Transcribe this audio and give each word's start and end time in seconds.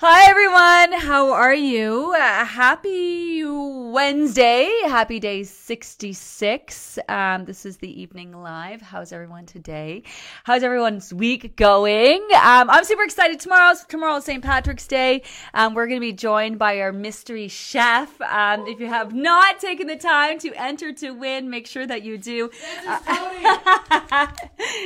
Hi, 0.00 0.27
everyone. 0.40 0.92
How 1.00 1.32
are 1.32 1.54
you? 1.54 2.14
Uh, 2.16 2.44
happy 2.44 3.42
Wednesday. 3.44 4.70
Happy 4.84 5.18
day 5.18 5.42
66. 5.42 6.98
Um, 7.08 7.44
this 7.44 7.66
is 7.66 7.78
the 7.78 8.00
evening 8.00 8.30
live. 8.32 8.80
How's 8.80 9.10
everyone 9.10 9.46
today? 9.46 10.04
How's 10.44 10.62
everyone's 10.62 11.12
week 11.12 11.56
going? 11.56 12.20
Um, 12.34 12.70
I'm 12.70 12.84
super 12.84 13.02
excited. 13.02 13.40
Tomorrow's 13.40 13.84
tomorrow's 13.86 14.26
St. 14.26 14.44
Patrick's 14.44 14.86
Day. 14.86 15.22
Um, 15.54 15.74
we're 15.74 15.86
going 15.88 16.00
to 16.00 16.06
be 16.06 16.12
joined 16.12 16.58
by 16.58 16.80
our 16.80 16.92
mystery 16.92 17.48
chef. 17.48 18.20
Um, 18.20 18.68
if 18.68 18.78
you 18.78 18.86
have 18.86 19.12
not 19.12 19.58
taken 19.58 19.88
the 19.88 19.96
time 19.96 20.38
to 20.40 20.52
enter 20.54 20.92
to 20.92 21.10
win, 21.10 21.50
make 21.50 21.66
sure 21.66 21.86
that 21.86 22.04
you 22.04 22.16
do. 22.16 22.50
Uh, 22.86 22.98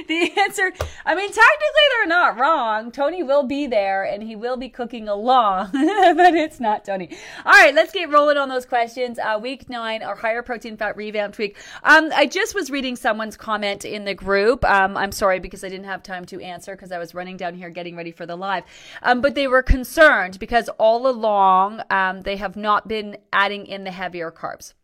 the 0.09 0.33
answer, 0.39 0.73
I 1.05 1.15
mean, 1.15 1.29
technically 1.29 1.87
they're 1.91 2.09
not 2.09 2.39
wrong. 2.39 2.91
Tony 2.91 3.23
will 3.23 3.43
be 3.43 3.67
there 3.67 4.05
and 4.05 4.23
he 4.23 4.35
will 4.35 4.57
be 4.57 4.71
cooking 4.71 5.09
along, 5.43 5.71
but 6.17 6.35
it's 6.35 6.61
not 6.61 6.85
Tony. 6.85 7.09
All 7.45 7.53
right, 7.53 7.75
let's 7.75 7.93
get 7.93 8.09
rolling 8.11 8.37
on 8.37 8.49
those 8.49 8.65
questions. 8.65 9.19
Uh, 9.19 9.39
week 9.41 9.69
nine, 9.69 10.03
our 10.03 10.15
higher 10.15 10.43
protein 10.43 10.77
fat 10.77 10.97
revamped 10.97 11.39
week. 11.39 11.57
Um, 11.83 12.11
I 12.15 12.27
just 12.27 12.55
was 12.55 12.71
reading 12.71 12.97
someone's 12.97 13.37
comment 13.37 13.85
in 13.85 14.05
the 14.05 14.15
group. 14.15 14.65
Um, 14.65 14.97
I'm 14.97 15.13
sorry 15.13 15.41
because 15.41 15.65
I 15.65 15.69
didn't 15.69 15.87
have 15.87 16.03
time 16.03 16.25
to 16.27 16.41
answer 16.41 16.75
because 16.75 16.93
I 16.93 16.99
was 16.99 17.15
running 17.15 17.37
down 17.37 17.55
here 17.55 17.71
getting 17.71 17.97
ready 17.97 18.13
for 18.13 18.27
the 18.27 18.37
live. 18.37 18.65
Um, 19.03 19.21
but 19.21 19.35
they 19.35 19.49
were 19.49 19.63
concerned 19.63 20.39
because 20.39 20.69
all 20.79 21.07
along 21.07 21.83
um, 21.91 22.23
they 22.23 22.37
have 22.37 22.57
not 22.57 22.89
been 22.89 23.17
adding 23.33 23.67
in 23.67 23.85
the 23.85 23.91
heavier 23.91 24.31
carbs. 24.31 24.75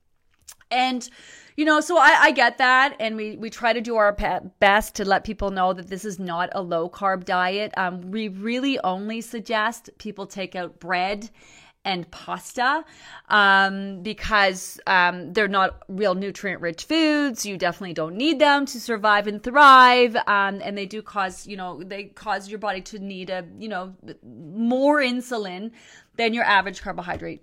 And 0.71 1.09
you 1.59 1.65
know, 1.65 1.81
so 1.81 1.99
I, 1.99 2.17
I 2.21 2.31
get 2.31 2.59
that, 2.59 2.95
and 3.01 3.17
we 3.17 3.37
we 3.37 3.51
try 3.51 3.73
to 3.73 3.81
do 3.81 3.97
our 3.97 4.17
best 4.61 4.95
to 4.95 5.05
let 5.05 5.25
people 5.25 5.51
know 5.51 5.73
that 5.73 5.89
this 5.89 6.05
is 6.05 6.21
not 6.21 6.51
a 6.53 6.63
low 6.63 6.89
carb 6.89 7.25
diet. 7.25 7.73
Um, 7.77 8.13
we 8.13 8.29
really 8.29 8.79
only 8.85 9.21
suggest 9.21 9.91
people 9.99 10.25
take 10.25 10.55
out 10.55 10.79
bread 10.79 11.31
and 11.85 12.09
pasta 12.13 12.85
um, 13.29 14.05
because 14.05 14.79
um, 14.87 15.33
they're 15.33 15.49
not 15.49 15.83
real 15.89 16.15
nutrient 16.15 16.61
rich 16.61 16.85
foods. 16.85 17.45
You 17.45 17.57
definitely 17.57 17.95
don't 17.95 18.15
need 18.15 18.39
them 18.39 18.65
to 18.67 18.81
survive 18.81 19.27
and 19.27 19.43
thrive. 19.43 20.15
Um, 20.15 20.61
and 20.63 20.79
they 20.79 20.87
do 20.87 21.03
cause, 21.03 21.45
you 21.45 21.57
know, 21.57 21.83
they 21.83 22.05
cause 22.05 22.49
your 22.49 22.61
body 22.61 22.83
to 22.83 23.01
need 23.01 23.31
a, 23.31 23.45
you 23.59 23.69
know, 23.69 23.97
more 24.23 25.01
insulin 25.01 25.73
than 26.15 26.35
your 26.35 26.45
average 26.45 26.83
carbohydrate 26.83 27.43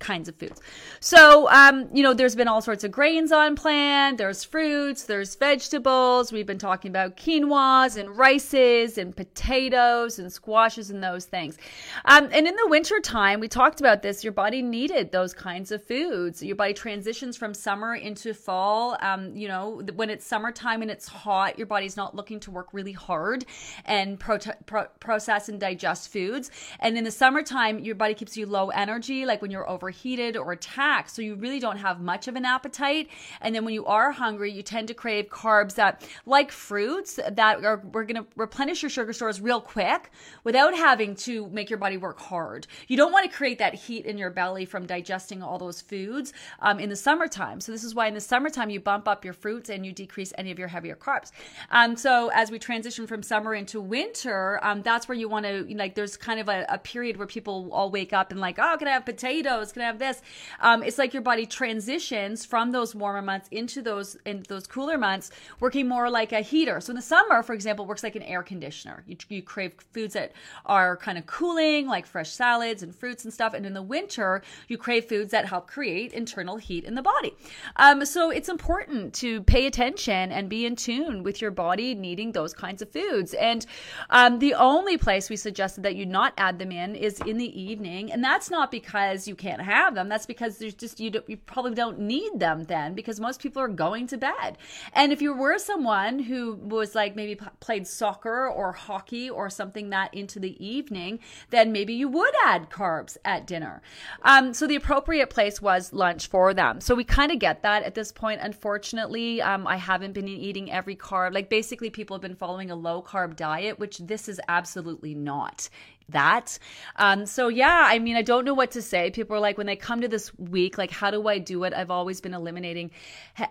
kinds 0.00 0.28
of 0.28 0.36
foods. 0.36 0.60
So, 1.00 1.48
um, 1.50 1.88
you 1.92 2.02
know, 2.02 2.14
there's 2.14 2.34
been 2.34 2.48
all 2.48 2.60
sorts 2.60 2.84
of 2.84 2.90
grains 2.90 3.32
on 3.32 3.56
plan. 3.56 4.16
There's 4.16 4.44
fruits, 4.44 5.04
there's 5.04 5.34
vegetables. 5.34 6.32
We've 6.32 6.46
been 6.46 6.58
talking 6.58 6.90
about 6.90 7.16
quinoas 7.16 7.96
and 7.96 8.16
rices 8.16 8.98
and 8.98 9.16
potatoes 9.16 10.18
and 10.18 10.32
squashes 10.32 10.90
and 10.90 11.02
those 11.02 11.24
things. 11.24 11.56
Um, 12.04 12.28
and 12.32 12.46
in 12.46 12.54
the 12.56 12.66
winter 12.68 13.00
time, 13.00 13.40
we 13.40 13.48
talked 13.48 13.80
about 13.80 14.02
this. 14.02 14.24
Your 14.24 14.32
body 14.32 14.62
needed 14.62 15.12
those 15.12 15.32
kinds 15.32 15.70
of 15.70 15.82
foods. 15.82 16.42
Your 16.42 16.56
body 16.56 16.74
transitions 16.74 17.36
from 17.36 17.54
summer 17.54 17.94
into 17.94 18.34
fall. 18.34 18.96
Um, 19.00 19.34
you 19.36 19.48
know, 19.48 19.82
when 19.94 20.10
it's 20.10 20.26
summertime 20.26 20.82
and 20.82 20.90
it's 20.90 21.06
hot, 21.06 21.56
your 21.56 21.66
body's 21.66 21.96
not 21.96 22.14
looking 22.14 22.40
to 22.40 22.50
work 22.50 22.68
really 22.72 22.92
hard 22.92 23.44
and 23.84 24.18
pro- 24.18 24.38
pro- 24.66 24.88
process 25.00 25.48
and 25.48 25.60
digest 25.60 26.12
foods. 26.12 26.50
And 26.80 26.98
in 26.98 27.04
the 27.04 27.10
summertime, 27.10 27.78
your 27.78 27.94
body 27.94 28.14
keeps 28.14 28.36
you 28.36 28.46
low 28.46 28.70
energy, 28.70 29.24
like 29.24 29.40
when 29.40 29.50
you're 29.50 29.68
overheated 29.84 30.36
or 30.36 30.52
attacked. 30.52 31.10
So 31.10 31.20
you 31.20 31.34
really 31.34 31.60
don't 31.60 31.76
have 31.76 32.00
much 32.00 32.26
of 32.26 32.36
an 32.36 32.44
appetite. 32.44 33.08
And 33.42 33.54
then 33.54 33.64
when 33.64 33.74
you 33.74 33.84
are 33.84 34.12
hungry, 34.12 34.50
you 34.50 34.62
tend 34.62 34.88
to 34.88 34.94
crave 34.94 35.28
carbs 35.28 35.74
that, 35.74 36.08
like 36.24 36.50
fruits, 36.50 37.20
that 37.30 37.62
are 37.64 37.82
we're 37.92 38.04
going 38.04 38.22
to 38.22 38.26
replenish 38.34 38.82
your 38.82 38.88
sugar 38.90 39.12
stores 39.12 39.40
real 39.40 39.60
quick 39.60 40.10
without 40.42 40.74
having 40.74 41.14
to 41.16 41.48
make 41.48 41.68
your 41.68 41.78
body 41.78 41.98
work 41.98 42.18
hard. 42.18 42.66
You 42.88 42.96
don't 42.96 43.12
want 43.12 43.30
to 43.30 43.36
create 43.36 43.58
that 43.58 43.74
heat 43.74 44.06
in 44.06 44.16
your 44.16 44.30
belly 44.30 44.64
from 44.64 44.86
digesting 44.86 45.42
all 45.42 45.58
those 45.58 45.82
foods 45.82 46.32
um, 46.60 46.80
in 46.80 46.88
the 46.88 46.96
summertime. 46.96 47.60
So 47.60 47.70
this 47.70 47.84
is 47.84 47.94
why 47.94 48.06
in 48.06 48.14
the 48.14 48.20
summertime 48.20 48.70
you 48.70 48.80
bump 48.80 49.06
up 49.06 49.22
your 49.24 49.34
fruits 49.34 49.68
and 49.68 49.84
you 49.84 49.92
decrease 49.92 50.32
any 50.38 50.50
of 50.50 50.58
your 50.58 50.68
heavier 50.68 50.96
carbs. 50.96 51.30
Um, 51.70 51.96
so 51.96 52.30
as 52.34 52.50
we 52.50 52.58
transition 52.58 53.06
from 53.06 53.22
summer 53.22 53.54
into 53.54 53.80
winter, 53.82 54.58
um, 54.62 54.80
that's 54.80 55.08
where 55.08 55.18
you 55.18 55.28
want 55.28 55.44
to 55.44 55.66
like. 55.76 55.94
There's 55.94 56.16
kind 56.16 56.40
of 56.40 56.48
a, 56.48 56.64
a 56.70 56.78
period 56.78 57.18
where 57.18 57.26
people 57.26 57.68
all 57.72 57.90
wake 57.90 58.12
up 58.12 58.30
and 58.30 58.40
like, 58.40 58.58
oh, 58.58 58.76
can 58.78 58.88
I 58.88 58.92
have 58.92 59.04
potatoes? 59.04 59.73
I 59.82 59.86
have 59.86 59.98
this? 59.98 60.22
Um, 60.60 60.82
it's 60.82 60.98
like 60.98 61.12
your 61.12 61.22
body 61.22 61.46
transitions 61.46 62.44
from 62.44 62.72
those 62.72 62.94
warmer 62.94 63.22
months 63.22 63.48
into 63.50 63.82
those 63.82 64.16
in 64.24 64.44
those 64.48 64.66
cooler 64.66 64.98
months, 64.98 65.30
working 65.60 65.88
more 65.88 66.10
like 66.10 66.32
a 66.32 66.40
heater. 66.40 66.80
So 66.80 66.90
in 66.90 66.96
the 66.96 67.02
summer, 67.02 67.42
for 67.42 67.52
example, 67.52 67.86
works 67.86 68.02
like 68.02 68.16
an 68.16 68.22
air 68.22 68.42
conditioner. 68.42 69.04
You, 69.06 69.16
you 69.28 69.42
crave 69.42 69.72
foods 69.92 70.14
that 70.14 70.32
are 70.66 70.96
kind 70.96 71.18
of 71.18 71.26
cooling, 71.26 71.86
like 71.86 72.06
fresh 72.06 72.30
salads 72.30 72.82
and 72.82 72.94
fruits 72.94 73.24
and 73.24 73.32
stuff. 73.32 73.54
And 73.54 73.66
in 73.66 73.74
the 73.74 73.82
winter, 73.82 74.42
you 74.68 74.78
crave 74.78 75.06
foods 75.06 75.30
that 75.30 75.46
help 75.46 75.66
create 75.66 76.12
internal 76.12 76.56
heat 76.56 76.84
in 76.84 76.94
the 76.94 77.02
body. 77.02 77.34
Um, 77.76 78.04
so 78.04 78.30
it's 78.30 78.48
important 78.48 79.14
to 79.14 79.42
pay 79.42 79.66
attention 79.66 80.32
and 80.32 80.48
be 80.48 80.66
in 80.66 80.76
tune 80.76 81.22
with 81.22 81.40
your 81.40 81.50
body 81.50 81.94
needing 81.94 82.32
those 82.32 82.54
kinds 82.54 82.82
of 82.82 82.90
foods. 82.90 83.34
And 83.34 83.66
um, 84.10 84.38
the 84.38 84.54
only 84.54 84.96
place 84.98 85.30
we 85.30 85.36
suggested 85.36 85.82
that 85.82 85.96
you 85.96 86.06
not 86.06 86.32
add 86.38 86.58
them 86.58 86.72
in 86.72 86.94
is 86.94 87.20
in 87.20 87.38
the 87.38 87.60
evening, 87.60 88.12
and 88.12 88.22
that's 88.22 88.50
not 88.50 88.70
because 88.70 89.26
you 89.28 89.34
can't 89.34 89.62
have 89.64 89.94
them. 89.94 90.08
That's 90.08 90.26
because 90.26 90.58
there's 90.58 90.74
just 90.74 91.00
you 91.00 91.10
you 91.26 91.36
probably 91.36 91.74
don't 91.74 91.98
need 92.00 92.38
them 92.38 92.64
then 92.64 92.94
because 92.94 93.20
most 93.20 93.40
people 93.40 93.60
are 93.62 93.68
going 93.68 94.06
to 94.08 94.18
bed. 94.18 94.58
And 94.92 95.12
if 95.12 95.20
you 95.20 95.34
were 95.34 95.58
someone 95.58 96.18
who 96.18 96.54
was 96.54 96.94
like 96.94 97.16
maybe 97.16 97.38
played 97.60 97.86
soccer 97.86 98.48
or 98.48 98.72
hockey 98.72 99.30
or 99.30 99.50
something 99.50 99.90
that 99.90 100.12
into 100.14 100.38
the 100.38 100.64
evening, 100.64 101.20
then 101.50 101.72
maybe 101.72 101.94
you 101.94 102.08
would 102.08 102.34
add 102.44 102.70
carbs 102.70 103.16
at 103.24 103.46
dinner. 103.46 103.82
Um, 104.22 104.54
so 104.54 104.66
the 104.66 104.76
appropriate 104.76 105.30
place 105.30 105.60
was 105.60 105.92
lunch 105.92 106.28
for 106.28 106.54
them. 106.54 106.80
So 106.80 106.94
we 106.94 107.04
kind 107.04 107.32
of 107.32 107.38
get 107.38 107.62
that 107.62 107.82
at 107.82 107.94
this 107.94 108.12
point. 108.12 108.40
Unfortunately, 108.42 109.40
um, 109.42 109.66
I 109.66 109.76
haven't 109.76 110.12
been 110.12 110.28
eating 110.28 110.70
every 110.70 110.96
carb. 110.96 111.34
Like 111.34 111.48
basically, 111.48 111.90
people 111.90 112.16
have 112.16 112.22
been 112.22 112.36
following 112.36 112.70
a 112.70 112.76
low 112.76 113.02
carb 113.02 113.36
diet, 113.36 113.78
which 113.78 113.98
this 113.98 114.28
is 114.28 114.40
absolutely 114.48 115.14
not 115.14 115.68
that. 116.10 116.58
Um, 116.96 117.26
so 117.26 117.48
yeah, 117.48 117.86
I 117.88 117.98
mean, 117.98 118.16
I 118.16 118.22
don't 118.22 118.44
know 118.44 118.54
what 118.54 118.72
to 118.72 118.82
say. 118.82 119.10
People 119.10 119.36
are 119.36 119.40
like, 119.40 119.58
when 119.58 119.66
they 119.66 119.76
come 119.76 120.02
to 120.02 120.08
this 120.08 120.36
week, 120.38 120.78
like, 120.78 120.90
how 120.90 121.10
do 121.10 121.26
I 121.28 121.38
do 121.38 121.64
it? 121.64 121.72
I've 121.72 121.90
always 121.90 122.20
been 122.20 122.34
eliminating, 122.34 122.90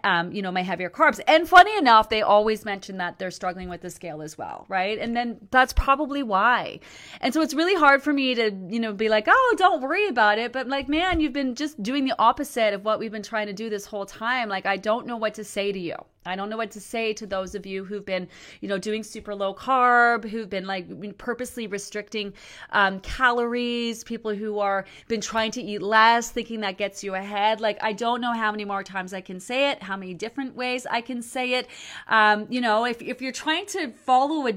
um, 0.04 0.32
you 0.32 0.42
know, 0.42 0.52
my 0.52 0.64
heavier 0.64 0.90
carbs. 0.90 1.20
And 1.28 1.48
funny 1.48 1.76
enough, 1.78 2.10
they 2.10 2.22
always 2.22 2.66
mention 2.66 2.98
that 2.98 3.20
they're 3.20 3.32
struggling 3.32 3.70
with 3.70 3.82
the 3.82 3.90
scale 3.90 4.22
as 4.22 4.38
well, 4.38 4.66
right? 4.70 5.00
And 5.00 5.16
then 5.16 5.48
that's 5.52 5.74
probably 5.74 6.24
why. 6.24 6.80
And 7.22 7.34
so 7.34 7.42
it's 7.42 7.54
really 7.54 7.76
hard 7.76 8.04
for 8.04 8.14
me 8.14 8.36
to, 8.36 8.52
you 8.70 8.80
know, 8.80 8.94
be 8.94 9.10
like, 9.10 9.26
oh, 9.28 9.56
don't 9.58 9.82
worry 9.82 10.08
about 10.08 10.38
it. 10.38 10.52
But 10.54 10.68
like, 10.68 10.88
man, 10.88 11.20
you've 11.20 11.34
been 11.34 11.56
just 11.56 11.82
doing 11.82 12.06
the 12.06 12.16
opposite 12.20 12.74
of 12.74 12.86
what 12.86 13.00
we've 13.00 13.12
been 13.12 13.24
trying 13.24 13.48
to 13.48 13.54
do 13.54 13.70
this 13.70 13.86
whole 13.86 14.06
time. 14.06 14.50
Like, 14.50 14.66
I 14.66 14.78
don't 14.78 15.08
know 15.08 15.18
what 15.18 15.36
to 15.36 15.44
say 15.44 15.72
to 15.72 15.80
you. 15.80 15.96
I 16.26 16.36
don't 16.36 16.50
know 16.50 16.58
what 16.58 16.72
to 16.72 16.80
say 16.80 17.14
to 17.14 17.28
those 17.28 17.56
of 17.56 17.66
you 17.66 17.84
who've 17.84 18.06
been, 18.06 18.28
you 18.62 18.70
know, 18.70 18.78
doing 18.78 19.04
super 19.04 19.36
low 19.36 19.54
carb, 19.54 20.28
who've 20.30 20.50
been 20.50 20.66
like 20.66 21.18
purposely 21.18 21.68
restricting 21.68 22.34
um, 22.72 23.00
calories, 23.02 24.04
people 24.04 24.34
who 24.34 24.60
are 24.60 24.86
been 25.08 25.22
trying 25.22 25.52
to 25.52 25.62
eat 25.62 25.82
less, 25.82 26.32
thinking 26.32 26.62
that 26.62 26.78
gets 26.78 27.04
you 27.04 27.16
ahead. 27.16 27.62
Like, 27.62 27.78
I 27.82 27.94
don't 27.94 28.22
know 28.22 28.34
how 28.34 28.52
many 28.52 28.66
more 28.66 28.84
times 28.84 29.14
I 29.14 29.22
can 29.22 29.40
say 29.40 29.72
it, 29.72 29.84
how 29.84 29.98
many 29.98 30.14
different 30.14 30.56
ways 30.56 30.86
I 30.90 31.02
can 31.02 31.22
say 31.22 31.54
it. 31.54 31.68
Um, 32.08 32.48
you 32.50 32.62
know, 32.62 32.86
if, 32.86 33.02
if 33.02 33.22
you're 33.22 33.32
trying 33.32 33.66
to 33.68 33.90
follow 33.90 34.48
a 34.48 34.54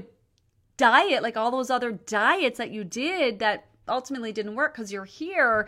diet, 0.77 1.23
like 1.23 1.35
all 1.37 1.51
those 1.51 1.69
other 1.69 1.91
diets 1.91 2.57
that 2.59 2.71
you 2.71 2.83
did 2.83 3.39
that 3.39 3.65
ultimately 3.89 4.31
didn't 4.31 4.55
work 4.55 4.73
because 4.73 4.91
you're 4.91 5.05
here, 5.05 5.67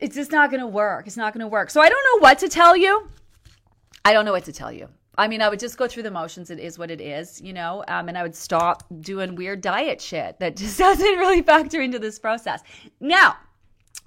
it's 0.00 0.16
just 0.16 0.32
not 0.32 0.50
going 0.50 0.60
to 0.60 0.66
work. 0.66 1.06
It's 1.06 1.16
not 1.16 1.32
going 1.32 1.40
to 1.40 1.48
work. 1.48 1.70
So 1.70 1.80
I 1.80 1.88
don't 1.88 2.04
know 2.12 2.22
what 2.22 2.38
to 2.40 2.48
tell 2.48 2.76
you. 2.76 3.08
I 4.04 4.12
don't 4.12 4.24
know 4.24 4.32
what 4.32 4.44
to 4.44 4.52
tell 4.52 4.70
you. 4.70 4.88
I 5.16 5.28
mean, 5.28 5.40
I 5.40 5.48
would 5.48 5.60
just 5.60 5.78
go 5.78 5.86
through 5.86 6.02
the 6.02 6.10
motions. 6.10 6.50
It 6.50 6.58
is 6.58 6.78
what 6.78 6.90
it 6.90 7.00
is, 7.00 7.40
you 7.40 7.52
know, 7.52 7.84
um, 7.88 8.08
and 8.08 8.18
I 8.18 8.22
would 8.22 8.34
stop 8.34 8.84
doing 9.00 9.36
weird 9.36 9.60
diet 9.60 10.00
shit 10.00 10.38
that 10.40 10.56
just 10.58 10.78
doesn't 10.78 11.18
really 11.18 11.42
factor 11.42 11.80
into 11.80 11.98
this 11.98 12.18
process. 12.18 12.62
Now, 13.00 13.36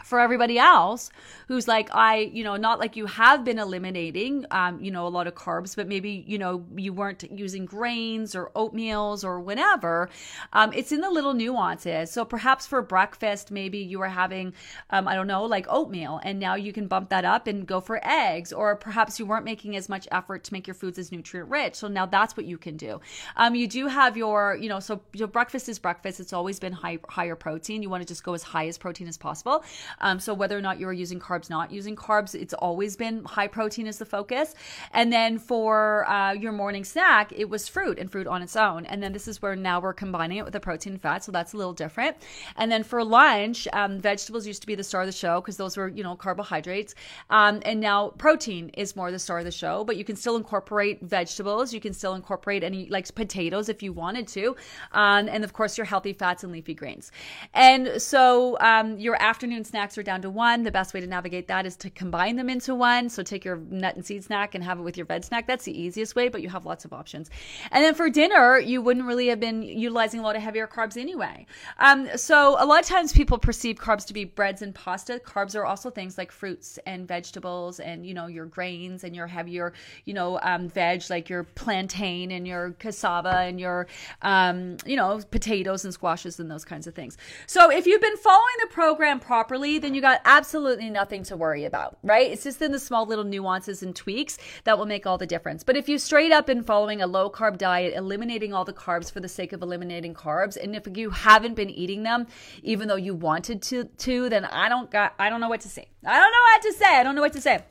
for 0.07 0.19
everybody 0.19 0.57
else 0.57 1.09
who's 1.47 1.67
like 1.67 1.93
i 1.93 2.17
you 2.33 2.43
know 2.43 2.55
not 2.55 2.79
like 2.79 2.95
you 2.95 3.05
have 3.05 3.43
been 3.43 3.59
eliminating 3.59 4.45
um, 4.51 4.79
you 4.79 4.91
know 4.91 5.05
a 5.05 5.09
lot 5.09 5.27
of 5.27 5.35
carbs 5.35 5.75
but 5.75 5.87
maybe 5.87 6.23
you 6.27 6.37
know 6.37 6.65
you 6.75 6.93
weren't 6.93 7.23
using 7.31 7.65
grains 7.65 8.35
or 8.35 8.51
oatmeals 8.55 9.23
or 9.23 9.39
whatever. 9.39 10.09
Um, 10.53 10.71
it's 10.73 10.91
in 10.91 11.01
the 11.01 11.09
little 11.09 11.33
nuances. 11.33 12.11
So 12.11 12.25
perhaps 12.25 12.65
for 12.65 12.81
breakfast 12.81 13.51
maybe 13.51 13.79
you 13.79 13.99
were 13.99 14.07
having 14.07 14.53
um, 14.89 15.07
i 15.07 15.15
don't 15.15 15.27
know 15.27 15.43
like 15.43 15.65
oatmeal 15.69 16.19
and 16.23 16.39
now 16.39 16.55
you 16.55 16.71
can 16.73 16.87
bump 16.87 17.09
that 17.09 17.25
up 17.25 17.47
and 17.47 17.67
go 17.67 17.79
for 17.79 17.99
eggs 18.03 18.53
or 18.53 18.75
perhaps 18.75 19.19
you 19.19 19.25
weren't 19.25 19.45
making 19.45 19.75
as 19.75 19.89
much 19.89 20.07
effort 20.11 20.43
to 20.45 20.53
make 20.53 20.67
your 20.67 20.73
foods 20.73 20.97
as 20.97 21.11
nutrient 21.11 21.49
rich. 21.49 21.75
So 21.75 21.87
now 21.87 22.05
that's 22.05 22.35
what 22.37 22.45
you 22.45 22.57
can 22.57 22.77
do. 22.77 23.01
Um, 23.35 23.55
you 23.55 23.67
do 23.67 23.87
have 23.87 24.17
your 24.17 24.55
you 24.55 24.69
know 24.69 24.79
so 24.79 25.01
your 25.13 25.27
breakfast 25.27 25.69
is 25.69 25.79
breakfast. 25.79 26.19
It's 26.19 26.33
always 26.33 26.59
been 26.59 26.73
high, 26.73 26.99
higher 27.09 27.35
protein. 27.35 27.81
You 27.83 27.89
want 27.89 28.01
to 28.01 28.07
just 28.07 28.23
go 28.23 28.33
as 28.33 28.43
high 28.43 28.67
as 28.67 28.77
protein 28.77 29.07
as 29.07 29.17
possible 29.17 29.63
Um, 29.99 30.19
so 30.19 30.33
whether 30.33 30.57
or 30.57 30.61
not 30.61 30.79
you 30.79 30.87
are 30.87 30.93
using 30.93 31.19
carbs, 31.19 31.49
not 31.49 31.71
using 31.71 31.95
carbs, 31.95 32.35
it's 32.35 32.53
always 32.53 32.95
been 32.95 33.23
high 33.25 33.47
protein 33.47 33.87
is 33.87 33.97
the 33.97 34.05
focus. 34.05 34.55
And 34.93 35.11
then 35.11 35.37
for 35.37 36.07
uh, 36.09 36.33
your 36.33 36.51
morning 36.51 36.83
snack, 36.83 37.31
it 37.35 37.49
was 37.49 37.67
fruit 37.67 37.99
and 37.99 38.11
fruit 38.11 38.27
on 38.27 38.41
its 38.41 38.55
own. 38.55 38.85
And 38.85 39.01
then 39.01 39.13
this 39.13 39.27
is 39.27 39.41
where 39.41 39.55
now 39.55 39.79
we're 39.79 39.93
combining 39.93 40.37
it 40.37 40.43
with 40.43 40.53
the 40.53 40.59
protein 40.59 40.97
fat, 40.97 41.23
so 41.23 41.31
that's 41.31 41.53
a 41.53 41.57
little 41.57 41.73
different. 41.73 42.17
And 42.55 42.71
then 42.71 42.83
for 42.83 43.03
lunch, 43.03 43.67
um, 43.73 43.99
vegetables 43.99 44.47
used 44.47 44.61
to 44.61 44.67
be 44.67 44.75
the 44.75 44.83
star 44.83 45.01
of 45.01 45.07
the 45.07 45.13
show 45.13 45.41
because 45.41 45.57
those 45.57 45.77
were 45.77 45.87
you 45.87 46.03
know 46.03 46.15
carbohydrates. 46.15 46.95
Um, 47.29 47.61
and 47.65 47.79
now 47.79 48.09
protein 48.17 48.69
is 48.69 48.95
more 48.95 49.11
the 49.11 49.19
star 49.19 49.39
of 49.39 49.45
the 49.45 49.51
show, 49.51 49.83
but 49.83 49.97
you 49.97 50.03
can 50.03 50.15
still 50.15 50.35
incorporate 50.35 51.01
vegetables. 51.01 51.73
You 51.73 51.79
can 51.79 51.93
still 51.93 52.13
incorporate 52.13 52.63
any 52.63 52.87
like 52.89 53.13
potatoes 53.13 53.69
if 53.69 53.81
you 53.81 53.93
wanted 53.93 54.27
to, 54.29 54.55
um, 54.91 55.27
and 55.29 55.43
of 55.43 55.53
course 55.53 55.77
your 55.77 55.85
healthy 55.85 56.13
fats 56.13 56.43
and 56.43 56.51
leafy 56.51 56.73
greens. 56.73 57.11
And 57.53 58.01
so 58.01 58.57
um, 58.59 58.99
your 58.99 59.21
afternoon 59.21 59.63
snacks 59.77 59.95
are 59.95 60.01
down 60.01 60.23
to 60.23 60.29
one. 60.31 60.63
The 60.63 60.71
best 60.71 60.95
way 60.95 61.01
to 61.01 61.05
navigate 61.05 61.47
that 61.49 61.67
is 61.67 61.75
to 61.77 61.91
combine 61.91 62.35
them 62.35 62.49
into 62.49 62.73
one. 62.73 63.09
So 63.09 63.21
take 63.21 63.45
your 63.45 63.57
nut 63.57 63.95
and 63.95 64.03
seed 64.03 64.23
snack 64.23 64.55
and 64.55 64.63
have 64.63 64.79
it 64.79 64.81
with 64.81 64.97
your 64.97 65.05
veg 65.05 65.23
snack. 65.23 65.45
That's 65.45 65.65
the 65.65 65.79
easiest 65.79 66.15
way, 66.15 66.29
but 66.29 66.41
you 66.41 66.49
have 66.49 66.65
lots 66.65 66.83
of 66.83 66.93
options. 66.93 67.29
And 67.69 67.83
then 67.83 67.93
for 67.93 68.09
dinner, 68.09 68.57
you 68.57 68.81
wouldn't 68.81 69.05
really 69.05 69.27
have 69.27 69.39
been 69.39 69.61
utilizing 69.61 70.19
a 70.19 70.23
lot 70.23 70.35
of 70.35 70.41
heavier 70.41 70.65
carbs 70.65 70.97
anyway. 70.97 71.45
Um, 71.77 72.09
so 72.17 72.55
a 72.57 72.65
lot 72.65 72.81
of 72.81 72.87
times 72.87 73.13
people 73.13 73.37
perceive 73.37 73.75
carbs 73.75 74.07
to 74.07 74.13
be 74.13 74.25
breads 74.25 74.63
and 74.63 74.73
pasta. 74.73 75.21
Carbs 75.23 75.55
are 75.55 75.63
also 75.63 75.91
things 75.91 76.17
like 76.17 76.31
fruits 76.31 76.79
and 76.87 77.07
vegetables 77.07 77.79
and 77.79 78.03
you 78.03 78.15
know 78.15 78.25
your 78.25 78.47
grains 78.47 79.03
and 79.03 79.15
your 79.15 79.27
heavier 79.27 79.73
you 80.05 80.13
know 80.15 80.39
um, 80.41 80.69
veg 80.69 81.03
like 81.11 81.29
your 81.29 81.43
plantain 81.43 82.31
and 82.31 82.47
your 82.47 82.71
cassava 82.79 83.41
and 83.41 83.59
your 83.59 83.85
um, 84.23 84.77
you 84.87 84.95
know 84.95 85.21
potatoes 85.29 85.85
and 85.85 85.93
squashes 85.93 86.39
and 86.39 86.49
those 86.49 86.65
kinds 86.65 86.87
of 86.87 86.95
things. 86.95 87.15
So 87.45 87.69
if 87.69 87.85
you've 87.85 88.01
been 88.01 88.17
following 88.17 88.57
the 88.61 88.67
program 88.73 89.19
properly, 89.19 89.66
then 89.77 89.93
you 89.93 89.99
got 89.99 90.21
absolutely 90.23 90.89
nothing 90.89 91.23
to 91.23 91.35
worry 91.35 91.65
about, 91.65 91.97
right? 92.01 92.31
It's 92.31 92.43
just 92.43 92.61
in 92.61 92.71
the 92.71 92.79
small 92.79 93.05
little 93.05 93.25
nuances 93.25 93.83
and 93.83 93.93
tweaks 93.93 94.37
that 94.63 94.77
will 94.77 94.85
make 94.85 95.05
all 95.05 95.17
the 95.17 95.27
difference. 95.27 95.63
But 95.63 95.75
if 95.75 95.89
you 95.89 95.97
straight 95.97 96.31
up 96.31 96.45
been 96.47 96.63
following 96.63 97.01
a 97.01 97.07
low 97.07 97.29
carb 97.29 97.57
diet, 97.57 97.93
eliminating 97.95 98.53
all 98.53 98.63
the 98.63 98.73
carbs 98.73 99.11
for 99.11 99.19
the 99.19 99.27
sake 99.27 99.51
of 99.51 99.61
eliminating 99.61 100.13
carbs, 100.13 100.55
and 100.55 100.75
if 100.75 100.87
you 100.97 101.09
haven't 101.09 101.55
been 101.55 101.69
eating 101.69 102.03
them, 102.03 102.27
even 102.63 102.87
though 102.87 102.95
you 102.95 103.13
wanted 103.13 103.61
to, 103.63 103.83
to 103.83 104.29
then 104.29 104.45
I 104.45 104.69
don't 104.69 104.89
got 104.89 105.13
I 105.19 105.29
don't 105.29 105.41
know 105.41 105.49
what 105.49 105.61
to 105.61 105.69
say. 105.69 105.89
I 106.05 106.17
don't 106.17 106.31
know 106.31 106.45
what 106.53 106.61
to 106.61 106.73
say. 106.73 106.95
I 106.95 107.03
don't 107.03 107.15
know 107.15 107.21
what 107.21 107.33
to 107.33 107.41
say 107.41 107.63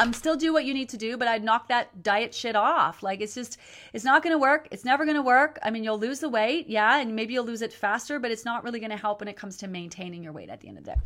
um, 0.00 0.12
still 0.12 0.36
do 0.36 0.52
what 0.52 0.64
you 0.64 0.74
need 0.74 0.88
to 0.90 0.96
do, 0.96 1.16
but 1.16 1.28
I'd 1.28 1.44
knock 1.44 1.68
that 1.68 2.02
diet 2.02 2.34
shit 2.34 2.56
off. 2.56 3.02
Like 3.02 3.20
it's 3.20 3.34
just, 3.34 3.58
it's 3.92 4.04
not 4.04 4.22
going 4.22 4.32
to 4.32 4.38
work. 4.38 4.68
It's 4.70 4.84
never 4.84 5.04
going 5.04 5.16
to 5.16 5.22
work. 5.22 5.58
I 5.62 5.70
mean, 5.70 5.84
you'll 5.84 5.98
lose 5.98 6.20
the 6.20 6.28
weight, 6.28 6.68
yeah, 6.68 6.98
and 6.98 7.14
maybe 7.14 7.34
you'll 7.34 7.44
lose 7.44 7.62
it 7.62 7.72
faster, 7.72 8.18
but 8.18 8.30
it's 8.30 8.44
not 8.44 8.64
really 8.64 8.80
going 8.80 8.90
to 8.90 8.96
help 8.96 9.20
when 9.20 9.28
it 9.28 9.36
comes 9.36 9.56
to 9.58 9.68
maintaining 9.68 10.22
your 10.22 10.32
weight 10.32 10.50
at 10.50 10.60
the 10.60 10.68
end 10.68 10.78
of 10.78 10.84
the 10.84 10.92
day. 10.92 10.96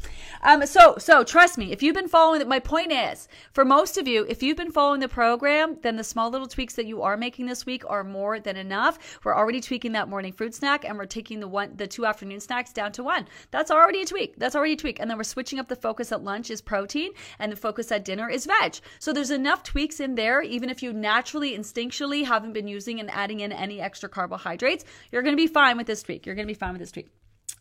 Um, 0.42 0.66
so, 0.66 0.96
so 0.98 1.24
trust 1.24 1.58
me, 1.58 1.72
if 1.72 1.82
you've 1.82 1.94
been 1.94 2.08
following 2.08 2.46
my 2.48 2.58
point 2.58 2.92
is, 2.92 3.28
for 3.52 3.64
most 3.64 3.98
of 3.98 4.06
you, 4.08 4.24
if 4.28 4.42
you've 4.42 4.56
been 4.56 4.72
following 4.72 5.00
the 5.00 5.08
program, 5.08 5.76
then 5.82 5.96
the 5.96 6.04
small 6.04 6.30
little 6.30 6.46
tweaks 6.46 6.74
that 6.74 6.86
you 6.86 7.02
are 7.02 7.16
making 7.16 7.46
this 7.46 7.66
week 7.66 7.82
are 7.88 8.04
more 8.04 8.40
than 8.40 8.56
enough. 8.56 9.18
We're 9.24 9.36
already 9.36 9.60
tweaking 9.60 9.92
that 9.92 10.08
morning 10.08 10.32
fruit 10.32 10.54
snack, 10.54 10.84
and 10.84 10.96
we're 10.96 11.06
taking 11.06 11.40
the 11.40 11.48
one, 11.48 11.76
the 11.76 11.86
two 11.86 12.06
afternoon 12.06 12.40
snacks 12.40 12.72
down 12.72 12.92
to 12.92 13.02
one. 13.02 13.26
That's 13.50 13.70
already 13.70 14.02
a 14.02 14.06
tweak. 14.06 14.36
That's 14.38 14.56
already 14.56 14.74
a 14.74 14.76
tweak, 14.76 15.00
and 15.00 15.10
then 15.10 15.18
we're 15.18 15.24
switching 15.24 15.58
up 15.58 15.68
the 15.68 15.76
focus 15.76 16.12
at 16.12 16.24
lunch 16.24 16.50
is 16.50 16.60
protein, 16.60 17.12
and 17.38 17.50
the 17.50 17.56
focus 17.56 17.90
at 17.92 18.04
dinner 18.04 18.28
is 18.28 18.46
veg. 18.46 18.77
So 18.98 19.12
there's 19.12 19.30
enough 19.30 19.62
tweaks 19.62 20.00
in 20.00 20.14
there, 20.14 20.40
even 20.42 20.70
if 20.70 20.82
you 20.82 20.92
naturally, 20.92 21.56
instinctually 21.56 22.24
haven't 22.24 22.52
been 22.52 22.68
using 22.68 23.00
and 23.00 23.10
adding 23.10 23.40
in 23.40 23.52
any 23.52 23.80
extra 23.80 24.08
carbohydrates, 24.08 24.84
you're 25.12 25.22
going 25.22 25.36
to 25.36 25.40
be 25.40 25.46
fine 25.46 25.76
with 25.76 25.86
this 25.86 26.02
tweak. 26.02 26.26
You're 26.26 26.34
going 26.34 26.46
to 26.46 26.52
be 26.52 26.58
fine 26.58 26.72
with 26.72 26.80
this 26.80 26.92
tweak. 26.92 27.08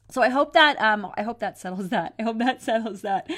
So 0.10 0.22
I 0.22 0.30
hope 0.30 0.54
that 0.54 0.80
um 0.82 1.12
I 1.18 1.24
hope 1.24 1.40
that 1.40 1.58
settles 1.58 1.90
that. 1.90 2.14
I 2.20 2.24
hope 2.24 2.38
that 2.40 2.62
settles 2.70 3.02
that. 3.02 3.30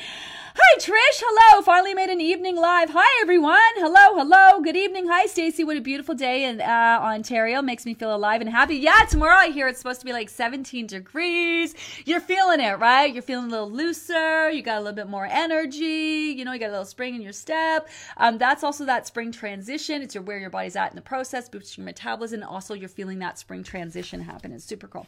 Hi 0.56 0.78
Trish, 0.80 1.22
hello. 1.24 1.62
Finally 1.62 1.94
made 1.94 2.10
an 2.10 2.19
evening 2.22 2.56
live. 2.56 2.90
Hi 2.92 3.22
everyone. 3.22 3.60
Hello, 3.75 4.18
hello. 4.18 4.62
Good 4.62 4.75
evening. 4.75 5.07
Hi 5.07 5.28
Stacy. 5.28 5.63
What 5.63 5.78
a 5.78 5.81
beautiful 5.81 6.16
day 6.16 6.46
in 6.46 6.60
uh, 6.60 7.00
Ontario. 7.01 7.62
Makes 7.62 7.86
me 7.86 7.94
feel 7.94 8.16
alive 8.16 8.42
and 8.42 8.50
happy. 8.50 8.78
Yeah, 8.78 9.06
tomorrow 9.07 9.36
I 9.36 9.50
hear 9.50 9.68
it's 9.68 9.78
supposed 9.78 10.00
to 10.00 10.07
be 10.07 10.13
like 10.13 10.28
17 10.28 10.88
degrees. 10.88 11.75
You're 12.04 12.19
feeling 12.19 12.62
it, 12.62 12.80
right? 12.80 13.13
You're 13.13 13.22
feeling 13.22 13.46
a 13.46 13.50
little 13.50 13.69
looser. 13.69 14.50
You 14.50 14.63
got 14.63 14.78
a 14.78 14.81
little 14.81 14.96
bit 14.96 15.07
more 15.07 15.28
energy. 15.28 16.34
You 16.36 16.46
know, 16.46 16.54
you 16.54 16.60
got 16.60 16.69
a 16.69 16.72
little 16.72 16.86
spring 16.86 17.13
in 17.13 17.22
your 17.22 17.34
step. 17.34 17.88
Um, 18.18 18.40
that's 18.40 18.63
also 18.63 18.86
that 18.86 19.06
spring 19.06 19.31
transition. 19.31 20.02
It's 20.02 20.16
your 20.16 20.24
where 20.24 20.40
your 20.40 20.50
body's 20.50 20.75
at 20.75 20.92
in 20.92 20.95
the 20.95 21.02
process, 21.04 21.48
boosting 21.48 21.84
your 21.84 21.86
metabolism. 21.86 22.42
Also 22.42 22.74
you're 22.74 22.90
feeling 22.90 23.19
that 23.19 23.38
spring 23.38 23.63
transition 23.63 24.22
happen. 24.22 24.52
It's 24.52 24.66
super 24.66 24.88
cool. 24.88 25.06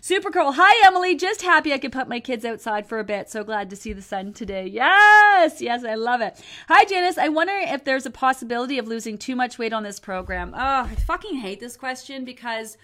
Super 0.00 0.30
cool. 0.30 0.52
Hi 0.52 0.86
Emily. 0.86 1.14
Just 1.14 1.42
happy 1.42 1.74
I 1.74 1.78
could 1.78 1.92
put 1.92 2.08
my 2.08 2.20
kids 2.20 2.46
outside 2.46 2.88
for 2.88 2.98
a 2.98 3.04
bit. 3.04 3.28
So 3.28 3.44
glad 3.44 3.68
to 3.70 3.76
see 3.76 3.92
the 3.92 4.00
sun 4.00 4.32
today. 4.32 4.77
Yes, 4.78 5.60
yes, 5.60 5.84
I 5.84 5.96
love 5.96 6.20
it. 6.20 6.40
Hi, 6.68 6.84
Janice. 6.84 7.18
I 7.18 7.28
wonder 7.30 7.52
if 7.52 7.82
there's 7.82 8.06
a 8.06 8.12
possibility 8.12 8.78
of 8.78 8.86
losing 8.86 9.18
too 9.18 9.34
much 9.34 9.58
weight 9.58 9.72
on 9.72 9.82
this 9.82 9.98
program. 9.98 10.54
Oh, 10.54 10.84
I 10.84 10.94
fucking 10.94 11.38
hate 11.38 11.58
this 11.58 11.76
question 11.76 12.24
because 12.24 12.78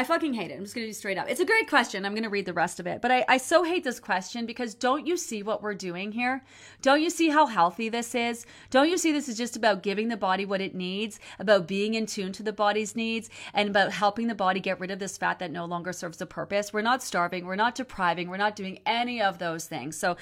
I 0.00 0.04
fucking 0.04 0.32
hate 0.32 0.50
it. 0.50 0.54
I'm 0.54 0.62
just 0.62 0.74
going 0.74 0.86
to 0.86 0.88
be 0.88 0.94
straight 0.94 1.18
up. 1.18 1.28
It's 1.28 1.40
a 1.40 1.44
great 1.44 1.68
question. 1.68 2.06
I'm 2.06 2.14
going 2.14 2.22
to 2.22 2.30
read 2.30 2.46
the 2.46 2.54
rest 2.54 2.80
of 2.80 2.86
it. 2.86 3.02
But 3.02 3.10
I, 3.10 3.22
I 3.28 3.36
so 3.36 3.64
hate 3.64 3.84
this 3.84 4.00
question 4.00 4.46
because 4.46 4.74
don't 4.74 5.06
you 5.06 5.18
see 5.18 5.42
what 5.42 5.62
we're 5.62 5.74
doing 5.74 6.12
here? 6.12 6.42
Don't 6.80 7.02
you 7.02 7.10
see 7.10 7.28
how 7.28 7.44
healthy 7.44 7.90
this 7.90 8.14
is? 8.14 8.46
Don't 8.70 8.88
you 8.88 8.96
see 8.96 9.12
this 9.12 9.28
is 9.28 9.36
just 9.36 9.56
about 9.56 9.82
giving 9.82 10.08
the 10.08 10.16
body 10.16 10.46
what 10.46 10.62
it 10.62 10.74
needs, 10.74 11.20
about 11.38 11.68
being 11.68 11.92
in 11.92 12.06
tune 12.06 12.32
to 12.32 12.42
the 12.42 12.50
body's 12.50 12.96
needs, 12.96 13.28
and 13.52 13.68
about 13.68 13.92
helping 13.92 14.26
the 14.26 14.34
body 14.34 14.58
get 14.58 14.80
rid 14.80 14.90
of 14.90 15.00
this 15.00 15.18
fat 15.18 15.38
that 15.38 15.50
no 15.50 15.66
longer 15.66 15.92
serves 15.92 16.22
a 16.22 16.24
purpose? 16.24 16.72
We're 16.72 16.80
not 16.80 17.02
starving. 17.02 17.44
We're 17.44 17.54
not 17.56 17.74
depriving. 17.74 18.30
We're 18.30 18.38
not 18.38 18.56
doing 18.56 18.78
any 18.86 19.20
of 19.20 19.38
those 19.38 19.66
things. 19.66 19.98
So 19.98 20.16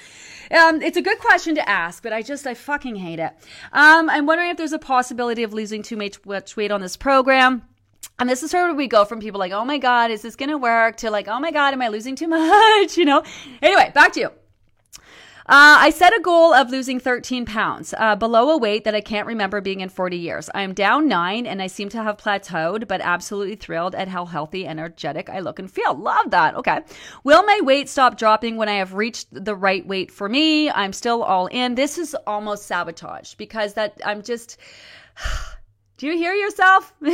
um, 0.51 0.81
it's 0.81 0.97
a 0.97 1.01
good 1.01 1.19
question 1.19 1.55
to 1.55 1.69
ask, 1.69 2.03
but 2.03 2.11
I 2.11 2.21
just, 2.21 2.45
I 2.45 2.53
fucking 2.53 2.97
hate 2.97 3.19
it. 3.19 3.31
Um, 3.71 4.09
I'm 4.09 4.25
wondering 4.25 4.49
if 4.49 4.57
there's 4.57 4.73
a 4.73 4.77
possibility 4.77 5.43
of 5.43 5.53
losing 5.53 5.83
too 5.83 5.95
much 5.95 6.57
weight 6.57 6.71
on 6.71 6.81
this 6.81 6.97
program. 6.97 7.63
And 8.19 8.29
this 8.29 8.43
is 8.43 8.53
where 8.53 8.73
we 8.73 8.87
go 8.87 9.05
from 9.05 9.19
people 9.19 9.39
like, 9.39 9.53
oh 9.53 9.63
my 9.63 9.77
God, 9.77 10.11
is 10.11 10.21
this 10.21 10.35
going 10.35 10.49
to 10.49 10.57
work? 10.57 10.97
to 10.97 11.09
like, 11.09 11.27
oh 11.27 11.39
my 11.39 11.51
God, 11.51 11.73
am 11.73 11.81
I 11.81 11.87
losing 11.87 12.15
too 12.15 12.27
much? 12.27 12.97
You 12.97 13.05
know? 13.05 13.23
Anyway, 13.61 13.91
back 13.93 14.11
to 14.13 14.19
you. 14.19 14.31
Uh, 15.45 15.79
I 15.79 15.89
set 15.89 16.15
a 16.15 16.21
goal 16.21 16.53
of 16.53 16.69
losing 16.69 16.99
13 16.99 17.45
pounds, 17.45 17.95
uh, 17.97 18.15
below 18.15 18.51
a 18.51 18.57
weight 18.57 18.83
that 18.83 18.93
I 18.93 19.01
can't 19.01 19.25
remember 19.25 19.61
being 19.61 19.79
in 19.79 19.89
40 19.89 20.17
years. 20.17 20.47
I 20.53 20.61
am 20.61 20.73
down 20.73 21.07
nine 21.07 21.47
and 21.47 21.59
I 21.59 21.65
seem 21.65 21.89
to 21.89 22.03
have 22.03 22.17
plateaued, 22.17 22.87
but 22.87 23.01
absolutely 23.01 23.55
thrilled 23.55 23.95
at 23.95 24.07
how 24.09 24.25
healthy, 24.25 24.67
energetic 24.67 25.27
I 25.27 25.39
look 25.39 25.57
and 25.57 25.71
feel. 25.71 25.95
Love 25.95 26.29
that. 26.31 26.53
Okay. 26.55 26.81
Will 27.23 27.41
my 27.43 27.61
weight 27.63 27.89
stop 27.89 28.15
dropping 28.15 28.57
when 28.57 28.69
I 28.69 28.75
have 28.75 28.93
reached 28.93 29.27
the 29.31 29.55
right 29.55 29.85
weight 29.87 30.11
for 30.11 30.29
me? 30.29 30.69
I'm 30.69 30.93
still 30.93 31.23
all 31.23 31.47
in. 31.47 31.73
This 31.73 31.97
is 31.97 32.15
almost 32.27 32.67
sabotage 32.67 33.33
because 33.35 33.73
that 33.73 33.99
I'm 34.05 34.21
just. 34.21 34.57
Do 35.99 36.07
you 36.07 36.15
hear 36.15 36.33
yourself? 36.33 36.93
you 37.01 37.09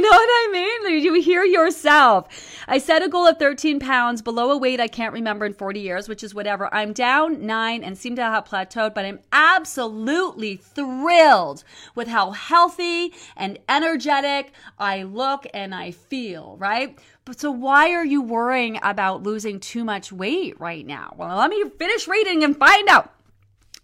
know 0.00 0.10
what 0.10 0.28
I 0.28 0.48
mean? 0.52 0.82
Do 0.82 0.94
you 0.94 1.22
hear 1.22 1.44
yourself? 1.44 2.26
I 2.66 2.78
set 2.78 3.04
a 3.04 3.08
goal 3.08 3.24
of 3.24 3.38
13 3.38 3.78
pounds 3.78 4.20
below 4.20 4.50
a 4.50 4.58
weight 4.58 4.80
I 4.80 4.88
can't 4.88 5.12
remember 5.12 5.46
in 5.46 5.54
40 5.54 5.78
years, 5.78 6.08
which 6.08 6.24
is 6.24 6.34
whatever. 6.34 6.68
I'm 6.74 6.92
down 6.92 7.46
nine 7.46 7.84
and 7.84 7.96
seem 7.96 8.16
to 8.16 8.22
have 8.22 8.44
plateaued, 8.44 8.94
but 8.94 9.04
I'm 9.04 9.20
absolutely 9.30 10.56
thrilled 10.56 11.62
with 11.94 12.08
how 12.08 12.32
healthy 12.32 13.14
and 13.36 13.60
energetic 13.68 14.50
I 14.76 15.04
look 15.04 15.46
and 15.54 15.72
I 15.72 15.92
feel, 15.92 16.56
right? 16.58 16.98
But 17.24 17.38
so 17.38 17.52
why 17.52 17.92
are 17.92 18.04
you 18.04 18.22
worrying 18.22 18.80
about 18.82 19.22
losing 19.22 19.60
too 19.60 19.84
much 19.84 20.10
weight 20.10 20.60
right 20.60 20.84
now? 20.84 21.14
Well, 21.16 21.36
let 21.36 21.48
me 21.48 21.62
finish 21.78 22.08
reading 22.08 22.42
and 22.42 22.56
find 22.56 22.88
out. 22.88 23.15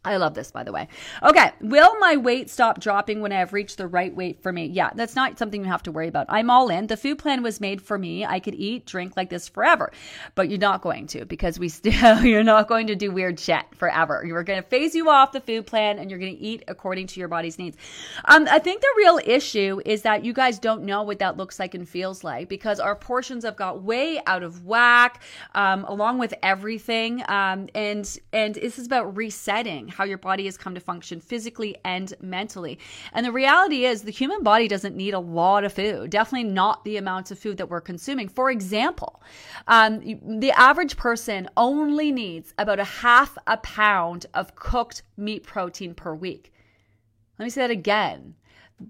I 0.04 0.16
love 0.16 0.34
this, 0.34 0.50
by 0.50 0.64
the 0.64 0.72
way. 0.72 0.88
Okay. 1.22 1.52
Will 1.60 1.96
my 2.00 2.16
weight 2.16 2.50
stop 2.50 2.80
dropping 2.80 3.20
when 3.20 3.30
I 3.30 3.38
have 3.38 3.52
reached 3.52 3.78
the 3.78 3.86
right 3.86 4.12
weight 4.12 4.42
for 4.42 4.52
me? 4.52 4.66
Yeah, 4.66 4.90
that's 4.96 5.14
not 5.14 5.38
something 5.38 5.62
you 5.62 5.70
have 5.70 5.84
to 5.84 5.92
worry 5.92 6.08
about. 6.08 6.26
I'm 6.28 6.50
all 6.50 6.70
in. 6.70 6.88
The 6.88 6.96
food 6.96 7.18
plan 7.18 7.44
was 7.44 7.60
made 7.60 7.80
for 7.80 7.96
me. 7.96 8.26
I 8.26 8.40
could 8.40 8.56
eat, 8.56 8.84
drink 8.84 9.16
like 9.16 9.30
this 9.30 9.48
forever, 9.48 9.92
but 10.34 10.48
you're 10.48 10.58
not 10.58 10.82
going 10.82 11.06
to 11.08 11.24
because 11.24 11.56
we 11.56 11.68
still, 11.68 12.24
you're 12.24 12.42
not 12.42 12.66
going 12.66 12.88
to 12.88 12.96
do 12.96 13.12
weird 13.12 13.38
shit 13.38 13.62
forever. 13.76 14.24
You're 14.26 14.42
going 14.42 14.60
to 14.60 14.68
phase 14.68 14.96
you 14.96 15.08
off 15.08 15.30
the 15.30 15.40
food 15.40 15.68
plan 15.68 16.00
and 16.00 16.10
you're 16.10 16.18
going 16.18 16.36
to 16.36 16.42
eat 16.42 16.64
according 16.66 17.06
to 17.08 17.20
your 17.20 17.28
body's 17.28 17.56
needs. 17.56 17.76
Um, 18.24 18.48
I 18.50 18.58
think 18.58 18.80
the 18.80 18.94
real 18.96 19.20
issue 19.24 19.80
is 19.86 20.02
that 20.02 20.24
you 20.24 20.32
guys 20.32 20.58
don't 20.58 20.82
know 20.82 21.04
what 21.04 21.20
that 21.20 21.36
looks 21.36 21.60
like 21.60 21.74
and 21.74 21.88
feels 21.88 22.24
like 22.24 22.48
because 22.48 22.80
our 22.80 22.96
portions 22.96 23.44
have 23.44 23.54
got 23.54 23.84
way 23.84 24.20
out 24.26 24.42
of 24.42 24.64
whack, 24.64 25.22
um, 25.54 25.84
along 25.84 26.18
with 26.18 26.34
everything. 26.42 27.22
Um, 27.28 27.68
and, 27.76 28.18
and 28.32 28.56
this 28.56 28.80
is 28.80 28.86
about 28.86 29.16
resetting 29.16 29.91
how 29.92 30.04
your 30.04 30.18
body 30.18 30.44
has 30.46 30.56
come 30.56 30.74
to 30.74 30.80
function 30.80 31.20
physically 31.20 31.76
and 31.84 32.14
mentally. 32.20 32.78
And 33.12 33.24
the 33.26 33.32
reality 33.32 33.84
is, 33.84 34.02
the 34.02 34.10
human 34.10 34.42
body 34.42 34.68
doesn't 34.68 34.96
need 34.96 35.14
a 35.14 35.18
lot 35.18 35.64
of 35.64 35.72
food, 35.72 36.10
definitely 36.10 36.48
not 36.50 36.84
the 36.84 36.96
amounts 36.96 37.30
of 37.30 37.38
food 37.38 37.58
that 37.58 37.68
we're 37.68 37.80
consuming. 37.80 38.28
For 38.28 38.50
example, 38.50 39.22
um, 39.66 40.00
the 40.40 40.52
average 40.52 40.96
person 40.96 41.48
only 41.56 42.12
needs 42.12 42.54
about 42.58 42.80
a 42.80 42.84
half 42.84 43.36
a 43.46 43.56
pound 43.58 44.26
of 44.34 44.54
cooked 44.54 45.02
meat 45.16 45.44
protein 45.44 45.94
per 45.94 46.14
week. 46.14 46.52
Let 47.38 47.44
me 47.44 47.50
say 47.50 47.62
that 47.62 47.70
again. 47.70 48.34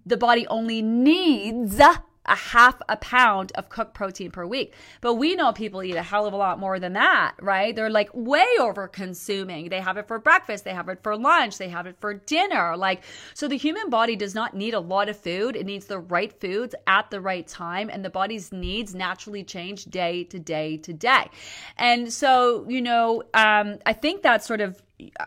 The 0.06 0.16
body 0.16 0.46
only 0.46 0.82
needs 0.82 1.80
a 2.26 2.36
half 2.36 2.80
a 2.88 2.96
pound 2.96 3.50
of 3.56 3.68
cooked 3.68 3.94
protein 3.94 4.30
per 4.30 4.46
week. 4.46 4.74
But 5.00 5.14
we 5.14 5.34
know 5.34 5.52
people 5.52 5.82
eat 5.82 5.96
a 5.96 6.02
hell 6.02 6.26
of 6.26 6.32
a 6.32 6.36
lot 6.36 6.58
more 6.58 6.78
than 6.78 6.92
that, 6.92 7.34
right? 7.40 7.74
They're 7.74 7.90
like 7.90 8.10
way 8.14 8.46
over 8.60 8.86
consuming. 8.86 9.68
They 9.68 9.80
have 9.80 9.96
it 9.96 10.06
for 10.06 10.18
breakfast, 10.18 10.64
they 10.64 10.74
have 10.74 10.88
it 10.88 11.02
for 11.02 11.16
lunch, 11.16 11.58
they 11.58 11.68
have 11.68 11.86
it 11.86 11.96
for 12.00 12.14
dinner. 12.14 12.76
Like, 12.76 13.02
so 13.34 13.48
the 13.48 13.56
human 13.56 13.90
body 13.90 14.14
does 14.14 14.34
not 14.34 14.54
need 14.54 14.74
a 14.74 14.80
lot 14.80 15.08
of 15.08 15.16
food. 15.16 15.56
It 15.56 15.66
needs 15.66 15.86
the 15.86 15.98
right 15.98 16.32
foods 16.40 16.74
at 16.86 17.10
the 17.10 17.20
right 17.20 17.46
time. 17.46 17.90
And 17.92 18.04
the 18.04 18.10
body's 18.10 18.52
needs 18.52 18.94
naturally 18.94 19.42
change 19.42 19.86
day 19.86 20.24
to 20.24 20.38
day 20.38 20.76
to 20.78 20.92
day. 20.92 21.28
And 21.76 22.12
so, 22.12 22.66
you 22.68 22.82
know, 22.82 23.24
um, 23.34 23.78
I 23.84 23.92
think 23.92 24.22
that's 24.22 24.46
sort 24.46 24.60
of. 24.60 24.80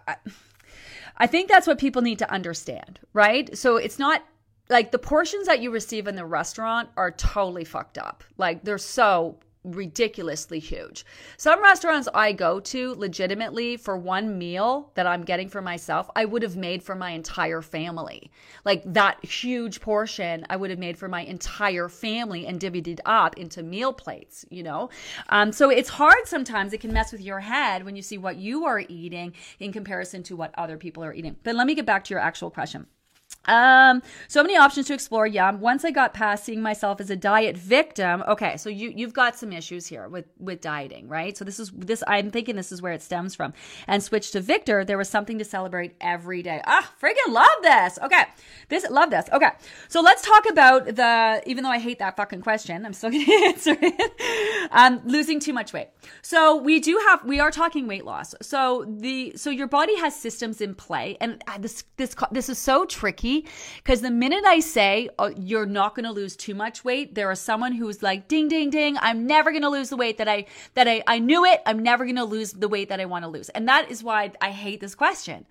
I, 0.07 0.15
I 1.17 1.27
think 1.27 1.49
that's 1.49 1.65
what 1.65 1.79
people 1.79 2.01
need 2.01 2.19
to 2.19 2.31
understand, 2.31 2.99
right? 3.13 3.57
So 3.57 3.77
it's 3.77 3.97
not 3.97 4.21
like 4.69 4.91
the 4.91 4.99
portions 4.99 5.47
that 5.47 5.61
you 5.61 5.71
receive 5.71 6.07
in 6.07 6.15
the 6.15 6.25
restaurant 6.25 6.89
are 6.97 7.11
totally 7.11 7.63
fucked 7.63 7.97
up. 7.97 8.23
Like 8.37 8.63
they're 8.63 8.77
so 8.77 9.37
ridiculously 9.65 10.59
huge. 10.59 11.05
Some 11.37 11.61
restaurants 11.61 12.07
I 12.13 12.31
go 12.31 12.59
to 12.59 12.93
legitimately 12.95 13.77
for 13.77 13.97
one 13.97 14.37
meal 14.37 14.91
that 14.95 15.07
I'm 15.07 15.23
getting 15.23 15.49
for 15.49 15.61
myself, 15.61 16.09
I 16.15 16.25
would 16.25 16.43
have 16.43 16.55
made 16.55 16.83
for 16.83 16.95
my 16.95 17.11
entire 17.11 17.61
family. 17.61 18.31
Like 18.63 18.83
that 18.85 19.23
huge 19.25 19.81
portion 19.81 20.45
I 20.49 20.55
would 20.55 20.69
have 20.69 20.79
made 20.79 20.97
for 20.97 21.07
my 21.07 21.21
entire 21.21 21.89
family 21.89 22.45
and 22.45 22.59
divvied 22.59 22.99
up 23.05 23.37
into 23.37 23.63
meal 23.63 23.91
plates, 23.91 24.45
you 24.49 24.63
know? 24.63 24.89
Um, 25.29 25.51
so 25.51 25.69
it's 25.69 25.89
hard 25.89 26.27
sometimes. 26.27 26.73
It 26.73 26.81
can 26.81 26.93
mess 26.93 27.11
with 27.11 27.21
your 27.21 27.39
head 27.39 27.83
when 27.83 27.95
you 27.95 28.01
see 28.01 28.17
what 28.17 28.37
you 28.37 28.65
are 28.65 28.83
eating 28.87 29.33
in 29.59 29.73
comparison 29.73 30.23
to 30.23 30.35
what 30.35 30.53
other 30.57 30.77
people 30.77 31.03
are 31.03 31.13
eating. 31.13 31.35
But 31.43 31.55
let 31.55 31.67
me 31.67 31.75
get 31.75 31.85
back 31.85 32.03
to 32.05 32.13
your 32.13 32.21
actual 32.21 32.51
question. 32.51 32.87
Um, 33.47 34.01
so 34.27 34.41
many 34.41 34.57
options 34.57 34.87
to 34.87 34.93
explore. 34.93 35.27
Yeah. 35.27 35.51
Once 35.51 35.85
I 35.85 35.91
got 35.91 36.13
past 36.13 36.43
seeing 36.45 36.61
myself 36.61 36.99
as 36.99 37.09
a 37.09 37.15
diet 37.15 37.57
victim, 37.57 38.23
okay, 38.27 38.57
so 38.57 38.69
you 38.69 38.91
you've 38.95 39.13
got 39.13 39.35
some 39.35 39.51
issues 39.51 39.85
here 39.87 40.07
with 40.07 40.25
with 40.39 40.61
dieting, 40.61 41.07
right? 41.07 41.37
So 41.37 41.45
this 41.45 41.59
is 41.59 41.71
this 41.71 42.03
I'm 42.07 42.31
thinking 42.31 42.55
this 42.55 42.71
is 42.71 42.81
where 42.81 42.93
it 42.93 43.01
stems 43.01 43.35
from. 43.35 43.53
And 43.87 44.03
switch 44.03 44.31
to 44.31 44.41
Victor, 44.41 44.83
there 44.85 44.97
was 44.97 45.09
something 45.09 45.37
to 45.39 45.45
celebrate 45.45 45.95
every 46.01 46.41
day. 46.41 46.61
Ah, 46.65 46.91
freaking 47.01 47.31
love 47.31 47.47
this. 47.61 47.99
Okay. 48.01 48.23
This 48.69 48.89
love 48.89 49.09
this. 49.09 49.25
Okay. 49.31 49.49
So 49.87 50.01
let's 50.01 50.21
talk 50.21 50.49
about 50.49 50.85
the 50.85 51.41
even 51.45 51.63
though 51.63 51.69
I 51.69 51.79
hate 51.79 51.99
that 51.99 52.17
fucking 52.17 52.41
question, 52.41 52.85
I'm 52.85 52.93
still 52.93 53.09
gonna 53.15 53.45
answer 53.45 53.77
it. 53.79 54.69
um, 54.71 55.01
losing 55.05 55.39
too 55.39 55.53
much 55.53 55.73
weight. 55.73 55.89
So 56.21 56.57
we 56.57 56.79
do 56.79 56.99
have 57.07 57.23
we 57.25 57.39
are 57.39 57.51
talking 57.51 57.87
weight 57.87 58.05
loss. 58.05 58.33
So 58.41 58.85
the 58.87 59.33
so 59.35 59.49
your 59.49 59.67
body 59.67 59.97
has 59.99 60.15
systems 60.15 60.61
in 60.61 60.75
play, 60.75 61.17
and 61.21 61.43
uh, 61.47 61.57
this 61.57 61.83
this 61.97 62.15
this 62.31 62.49
is 62.49 62.57
so 62.57 62.85
tricky 62.85 63.34
because 63.77 64.01
the 64.01 64.11
minute 64.11 64.45
I 64.45 64.59
say 64.59 65.09
oh, 65.19 65.33
you're 65.35 65.65
not 65.65 65.95
going 65.95 66.05
to 66.05 66.11
lose 66.11 66.35
too 66.35 66.55
much 66.55 66.83
weight, 66.83 67.15
there 67.15 67.31
is 67.31 67.39
someone 67.39 67.73
who's 67.73 68.03
like, 68.03 68.27
ding, 68.27 68.47
ding, 68.47 68.69
ding, 68.69 68.97
I'm 68.99 69.25
never 69.25 69.51
going 69.51 69.63
to 69.63 69.69
lose 69.69 69.89
the 69.89 69.97
weight 69.97 70.17
that 70.19 70.27
I, 70.27 70.45
that 70.75 70.87
I, 70.87 71.03
I 71.07 71.19
knew 71.19 71.45
it. 71.45 71.61
I'm 71.65 71.79
never 71.79 72.05
going 72.05 72.15
to 72.17 72.25
lose 72.25 72.53
the 72.53 72.67
weight 72.67 72.89
that 72.89 72.99
I 72.99 73.05
want 73.05 73.23
to 73.23 73.29
lose. 73.29 73.49
And 73.49 73.67
that 73.67 73.89
is 73.89 74.03
why 74.03 74.31
I 74.41 74.51
hate 74.51 74.79
this 74.79 74.95
question 74.95 75.45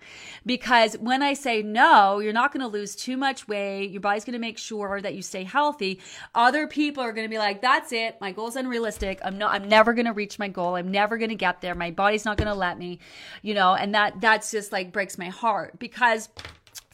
because 0.45 0.97
when 0.97 1.21
I 1.21 1.33
say 1.33 1.61
no, 1.61 2.19
you're 2.19 2.33
not 2.33 2.51
going 2.51 2.61
to 2.61 2.67
lose 2.67 2.95
too 2.95 3.17
much 3.17 3.47
weight. 3.47 3.91
Your 3.91 4.01
body's 4.01 4.25
going 4.25 4.33
to 4.33 4.39
make 4.39 4.57
sure 4.57 5.01
that 5.01 5.15
you 5.15 5.21
stay 5.21 5.43
healthy. 5.43 5.99
Other 6.33 6.67
people 6.67 7.03
are 7.03 7.11
going 7.11 7.25
to 7.25 7.29
be 7.29 7.37
like, 7.37 7.61
that's 7.61 7.91
it. 7.91 8.19
My 8.21 8.31
goal's 8.31 8.55
unrealistic. 8.55 9.19
I'm 9.23 9.37
not, 9.37 9.53
I'm 9.53 9.67
never 9.67 9.93
going 9.93 10.05
to 10.05 10.13
reach 10.13 10.39
my 10.39 10.47
goal. 10.47 10.75
I'm 10.75 10.91
never 10.91 11.17
going 11.17 11.29
to 11.29 11.35
get 11.35 11.61
there. 11.61 11.75
My 11.75 11.91
body's 11.91 12.25
not 12.25 12.37
going 12.37 12.47
to 12.47 12.55
let 12.55 12.77
me, 12.77 12.99
you 13.41 13.53
know, 13.53 13.75
and 13.75 13.95
that, 13.95 14.21
that's 14.21 14.51
just 14.51 14.71
like 14.71 14.91
breaks 14.91 15.17
my 15.17 15.29
heart 15.29 15.79
because 15.79 16.29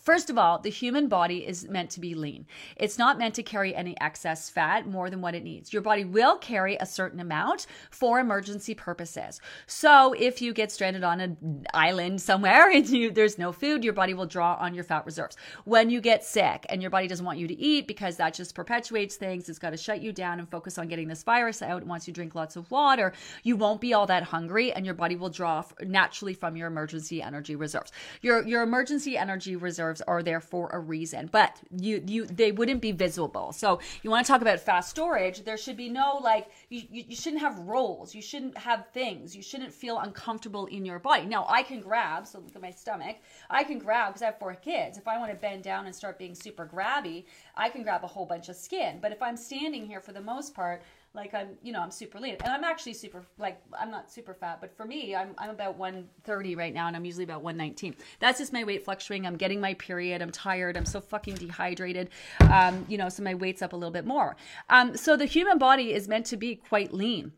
First 0.02 0.32
of 0.32 0.38
all, 0.38 0.58
the 0.58 0.70
human 0.70 1.08
body 1.08 1.46
is 1.46 1.68
meant 1.68 1.92
to 1.92 2.00
be 2.00 2.16
lean. 2.16 2.48
It's 2.76 2.98
not 2.98 3.20
meant 3.20 3.36
to 3.36 3.44
carry 3.44 3.76
any 3.76 3.96
excess 4.02 4.50
fat 4.50 4.88
more 4.88 5.12
than 5.12 5.22
what 5.22 5.36
it 5.36 5.44
needs. 5.44 5.72
Your 5.72 5.84
body 5.84 6.06
will 6.06 6.38
carry 6.40 6.76
a 6.76 6.88
certain 6.88 7.20
amount 7.20 7.68
for 7.92 8.20
emergency 8.20 8.74
purposes. 8.74 9.40
So 9.68 10.14
if 10.14 10.42
you 10.42 10.54
get 10.54 10.72
stranded 10.72 11.04
on 11.04 11.20
an 11.22 11.68
island 11.76 12.20
somewhere 12.20 12.70
and 12.74 12.90
you, 12.90 13.12
there's 13.12 13.38
no 13.38 13.52
food, 13.52 13.84
your 13.84 13.94
body 13.94 14.16
will 14.16 14.26
draw 14.26 14.56
on 14.56 14.74
your 14.74 14.84
fat 14.84 15.06
reserves. 15.06 15.38
When 15.66 15.92
you 15.92 16.02
get 16.02 16.24
sick 16.24 16.66
and 16.70 16.82
your 16.82 16.90
body 16.90 17.08
doesn't 17.08 17.26
want 17.26 17.38
you 17.38 17.48
to 17.48 17.60
eat 17.60 17.88
because 17.88 18.18
that 18.18 18.34
just 18.34 18.56
perpetuates 18.56 19.18
things, 19.18 19.50
it's 19.50 19.60
got 19.60 19.70
to 19.70 19.78
shut 19.78 20.02
you 20.02 20.12
down 20.12 20.40
and 20.40 20.50
focus 20.50 20.80
on 20.80 20.88
getting 20.88 21.10
this 21.10 21.22
virus 21.22 21.62
out. 21.62 21.86
Once 21.86 22.08
you 22.08 22.14
drink 22.14 22.34
lots 22.34 22.56
of 22.56 22.72
water, 22.72 23.14
you 23.44 23.56
won't 23.56 23.80
be 23.80 23.94
all 23.94 24.08
that 24.08 24.24
hungry 24.24 24.74
and 24.74 24.84
your 24.84 24.96
body 24.96 25.16
will 25.16 25.30
draw 25.30 25.64
naturally 25.84 26.34
from 26.34 26.56
your 26.56 26.68
emergency 26.68 27.22
energy 27.22 27.56
reserves. 27.56 27.92
Your 28.24 28.48
your 28.48 28.64
emergency 28.64 29.16
energy 29.16 29.56
reserves 29.56 29.91
are 30.08 30.24
there 30.24 30.40
for 30.40 30.70
a 30.70 30.80
reason, 30.80 31.28
but 31.32 31.60
you 31.76 32.02
you 32.06 32.26
they 32.26 32.54
wouldn't 32.54 32.82
be 32.82 32.94
visible. 32.94 33.52
So 33.52 33.80
you 34.04 34.10
want 34.10 34.26
to 34.26 34.32
talk 34.32 34.42
about 34.42 34.62
fast 34.62 34.90
storage? 34.90 35.44
There 35.44 35.58
should 35.58 35.76
be 35.76 35.90
no 35.90 36.20
like 36.24 36.50
you, 36.70 36.84
you 36.90 37.16
shouldn't 37.16 37.42
have 37.42 37.58
rolls. 37.60 38.16
You 38.16 38.22
shouldn't 38.22 38.58
have 38.58 38.88
things. 38.94 39.36
You 39.36 39.42
shouldn't 39.42 39.74
feel 39.74 40.00
uncomfortable 40.00 40.68
in 40.68 40.86
your 40.86 41.00
body. 41.00 41.26
Now 41.26 41.46
I 41.50 41.64
can 41.64 41.82
grab. 41.82 42.28
So 42.28 42.40
look 42.40 42.56
at 42.56 42.62
my 42.62 42.72
stomach. 42.72 43.18
I 43.50 43.64
can 43.64 43.80
grab 43.80 44.10
because 44.10 44.22
I 44.22 44.28
have 44.28 44.40
four 44.40 44.56
kids. 44.56 44.98
If 44.98 45.08
I 45.08 45.18
want 45.18 45.32
to 45.32 45.38
bend 45.38 45.64
down 45.64 45.88
and 45.88 45.96
start 45.96 46.18
being 46.18 46.36
super 46.36 46.66
grabby, 46.66 47.26
I 47.56 47.70
can 47.70 47.84
grab 47.84 48.04
a 48.04 48.08
whole 48.08 48.26
bunch 48.26 48.48
of 48.48 48.56
skin. 48.56 49.00
But 49.02 49.12
if 49.12 49.22
I'm 49.22 49.36
standing 49.36 49.86
here 49.86 50.00
for 50.00 50.14
the 50.14 50.22
most 50.22 50.54
part 50.54 50.84
like 51.14 51.34
I'm, 51.34 51.50
you 51.62 51.74
know, 51.74 51.82
I'm 51.82 51.92
super 51.92 52.20
lean. 52.20 52.38
And 52.44 52.54
I'm 52.54 52.64
actually 52.64 52.94
super, 52.94 53.26
like, 53.38 53.62
I'm 53.78 53.92
not 53.92 54.10
super 54.10 54.34
fat, 54.34 54.60
but 54.62 54.76
for 54.76 54.86
me, 54.86 55.14
I'm, 55.14 55.34
I'm 55.38 55.50
about 55.50 55.78
130 55.78 56.56
right 56.56 56.74
now, 56.74 56.88
and 56.88 56.96
I'm 56.96 57.04
usually 57.04 57.26
about 57.26 57.44
119. 57.44 57.96
That's 58.20 58.40
just 58.40 58.54
my 58.54 58.64
weight 58.64 58.86
fluctuating. 58.86 59.28
I'm 59.28 59.36
getting 59.36 59.60
my 59.60 59.74
period. 59.74 60.22
I'm 60.22 60.32
tired. 60.32 60.78
I'm 60.78 60.86
so 60.86 61.02
fucking 61.02 61.36
dehydrated. 61.36 62.10
Um, 62.50 62.86
you 62.88 62.98
know, 62.98 63.10
so 63.10 63.24
my 63.24 63.34
weight's 63.34 63.62
up 63.62 63.74
a 63.74 63.76
little 63.76 63.92
bit 63.92 64.06
more. 64.06 64.38
Um, 64.70 64.96
so 64.96 65.18
the 65.18 65.26
human 65.26 65.58
body 65.58 65.94
is 65.94 66.08
meant 66.08 66.28
to 66.28 66.38
be 66.38 66.56
quite 66.56 66.94
lean. 66.94 67.34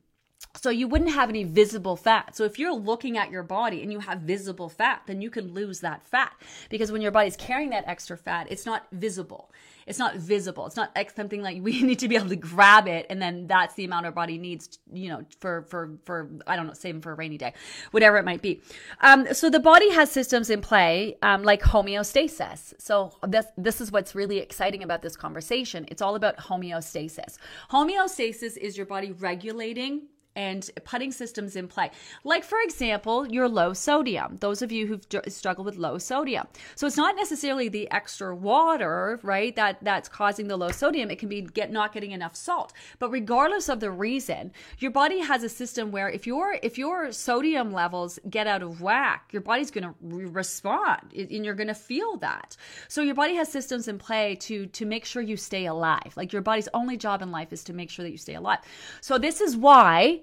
So 0.55 0.69
you 0.69 0.87
wouldn't 0.87 1.11
have 1.11 1.29
any 1.29 1.43
visible 1.43 1.95
fat. 1.95 2.35
So 2.35 2.43
if 2.43 2.59
you're 2.59 2.73
looking 2.73 3.17
at 3.17 3.31
your 3.31 3.43
body 3.43 3.81
and 3.81 3.91
you 3.91 3.99
have 3.99 4.19
visible 4.19 4.69
fat, 4.69 5.01
then 5.07 5.21
you 5.21 5.29
can 5.29 5.53
lose 5.53 5.79
that 5.79 6.07
fat 6.07 6.33
because 6.69 6.91
when 6.91 7.01
your 7.01 7.11
body's 7.11 7.35
carrying 7.35 7.71
that 7.71 7.85
extra 7.87 8.17
fat, 8.17 8.47
it's 8.49 8.65
not 8.65 8.85
visible 8.91 9.49
it's 9.85 9.99
not 9.99 10.15
visible. 10.15 10.65
It's 10.65 10.75
not 10.75 10.97
something 11.15 11.41
like 11.41 11.61
we 11.61 11.81
need 11.83 11.99
to 11.99 12.07
be 12.07 12.15
able 12.15 12.29
to 12.29 12.35
grab 12.35 12.87
it 12.87 13.05
and 13.09 13.21
then 13.21 13.47
that's 13.47 13.73
the 13.75 13.85
amount 13.85 14.05
our 14.05 14.11
body 14.11 14.37
needs, 14.37 14.79
you 14.91 15.09
know, 15.09 15.25
for 15.39 15.63
for 15.63 15.97
for 16.05 16.29
I 16.47 16.55
don't 16.55 16.67
know, 16.67 16.73
saving 16.73 17.01
for 17.01 17.11
a 17.11 17.15
rainy 17.15 17.37
day, 17.37 17.53
whatever 17.91 18.17
it 18.17 18.25
might 18.25 18.41
be. 18.41 18.61
Um, 19.01 19.33
so 19.33 19.49
the 19.49 19.59
body 19.59 19.91
has 19.91 20.11
systems 20.11 20.49
in 20.49 20.61
play 20.61 21.17
um, 21.21 21.43
like 21.43 21.61
homeostasis. 21.61 22.73
So 22.79 23.13
this 23.27 23.45
this 23.57 23.81
is 23.81 23.91
what's 23.91 24.15
really 24.15 24.39
exciting 24.39 24.83
about 24.83 25.01
this 25.01 25.15
conversation. 25.15 25.85
It's 25.89 26.01
all 26.01 26.15
about 26.15 26.37
homeostasis. 26.37 27.37
Homeostasis 27.71 28.57
is 28.57 28.77
your 28.77 28.85
body 28.85 29.11
regulating 29.11 30.07
and 30.35 30.69
putting 30.83 31.11
systems 31.11 31.55
in 31.55 31.67
play. 31.67 31.91
Like, 32.23 32.43
for 32.43 32.59
example, 32.59 33.27
your 33.27 33.47
low 33.47 33.73
sodium, 33.73 34.37
those 34.39 34.61
of 34.61 34.71
you 34.71 34.87
who've 34.87 35.05
struggled 35.27 35.65
with 35.65 35.77
low 35.77 35.97
sodium. 35.97 36.47
So 36.75 36.87
it's 36.87 36.97
not 36.97 37.15
necessarily 37.15 37.69
the 37.69 37.89
extra 37.91 38.35
water, 38.35 39.19
right, 39.23 39.55
that, 39.55 39.83
that's 39.83 40.09
causing 40.09 40.47
the 40.47 40.57
low 40.57 40.71
sodium. 40.71 41.11
It 41.11 41.19
can 41.19 41.29
be 41.29 41.41
get 41.41 41.71
not 41.71 41.93
getting 41.93 42.11
enough 42.11 42.35
salt. 42.35 42.73
But 42.99 43.11
regardless 43.11 43.69
of 43.69 43.79
the 43.79 43.91
reason, 43.91 44.51
your 44.79 44.91
body 44.91 45.19
has 45.19 45.43
a 45.43 45.49
system 45.49 45.91
where 45.91 46.09
if 46.09 46.25
your 46.25 46.57
if 46.61 46.77
your 46.77 47.11
sodium 47.11 47.71
levels 47.71 48.19
get 48.29 48.47
out 48.47 48.63
of 48.63 48.81
whack, 48.81 49.29
your 49.31 49.41
body's 49.41 49.71
going 49.71 49.83
to 49.83 49.93
re- 50.01 50.25
respond 50.25 51.13
and 51.15 51.45
you're 51.45 51.53
going 51.53 51.67
to 51.67 51.75
feel 51.75 52.17
that. 52.17 52.57
So 52.87 53.01
your 53.01 53.15
body 53.15 53.35
has 53.35 53.51
systems 53.51 53.87
in 53.87 53.97
play 53.99 54.35
to 54.41 54.65
to 54.67 54.85
make 54.85 55.05
sure 55.05 55.21
you 55.21 55.37
stay 55.37 55.65
alive. 55.65 56.13
Like 56.15 56.33
your 56.33 56.41
body's 56.41 56.69
only 56.73 56.97
job 56.97 57.21
in 57.21 57.31
life 57.31 57.53
is 57.53 57.63
to 57.65 57.73
make 57.73 57.89
sure 57.89 58.03
that 58.03 58.11
you 58.11 58.17
stay 58.17 58.35
alive. 58.35 58.59
So 59.01 59.17
this 59.17 59.41
is 59.41 59.55
why 59.55 60.22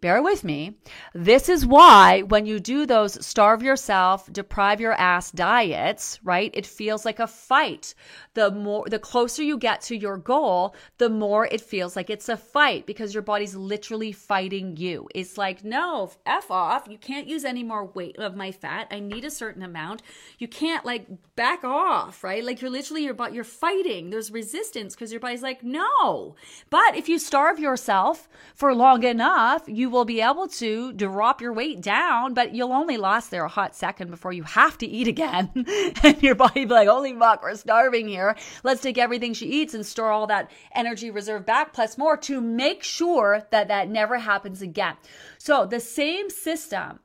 bear 0.00 0.22
with 0.22 0.44
me. 0.44 0.76
This 1.14 1.48
is 1.48 1.66
why 1.66 2.22
when 2.22 2.46
you 2.46 2.60
do 2.60 2.86
those 2.86 3.24
starve 3.24 3.62
yourself, 3.62 4.30
deprive 4.32 4.80
your 4.80 4.92
ass 4.92 5.30
diets, 5.30 6.20
right? 6.22 6.50
It 6.54 6.66
feels 6.66 7.04
like 7.04 7.18
a 7.18 7.26
fight. 7.26 7.94
The 8.34 8.50
more 8.50 8.84
the 8.88 8.98
closer 8.98 9.42
you 9.42 9.58
get 9.58 9.80
to 9.82 9.96
your 9.96 10.16
goal, 10.18 10.74
the 10.98 11.08
more 11.08 11.46
it 11.46 11.60
feels 11.60 11.96
like 11.96 12.10
it's 12.10 12.28
a 12.28 12.36
fight 12.36 12.86
because 12.86 13.14
your 13.14 13.22
body's 13.22 13.56
literally 13.56 14.12
fighting 14.12 14.76
you. 14.76 15.08
It's 15.14 15.38
like, 15.38 15.64
"No, 15.64 16.10
F 16.26 16.50
off. 16.50 16.86
You 16.88 16.98
can't 16.98 17.26
use 17.26 17.44
any 17.44 17.62
more 17.62 17.86
weight 17.86 18.18
of 18.18 18.36
my 18.36 18.52
fat. 18.52 18.88
I 18.90 19.00
need 19.00 19.24
a 19.24 19.30
certain 19.30 19.62
amount. 19.62 20.02
You 20.38 20.48
can't 20.48 20.84
like 20.84 21.06
back 21.34 21.64
off, 21.64 22.22
right? 22.22 22.44
Like 22.44 22.60
you're 22.60 22.70
literally 22.70 23.04
your 23.04 23.14
but 23.14 23.32
you're 23.32 23.44
fighting. 23.44 24.10
There's 24.10 24.30
resistance 24.30 24.94
because 24.94 25.10
your 25.10 25.20
body's 25.20 25.42
like, 25.42 25.62
"No." 25.64 26.36
But 26.70 26.96
if 26.96 27.08
you 27.08 27.18
starve 27.18 27.58
yourself 27.58 28.28
for 28.54 28.74
long 28.74 29.02
enough, 29.02 29.64
you 29.66 29.90
will 29.90 29.95
be 30.04 30.20
able 30.20 30.48
to 30.48 30.92
drop 30.92 31.40
your 31.40 31.52
weight 31.52 31.80
down, 31.80 32.34
but 32.34 32.54
you'll 32.54 32.72
only 32.72 32.96
last 32.96 33.30
there 33.30 33.44
a 33.44 33.48
hot 33.48 33.74
second 33.74 34.10
before 34.10 34.32
you 34.32 34.42
have 34.42 34.76
to 34.78 34.86
eat 34.86 35.08
again. 35.08 35.50
and 36.02 36.22
your 36.22 36.34
body 36.34 36.64
be 36.64 36.74
like, 36.74 36.88
holy 36.88 37.14
fuck, 37.14 37.42
we're 37.42 37.54
starving 37.54 38.08
here. 38.08 38.36
Let's 38.62 38.82
take 38.82 38.98
everything 38.98 39.34
she 39.34 39.46
eats 39.46 39.74
and 39.74 39.84
store 39.84 40.10
all 40.10 40.26
that 40.26 40.50
energy 40.74 41.10
reserve 41.10 41.46
back 41.46 41.72
plus 41.72 41.96
more 41.96 42.16
to 42.18 42.40
make 42.40 42.82
sure 42.82 43.46
that 43.50 43.68
that 43.68 43.88
never 43.88 44.18
happens 44.18 44.62
again. 44.62 44.96
So 45.38 45.66
the 45.66 45.80
same 45.80 46.30
system 46.30 47.00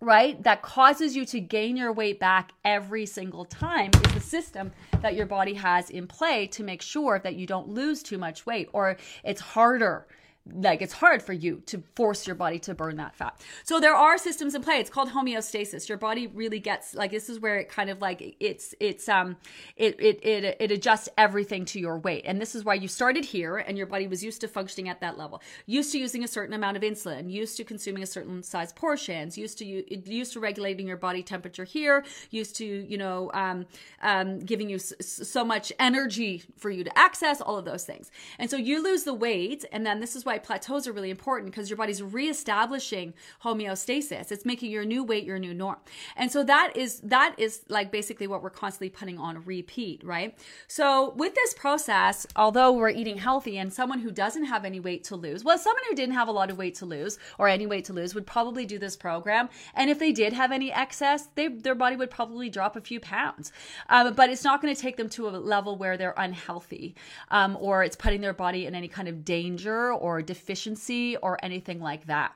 right, 0.00 0.42
that 0.42 0.62
causes 0.62 1.16
you 1.16 1.24
to 1.26 1.40
gain 1.40 1.76
your 1.76 1.92
weight 1.92 2.20
back 2.20 2.52
every 2.64 3.06
single 3.06 3.44
time 3.44 3.90
is 3.94 4.14
the 4.14 4.20
system 4.20 4.72
that 5.00 5.14
your 5.14 5.26
body 5.26 5.54
has 5.54 5.90
in 5.90 6.06
play 6.06 6.46
to 6.48 6.62
make 6.62 6.82
sure 6.82 7.18
that 7.20 7.36
you 7.36 7.46
don't 7.46 7.68
lose 7.68 8.02
too 8.02 8.18
much 8.18 8.46
weight 8.46 8.68
or 8.72 8.96
it's 9.24 9.40
harder 9.40 10.06
like 10.52 10.82
it's 10.82 10.92
hard 10.92 11.22
for 11.22 11.32
you 11.32 11.62
to 11.66 11.82
force 11.96 12.26
your 12.26 12.36
body 12.36 12.58
to 12.58 12.74
burn 12.74 12.96
that 12.96 13.14
fat. 13.14 13.40
So 13.62 13.80
there 13.80 13.94
are 13.94 14.18
systems 14.18 14.54
in 14.54 14.62
play. 14.62 14.74
It's 14.74 14.90
called 14.90 15.08
homeostasis. 15.10 15.88
Your 15.88 15.96
body 15.96 16.26
really 16.26 16.60
gets 16.60 16.94
like 16.94 17.10
this 17.10 17.30
is 17.30 17.40
where 17.40 17.58
it 17.58 17.70
kind 17.70 17.88
of 17.88 18.02
like 18.02 18.36
it's 18.40 18.74
it's 18.78 19.08
um 19.08 19.36
it 19.76 19.98
it 19.98 20.22
it, 20.22 20.56
it 20.60 20.70
adjusts 20.70 21.08
everything 21.16 21.64
to 21.66 21.80
your 21.80 21.98
weight. 21.98 22.24
And 22.26 22.40
this 22.40 22.54
is 22.54 22.62
why 22.62 22.74
you 22.74 22.88
started 22.88 23.24
here 23.24 23.56
and 23.56 23.78
your 23.78 23.86
body 23.86 24.06
was 24.06 24.22
used 24.22 24.42
to 24.42 24.48
functioning 24.48 24.90
at 24.90 25.00
that 25.00 25.16
level. 25.16 25.40
Used 25.64 25.92
to 25.92 25.98
using 25.98 26.24
a 26.24 26.28
certain 26.28 26.54
amount 26.54 26.76
of 26.76 26.82
insulin, 26.82 27.30
used 27.30 27.56
to 27.56 27.64
consuming 27.64 28.02
a 28.02 28.06
certain 28.06 28.42
size 28.42 28.72
portions, 28.72 29.38
used 29.38 29.56
to 29.58 29.64
used 29.64 30.34
to 30.34 30.40
regulating 30.40 30.86
your 30.86 30.98
body 30.98 31.22
temperature 31.22 31.64
here, 31.64 32.04
used 32.30 32.54
to, 32.56 32.66
you 32.66 32.98
know, 32.98 33.30
um 33.32 33.64
um 34.02 34.40
giving 34.40 34.68
you 34.68 34.78
so 34.78 35.42
much 35.42 35.72
energy 35.78 36.42
for 36.58 36.68
you 36.68 36.84
to 36.84 36.98
access 36.98 37.40
all 37.40 37.56
of 37.56 37.64
those 37.64 37.84
things. 37.84 38.10
And 38.38 38.50
so 38.50 38.58
you 38.58 38.82
lose 38.82 39.04
the 39.04 39.14
weight 39.14 39.64
and 39.72 39.86
then 39.86 40.00
this 40.00 40.14
is 40.14 40.26
why 40.26 40.33
why 40.34 40.38
plateaus 40.38 40.88
are 40.88 40.92
really 40.92 41.10
important 41.10 41.50
because 41.50 41.70
your 41.70 41.76
body's 41.76 42.02
reestablishing 42.02 43.14
homeostasis. 43.44 44.32
It's 44.32 44.44
making 44.44 44.70
your 44.70 44.84
new 44.84 45.04
weight 45.04 45.24
your 45.24 45.38
new 45.38 45.54
norm. 45.54 45.76
And 46.16 46.30
so 46.30 46.42
that 46.44 46.76
is 46.76 47.00
that 47.00 47.34
is 47.38 47.62
like 47.68 47.92
basically 47.92 48.26
what 48.26 48.42
we're 48.42 48.50
constantly 48.50 48.90
putting 48.90 49.18
on 49.18 49.44
repeat, 49.44 50.02
right? 50.04 50.36
So 50.66 51.12
with 51.16 51.34
this 51.34 51.54
process, 51.54 52.26
although 52.34 52.72
we're 52.72 52.90
eating 52.90 53.18
healthy 53.18 53.58
and 53.58 53.72
someone 53.72 54.00
who 54.00 54.10
doesn't 54.10 54.44
have 54.44 54.64
any 54.64 54.80
weight 54.80 55.04
to 55.04 55.16
lose, 55.16 55.44
well, 55.44 55.58
someone 55.58 55.82
who 55.88 55.94
didn't 55.94 56.14
have 56.14 56.28
a 56.28 56.32
lot 56.32 56.50
of 56.50 56.58
weight 56.58 56.74
to 56.76 56.86
lose 56.86 57.18
or 57.38 57.48
any 57.48 57.66
weight 57.66 57.84
to 57.86 57.92
lose 57.92 58.14
would 58.14 58.26
probably 58.26 58.66
do 58.66 58.78
this 58.78 58.96
program. 58.96 59.48
And 59.74 59.88
if 59.88 59.98
they 59.98 60.12
did 60.12 60.32
have 60.32 60.50
any 60.50 60.72
excess, 60.72 61.28
they, 61.34 61.48
their 61.48 61.74
body 61.74 61.96
would 61.96 62.10
probably 62.10 62.50
drop 62.50 62.76
a 62.76 62.80
few 62.80 62.98
pounds. 62.98 63.52
Um, 63.88 64.14
but 64.14 64.30
it's 64.30 64.44
not 64.44 64.60
going 64.60 64.74
to 64.74 64.80
take 64.80 64.96
them 64.96 65.08
to 65.10 65.28
a 65.28 65.30
level 65.30 65.76
where 65.76 65.96
they're 65.96 66.14
unhealthy 66.16 66.94
um, 67.30 67.56
or 67.60 67.84
it's 67.84 67.96
putting 67.96 68.20
their 68.20 68.32
body 68.32 68.66
in 68.66 68.74
any 68.74 68.88
kind 68.88 69.08
of 69.08 69.24
danger 69.24 69.92
or 69.92 70.23
deficiency 70.24 71.16
or 71.16 71.38
anything 71.42 71.80
like 71.80 72.06
that. 72.06 72.34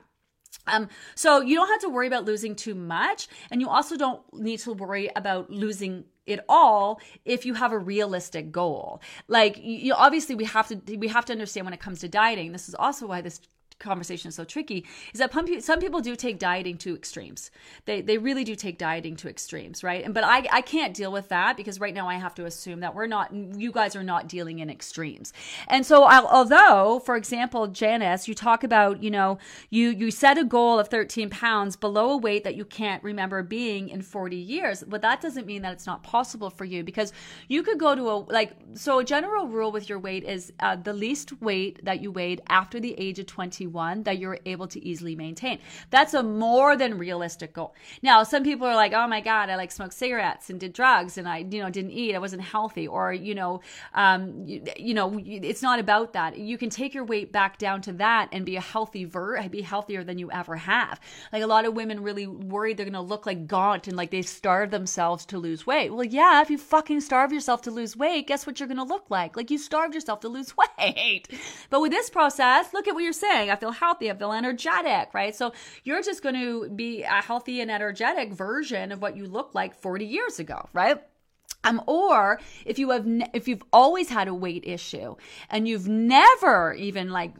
Um, 0.67 0.89
so 1.15 1.41
you 1.41 1.55
don't 1.55 1.67
have 1.67 1.81
to 1.81 1.89
worry 1.89 2.07
about 2.07 2.25
losing 2.25 2.55
too 2.55 2.75
much, 2.75 3.27
and 3.51 3.61
you 3.61 3.69
also 3.69 3.95
don't 3.97 4.21
need 4.33 4.59
to 4.59 4.73
worry 4.73 5.09
about 5.15 5.49
losing 5.49 6.05
it 6.25 6.39
all 6.47 7.01
if 7.25 7.45
you 7.45 7.55
have 7.55 7.71
a 7.71 7.77
realistic 7.77 8.51
goal. 8.51 9.01
Like 9.27 9.57
you 9.61 9.93
obviously 9.93 10.35
we 10.35 10.45
have 10.45 10.67
to 10.67 10.97
we 10.97 11.07
have 11.07 11.25
to 11.25 11.33
understand 11.33 11.65
when 11.65 11.73
it 11.73 11.79
comes 11.79 11.99
to 11.99 12.07
dieting. 12.07 12.51
This 12.51 12.69
is 12.69 12.75
also 12.75 13.07
why 13.07 13.21
this 13.21 13.41
conversation 13.79 14.29
is 14.29 14.35
so 14.35 14.43
tricky 14.43 14.85
is 15.13 15.19
that 15.19 15.31
some 15.63 15.79
people 15.79 16.01
do 16.01 16.15
take 16.15 16.37
dieting 16.37 16.77
to 16.77 16.95
extremes. 16.95 17.49
They 17.85 18.01
they 18.01 18.17
really 18.17 18.43
do 18.43 18.55
take 18.55 18.77
dieting 18.77 19.15
to 19.17 19.29
extremes, 19.29 19.83
right? 19.83 20.03
And 20.03 20.13
but 20.13 20.23
I 20.23 20.47
I 20.51 20.61
can't 20.61 20.93
deal 20.93 21.11
with 21.11 21.29
that 21.29 21.57
because 21.57 21.79
right 21.79 21.93
now 21.93 22.07
I 22.07 22.15
have 22.15 22.35
to 22.35 22.45
assume 22.45 22.81
that 22.81 22.93
we're 22.93 23.07
not 23.07 23.33
you 23.33 23.71
guys 23.71 23.95
are 23.95 24.03
not 24.03 24.27
dealing 24.27 24.59
in 24.59 24.69
extremes. 24.69 25.33
And 25.67 25.85
so 25.85 26.03
I'll, 26.03 26.27
although 26.27 27.01
for 27.05 27.15
example 27.15 27.67
Janice 27.67 28.27
you 28.27 28.35
talk 28.35 28.63
about 28.63 29.01
you 29.01 29.11
know 29.11 29.37
you 29.69 29.89
you 29.89 30.11
set 30.11 30.37
a 30.37 30.43
goal 30.43 30.79
of 30.79 30.89
13 30.89 31.29
pounds 31.29 31.75
below 31.75 32.11
a 32.11 32.17
weight 32.17 32.43
that 32.43 32.55
you 32.55 32.65
can't 32.65 33.03
remember 33.03 33.41
being 33.43 33.89
in 33.89 34.01
40 34.01 34.35
years, 34.35 34.83
but 34.85 35.01
that 35.01 35.21
doesn't 35.21 35.47
mean 35.47 35.61
that 35.61 35.73
it's 35.73 35.85
not 35.85 36.03
possible 36.03 36.49
for 36.49 36.65
you 36.65 36.83
because 36.83 37.13
you 37.47 37.63
could 37.63 37.79
go 37.79 37.95
to 37.95 38.09
a 38.09 38.15
like 38.31 38.51
so 38.73 38.99
a 38.99 39.03
general 39.03 39.47
rule 39.47 39.71
with 39.71 39.87
your 39.87 39.99
weight 39.99 40.23
is 40.23 40.51
uh, 40.59 40.75
the 40.75 40.93
least 40.93 41.41
weight 41.41 41.83
that 41.85 42.01
you 42.01 42.11
weighed 42.11 42.41
after 42.49 42.79
the 42.79 42.93
age 42.99 43.19
of 43.19 43.25
21 43.25 43.68
one 43.69 44.03
that 44.03 44.17
you're 44.17 44.39
able 44.45 44.67
to 44.67 44.83
easily 44.83 45.15
maintain. 45.15 45.59
That's 45.89 46.13
a 46.13 46.23
more 46.23 46.75
than 46.75 46.97
realistic 46.97 47.53
goal. 47.53 47.75
Now, 48.01 48.23
some 48.23 48.43
people 48.43 48.67
are 48.67 48.75
like, 48.75 48.93
oh 48.93 49.07
my 49.07 49.21
God, 49.21 49.49
I 49.49 49.55
like 49.55 49.71
smoked 49.71 49.93
cigarettes 49.93 50.49
and 50.49 50.59
did 50.59 50.73
drugs 50.73 51.17
and 51.17 51.27
I, 51.27 51.39
you 51.39 51.61
know, 51.61 51.69
didn't 51.69 51.91
eat. 51.91 52.15
I 52.15 52.19
wasn't 52.19 52.41
healthy. 52.41 52.87
Or, 52.87 53.13
you 53.13 53.35
know, 53.35 53.61
um, 53.93 54.43
you, 54.45 54.63
you 54.77 54.93
know, 54.93 55.19
it's 55.23 55.61
not 55.61 55.79
about 55.79 56.13
that. 56.13 56.37
You 56.37 56.57
can 56.57 56.69
take 56.69 56.93
your 56.93 57.03
weight 57.03 57.31
back 57.31 57.57
down 57.57 57.81
to 57.83 57.93
that 57.93 58.29
and 58.31 58.45
be 58.45 58.55
a 58.55 58.61
healthy 58.61 59.05
ver, 59.05 59.47
be 59.49 59.61
healthier 59.61 60.03
than 60.03 60.17
you 60.17 60.31
ever 60.31 60.55
have. 60.55 60.99
Like 61.31 61.43
a 61.43 61.47
lot 61.47 61.65
of 61.65 61.73
women 61.73 62.03
really 62.03 62.27
worried 62.27 62.77
they're 62.77 62.85
going 62.85 62.93
to 62.93 63.01
look 63.01 63.25
like 63.25 63.47
gaunt 63.47 63.87
and 63.87 63.97
like 63.97 64.11
they 64.11 64.21
starve 64.21 64.71
themselves 64.71 65.25
to 65.27 65.37
lose 65.37 65.65
weight. 65.65 65.93
Well, 65.93 66.03
yeah, 66.03 66.41
if 66.41 66.49
you 66.49 66.57
fucking 66.57 67.01
starve 67.01 67.31
yourself 67.31 67.61
to 67.63 67.71
lose 67.71 67.95
weight, 67.95 68.27
guess 68.27 68.45
what 68.45 68.59
you're 68.59 68.67
going 68.67 68.77
to 68.77 68.83
look 68.83 69.09
like? 69.09 69.35
Like 69.35 69.51
you 69.51 69.57
starved 69.57 69.93
yourself 69.93 70.21
to 70.21 70.29
lose 70.29 70.53
weight. 70.79 71.27
But 71.69 71.81
with 71.81 71.91
this 71.91 72.09
process, 72.09 72.73
look 72.73 72.87
at 72.87 72.93
what 72.93 73.03
you're 73.03 73.13
saying. 73.13 73.49
I 73.49 73.55
feel 73.59 73.71
healthy, 73.71 74.09
I 74.09 74.15
feel 74.15 74.33
energetic, 74.33 75.13
right? 75.13 75.35
So 75.35 75.53
you're 75.83 76.01
just 76.01 76.23
going 76.23 76.35
to 76.35 76.69
be 76.69 77.03
a 77.03 77.21
healthy 77.21 77.61
and 77.61 77.69
energetic 77.69 78.33
version 78.33 78.91
of 78.91 79.01
what 79.01 79.15
you 79.15 79.25
looked 79.25 79.55
like 79.55 79.75
40 79.75 80.05
years 80.05 80.39
ago, 80.39 80.67
right? 80.73 81.01
Um, 81.65 81.81
or 81.87 82.39
if 82.65 82.79
you 82.79 82.91
have, 82.91 83.05
ne- 83.05 83.29
if 83.33 83.49
you've 83.49 83.63
always 83.73 84.07
had 84.07 84.29
a 84.29 84.33
weight 84.33 84.63
issue 84.65 85.17
and 85.49 85.67
you've 85.67 85.89
never 85.89 86.73
even 86.73 87.09
like, 87.09 87.33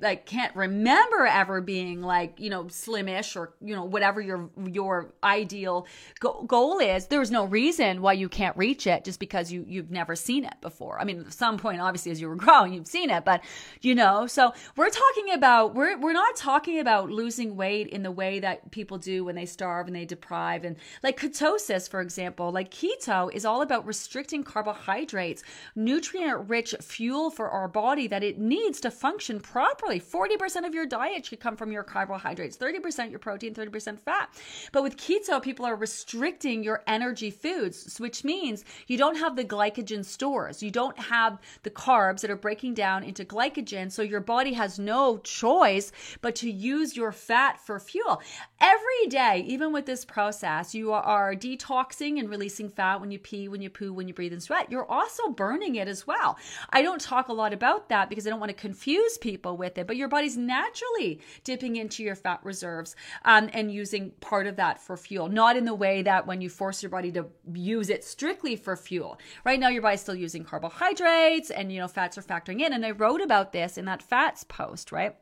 like 0.00 0.26
can't 0.26 0.54
remember 0.56 1.24
ever 1.24 1.60
being 1.60 2.02
like, 2.02 2.40
you 2.40 2.50
know, 2.50 2.64
slimish 2.64 3.36
or, 3.36 3.54
you 3.60 3.76
know, 3.76 3.84
whatever 3.84 4.20
your, 4.20 4.50
your 4.66 5.14
ideal 5.22 5.86
go- 6.18 6.42
goal 6.48 6.80
is, 6.80 7.06
there's 7.06 7.30
no 7.30 7.44
reason 7.44 8.02
why 8.02 8.12
you 8.12 8.28
can't 8.28 8.56
reach 8.56 8.88
it 8.88 9.04
just 9.04 9.20
because 9.20 9.52
you, 9.52 9.64
you've 9.68 9.92
never 9.92 10.16
seen 10.16 10.44
it 10.44 10.60
before. 10.60 11.00
I 11.00 11.04
mean, 11.04 11.20
at 11.20 11.32
some 11.32 11.56
point, 11.56 11.80
obviously, 11.80 12.10
as 12.10 12.20
you 12.20 12.28
were 12.28 12.34
growing, 12.34 12.72
you've 12.72 12.88
seen 12.88 13.08
it, 13.08 13.24
but 13.24 13.40
you 13.82 13.94
know, 13.94 14.26
so 14.26 14.52
we're 14.76 14.90
talking 14.90 15.32
about, 15.32 15.76
we're, 15.76 15.96
we're 15.96 16.12
not 16.12 16.34
talking 16.34 16.80
about 16.80 17.08
losing 17.08 17.54
weight 17.54 17.86
in 17.86 18.02
the 18.02 18.10
way 18.10 18.40
that 18.40 18.72
people 18.72 18.98
do 18.98 19.24
when 19.24 19.36
they 19.36 19.46
starve 19.46 19.86
and 19.86 19.94
they 19.94 20.04
deprive 20.04 20.64
and 20.64 20.74
like 21.04 21.20
ketosis, 21.20 21.88
for 21.88 22.00
example, 22.00 22.50
like 22.50 22.72
keto 22.72 23.32
is 23.32 23.44
all 23.44 23.59
all 23.60 23.64
about 23.64 23.86
restricting 23.86 24.42
carbohydrates, 24.42 25.42
nutrient 25.76 26.48
rich 26.48 26.74
fuel 26.80 27.30
for 27.30 27.50
our 27.50 27.68
body 27.68 28.06
that 28.06 28.22
it 28.22 28.38
needs 28.38 28.80
to 28.80 28.90
function 28.90 29.38
properly. 29.38 30.00
40% 30.00 30.66
of 30.66 30.74
your 30.74 30.86
diet 30.86 31.26
should 31.26 31.40
come 31.40 31.56
from 31.56 31.70
your 31.70 31.82
carbohydrates, 31.82 32.56
30% 32.56 33.10
your 33.10 33.18
protein, 33.18 33.52
30% 33.52 34.00
fat. 34.00 34.30
But 34.72 34.82
with 34.82 34.96
keto, 34.96 35.42
people 35.42 35.66
are 35.66 35.76
restricting 35.76 36.64
your 36.64 36.82
energy 36.86 37.30
foods, 37.30 37.98
which 37.98 38.24
means 38.24 38.64
you 38.86 38.96
don't 38.96 39.16
have 39.16 39.36
the 39.36 39.44
glycogen 39.44 40.06
stores. 40.06 40.62
You 40.62 40.70
don't 40.70 40.98
have 40.98 41.38
the 41.62 41.70
carbs 41.70 42.22
that 42.22 42.30
are 42.30 42.36
breaking 42.36 42.72
down 42.72 43.04
into 43.04 43.26
glycogen. 43.26 43.92
So 43.92 44.00
your 44.00 44.20
body 44.20 44.54
has 44.54 44.78
no 44.78 45.18
choice 45.18 45.92
but 46.22 46.34
to 46.36 46.50
use 46.50 46.96
your 46.96 47.12
fat 47.12 47.60
for 47.60 47.78
fuel. 47.78 48.22
Every 48.58 49.06
day, 49.08 49.44
even 49.46 49.70
with 49.70 49.84
this 49.84 50.06
process, 50.06 50.74
you 50.74 50.92
are 50.92 51.34
detoxing 51.34 52.18
and 52.18 52.30
releasing 52.30 52.70
fat 52.70 53.02
when 53.02 53.10
you 53.10 53.18
pee, 53.18 53.49
when 53.50 53.62
you 53.62 53.70
poo, 53.70 53.92
when 53.92 54.08
you 54.08 54.14
breathe 54.14 54.32
and 54.32 54.42
sweat, 54.42 54.70
you're 54.70 54.90
also 54.90 55.28
burning 55.28 55.76
it 55.76 55.88
as 55.88 56.06
well. 56.06 56.38
I 56.70 56.82
don't 56.82 57.00
talk 57.00 57.28
a 57.28 57.32
lot 57.32 57.52
about 57.52 57.88
that 57.88 58.08
because 58.08 58.26
I 58.26 58.30
don't 58.30 58.40
want 58.40 58.50
to 58.50 58.54
confuse 58.54 59.18
people 59.18 59.56
with 59.56 59.78
it, 59.78 59.86
but 59.86 59.96
your 59.96 60.08
body's 60.08 60.36
naturally 60.36 61.20
dipping 61.44 61.76
into 61.76 62.02
your 62.02 62.14
fat 62.14 62.40
reserves 62.42 62.96
um, 63.24 63.50
and 63.52 63.72
using 63.72 64.10
part 64.20 64.46
of 64.46 64.56
that 64.56 64.80
for 64.80 64.96
fuel, 64.96 65.28
not 65.28 65.56
in 65.56 65.64
the 65.64 65.74
way 65.74 66.02
that 66.02 66.26
when 66.26 66.40
you 66.40 66.48
force 66.48 66.82
your 66.82 66.90
body 66.90 67.12
to 67.12 67.26
use 67.52 67.90
it 67.90 68.04
strictly 68.04 68.56
for 68.56 68.76
fuel. 68.76 69.18
Right 69.44 69.60
now, 69.60 69.68
your 69.68 69.82
body's 69.82 70.00
still 70.00 70.14
using 70.14 70.44
carbohydrates 70.44 71.50
and, 71.50 71.72
you 71.72 71.80
know, 71.80 71.88
fats 71.88 72.16
are 72.18 72.22
factoring 72.22 72.60
in. 72.60 72.72
And 72.72 72.84
I 72.84 72.92
wrote 72.92 73.20
about 73.20 73.52
this 73.52 73.78
in 73.78 73.84
that 73.86 74.02
fats 74.02 74.44
post, 74.44 74.92
right? 74.92 75.16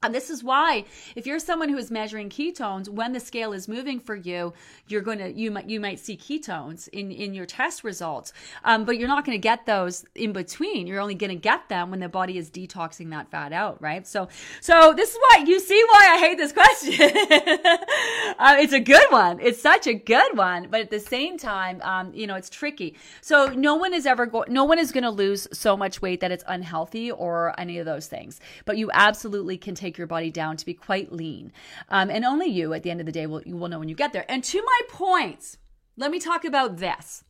And 0.00 0.14
this 0.14 0.30
is 0.30 0.44
why, 0.44 0.84
if 1.16 1.26
you're 1.26 1.40
someone 1.40 1.68
who 1.68 1.76
is 1.76 1.90
measuring 1.90 2.30
ketones, 2.30 2.88
when 2.88 3.12
the 3.12 3.18
scale 3.18 3.52
is 3.52 3.66
moving 3.66 3.98
for 3.98 4.14
you, 4.14 4.52
you're 4.86 5.00
going 5.00 5.18
to 5.18 5.32
you 5.32 5.50
might 5.50 5.68
you 5.68 5.80
might 5.80 5.98
see 5.98 6.16
ketones 6.16 6.86
in 6.90 7.10
in 7.10 7.34
your 7.34 7.46
test 7.46 7.82
results, 7.82 8.32
um, 8.62 8.84
but 8.84 8.96
you're 8.96 9.08
not 9.08 9.24
going 9.24 9.36
to 9.36 9.42
get 9.42 9.66
those 9.66 10.04
in 10.14 10.32
between. 10.32 10.86
You're 10.86 11.00
only 11.00 11.16
going 11.16 11.30
to 11.30 11.36
get 11.36 11.68
them 11.68 11.90
when 11.90 11.98
the 11.98 12.08
body 12.08 12.38
is 12.38 12.48
detoxing 12.48 13.10
that 13.10 13.28
fat 13.32 13.52
out, 13.52 13.82
right? 13.82 14.06
So, 14.06 14.28
so 14.60 14.94
this 14.94 15.10
is 15.10 15.16
why 15.16 15.44
you 15.44 15.58
see 15.58 15.82
why 15.88 16.08
I 16.12 16.18
hate 16.18 16.38
this 16.38 16.52
question. 16.52 16.92
uh, 18.38 18.56
it's 18.60 18.72
a 18.72 18.80
good 18.80 19.10
one. 19.10 19.40
It's 19.40 19.60
such 19.60 19.88
a 19.88 19.94
good 19.94 20.36
one, 20.36 20.68
but 20.70 20.80
at 20.80 20.90
the 20.90 21.00
same 21.00 21.38
time, 21.38 21.82
um, 21.82 22.14
you 22.14 22.28
know, 22.28 22.36
it's 22.36 22.50
tricky. 22.50 22.94
So 23.20 23.48
no 23.48 23.74
one 23.74 23.92
is 23.92 24.06
ever 24.06 24.26
going. 24.26 24.52
No 24.52 24.62
one 24.62 24.78
is 24.78 24.92
going 24.92 25.02
to 25.02 25.10
lose 25.10 25.48
so 25.52 25.76
much 25.76 26.00
weight 26.00 26.20
that 26.20 26.30
it's 26.30 26.44
unhealthy 26.46 27.10
or 27.10 27.58
any 27.58 27.78
of 27.78 27.84
those 27.84 28.06
things. 28.06 28.38
But 28.64 28.76
you 28.76 28.92
absolutely 28.94 29.58
can 29.58 29.74
take 29.78 29.96
your 29.96 30.06
body 30.06 30.30
down 30.30 30.56
to 30.56 30.66
be 30.66 30.74
quite 30.74 31.12
lean. 31.12 31.52
Um, 31.88 32.10
and 32.10 32.24
only 32.24 32.46
you, 32.46 32.74
at 32.74 32.82
the 32.82 32.90
end 32.90 33.00
of 33.00 33.06
the 33.06 33.12
day, 33.12 33.26
will, 33.26 33.42
you 33.42 33.56
will 33.56 33.68
know 33.68 33.78
when 33.78 33.88
you 33.88 33.94
get 33.94 34.12
there. 34.12 34.26
And 34.28 34.42
to 34.44 34.62
my 34.62 34.80
points, 34.88 35.58
let 35.96 36.10
me 36.10 36.20
talk 36.20 36.44
about 36.44 36.76
this. 36.78 37.24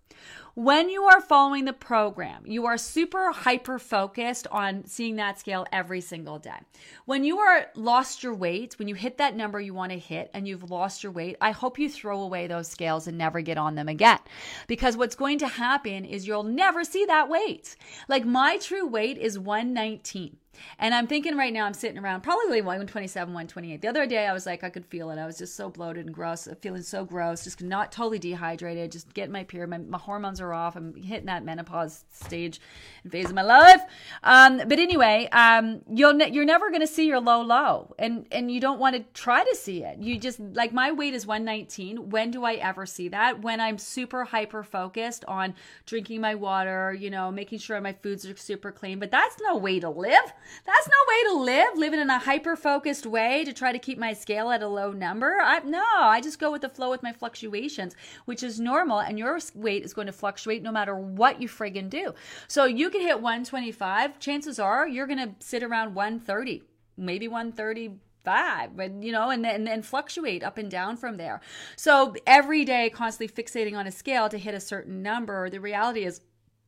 when 0.55 0.91
you 0.91 1.05
are 1.05 1.21
following 1.21 1.65
the 1.65 1.73
program, 1.73 2.43
you 2.45 2.67
are 2.67 2.77
super 2.77 3.31
hyper 3.31 3.79
focused 3.79 4.49
on 4.49 4.85
seeing 4.87 5.15
that 5.15 5.39
scale 5.39 5.65
every 5.73 6.01
single 6.01 6.39
day. 6.41 6.59
When 7.05 7.23
you 7.23 7.39
are 7.39 7.69
lost 7.77 8.25
your 8.25 8.35
weight, 8.35 8.77
when 8.77 8.89
you 8.89 8.97
hit 8.97 9.19
that 9.19 9.37
number 9.37 9.61
you 9.61 9.73
want 9.73 9.93
to 9.93 9.99
hit 9.99 10.31
and 10.35 10.49
you've 10.49 10.69
lost 10.69 11.05
your 11.05 11.13
weight, 11.13 11.37
I 11.41 11.53
hope 11.53 11.79
you 11.79 11.89
throw 11.89 12.21
away 12.21 12.49
those 12.49 12.67
scales 12.67 13.07
and 13.07 13.17
never 13.17 13.41
get 13.41 13.57
on 13.57 13.77
them 13.77 13.89
again. 13.89 14.19
Because 14.67 14.97
what's 14.97 15.15
going 15.15 15.39
to 15.39 15.47
happen 15.47 16.05
is 16.05 16.27
you'll 16.27 16.43
never 16.43 16.83
see 16.83 17.05
that 17.05 17.29
weight. 17.29 17.77
Like 18.09 18.25
my 18.25 18.59
true 18.59 18.87
weight 18.87 19.17
is 19.17 19.39
119. 19.39 20.39
And 20.79 20.95
I'm 20.95 21.07
thinking 21.07 21.37
right 21.37 21.53
now, 21.53 21.67
I'm 21.67 21.75
sitting 21.75 21.99
around 21.99 22.23
probably 22.23 22.61
127, 22.61 23.29
128. 23.33 23.81
The 23.81 23.89
other 23.89 24.07
day, 24.07 24.27
I 24.27 24.33
was 24.33 24.47
like, 24.47 24.65
I 24.65 24.71
could 24.71 24.87
feel 24.87 25.11
it. 25.11 25.19
I 25.19 25.27
was 25.27 25.39
just 25.39 25.57
so 25.57 25.69
bloated 25.71 26.07
and 26.07 26.15
gross, 26.15 26.49
feeling 26.61 26.83
so 26.83 27.05
gross, 27.05 27.45
just 27.45 27.63
not 27.63 27.93
totally 27.93 28.19
dehydrated, 28.19 28.93
just 28.93 29.13
getting 29.15 29.33
my 29.33 29.45
period. 29.45 29.71
My, 29.71 29.79
my 29.79 29.99
hormones 29.99 30.41
are 30.41 30.53
off. 30.53 30.77
I'm 30.77 30.95
hitting 30.95 31.27
that 31.27 31.45
menopause 31.45 32.05
stage 32.13 32.61
and 33.03 33.13
phase 33.13 33.27
of 33.27 33.35
my 33.35 33.43
life. 33.43 33.83
Um, 34.23 34.59
but 34.59 34.79
anyway, 34.79 35.29
um, 35.33 35.83
you'll 35.91 36.15
ne- 36.15 36.31
you're 36.31 36.45
never 36.45 36.71
going 36.71 36.81
to 36.81 36.87
see 36.87 37.07
your 37.07 37.21
low 37.21 37.43
low, 37.43 37.95
and 37.99 38.27
and 38.33 38.51
you 38.51 38.61
don't 38.61 38.79
want 38.79 38.97
to 38.97 39.05
try 39.15 39.45
to 39.45 39.55
see 39.55 39.83
it. 39.85 39.99
You 39.99 40.19
just 40.19 40.41
like 40.41 40.73
my 40.73 40.93
weight 40.93 41.15
is 41.15 41.27
119. 41.27 42.11
When 42.11 42.31
do 42.31 42.45
I 42.45 42.55
ever 42.55 42.87
see 42.87 43.09
that? 43.09 43.43
When 43.43 43.61
I'm 43.61 43.79
super 43.79 44.25
hyper 44.25 44.63
focused 44.63 45.25
on 45.27 45.55
drinking 45.87 46.21
my 46.21 46.35
water, 46.35 46.95
you 46.99 47.11
know, 47.11 47.31
making 47.31 47.59
sure 47.59 47.81
my 47.81 47.93
foods 47.93 48.27
are 48.27 48.37
super 48.37 48.73
clean. 48.73 48.99
But 48.99 49.11
that's 49.11 49.37
no 49.43 49.57
way 49.57 49.81
to 49.81 49.91
live. 49.91 50.33
That's 50.65 50.89
no 50.89 50.95
way 51.09 51.23
to 51.25 51.45
live, 51.45 51.79
living 51.79 52.01
in 52.01 52.11
a 52.11 52.19
hyper 52.19 52.57
focused 52.57 53.07
way 53.07 53.45
to 53.45 53.53
try 53.53 53.73
to 53.73 53.79
keep 53.79 53.99
my 53.99 54.13
scale 54.13 54.51
at 54.51 54.63
a 54.63 54.69
low 54.69 54.93
number. 54.93 55.39
I, 55.41 55.61
no, 55.61 55.85
I 55.99 56.21
just 56.21 56.39
go 56.39 56.51
with 56.51 56.63
the 56.63 56.69
flow 56.69 56.91
with 56.91 57.03
my 57.03 57.13
fluctuations, 57.13 57.95
which 58.25 58.43
is 58.43 58.61
normal. 58.61 59.01
And 59.01 59.19
your 59.19 59.39
weight 59.55 59.85
is 59.85 59.95
going 59.95 60.07
to 60.07 60.13
fluctuate 60.13 60.63
no 60.63 60.73
matter 60.73 60.95
what 60.97 61.41
you 61.41 61.49
friggin' 61.49 61.91
do. 61.91 62.15
So 62.47 62.65
you 62.65 62.91
can 62.91 63.01
hit 63.01 63.21
125. 63.21 64.19
Chances 64.19 64.59
are 64.59 64.87
you're 64.87 65.07
going 65.07 65.19
to 65.19 65.35
sit 65.39 65.63
around 65.63 65.95
130, 65.95 66.63
maybe 66.97 67.29
130 67.29 67.99
five, 68.25 68.77
but 68.77 69.03
you 69.03 69.11
know, 69.11 69.31
and 69.31 69.43
then 69.43 69.67
and 69.67 69.87
fluctuate 69.87 70.43
up 70.43 70.59
and 70.59 70.71
down 70.71 70.99
from 70.99 71.17
there. 71.17 71.41
So 71.77 72.15
every 72.27 72.65
day, 72.65 72.91
constantly 72.91 73.43
fixating 73.43 73.75
on 73.75 73.87
a 73.87 73.93
scale 73.93 74.29
to 74.29 74.37
hit 74.37 74.55
a 74.55 74.61
certain 74.61 75.03
number. 75.03 75.49
The 75.49 75.61
reality 75.61 76.05
is 76.05 76.21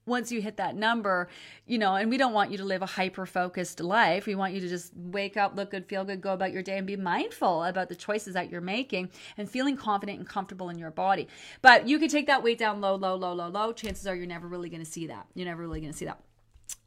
once 0.07 0.33
you 0.33 0.41
hit 0.41 0.57
that 0.57 0.75
number, 0.75 1.29
you 1.67 1.79
know, 1.79 1.95
and 1.95 2.11
we 2.11 2.17
don't 2.17 2.33
want 2.33 2.51
you 2.51 2.59
to 2.59 2.65
live 2.65 2.83
a 2.83 2.87
hyper 2.87 3.27
focused 3.27 3.81
life. 3.81 4.27
We 4.27 4.35
want 4.35 4.55
you 4.55 4.61
to 4.61 4.69
just 4.69 4.93
wake 4.97 5.37
up, 5.37 5.57
look 5.57 5.71
good, 5.71 5.87
feel 5.87 6.05
good, 6.05 6.21
go 6.21 6.33
about 6.33 6.53
your 6.53 6.63
day, 6.63 6.79
and 6.79 6.87
be 6.87 6.97
mindful 6.97 7.65
about 7.65 7.89
the 7.89 7.97
choices 7.97 8.35
that 8.35 8.51
you're 8.51 8.61
making 8.61 9.11
and 9.37 9.49
feeling 9.49 9.77
confident 9.77 10.19
and 10.19 10.29
comfortable 10.29 10.69
in 10.69 10.79
your 10.79 10.91
body. 10.91 11.29
But 11.63 11.89
you 11.89 11.99
can 11.99 12.09
take 12.09 12.27
that 12.27 12.43
weight 12.43 12.59
down 12.59 12.81
low, 12.81 12.97
low, 12.97 13.15
low, 13.15 13.33
low, 13.33 13.49
low. 13.49 13.73
Chances 13.73 14.07
are 14.07 14.15
you're 14.15 14.27
never 14.27 14.49
really 14.49 14.69
going 14.69 14.85
to 14.85 14.91
see 14.91 15.07
that. 15.07 15.27
You're 15.35 15.47
never 15.47 15.63
really 15.63 15.81
going 15.81 15.93
to 15.93 15.99
see 15.99 16.07
that. 16.07 16.21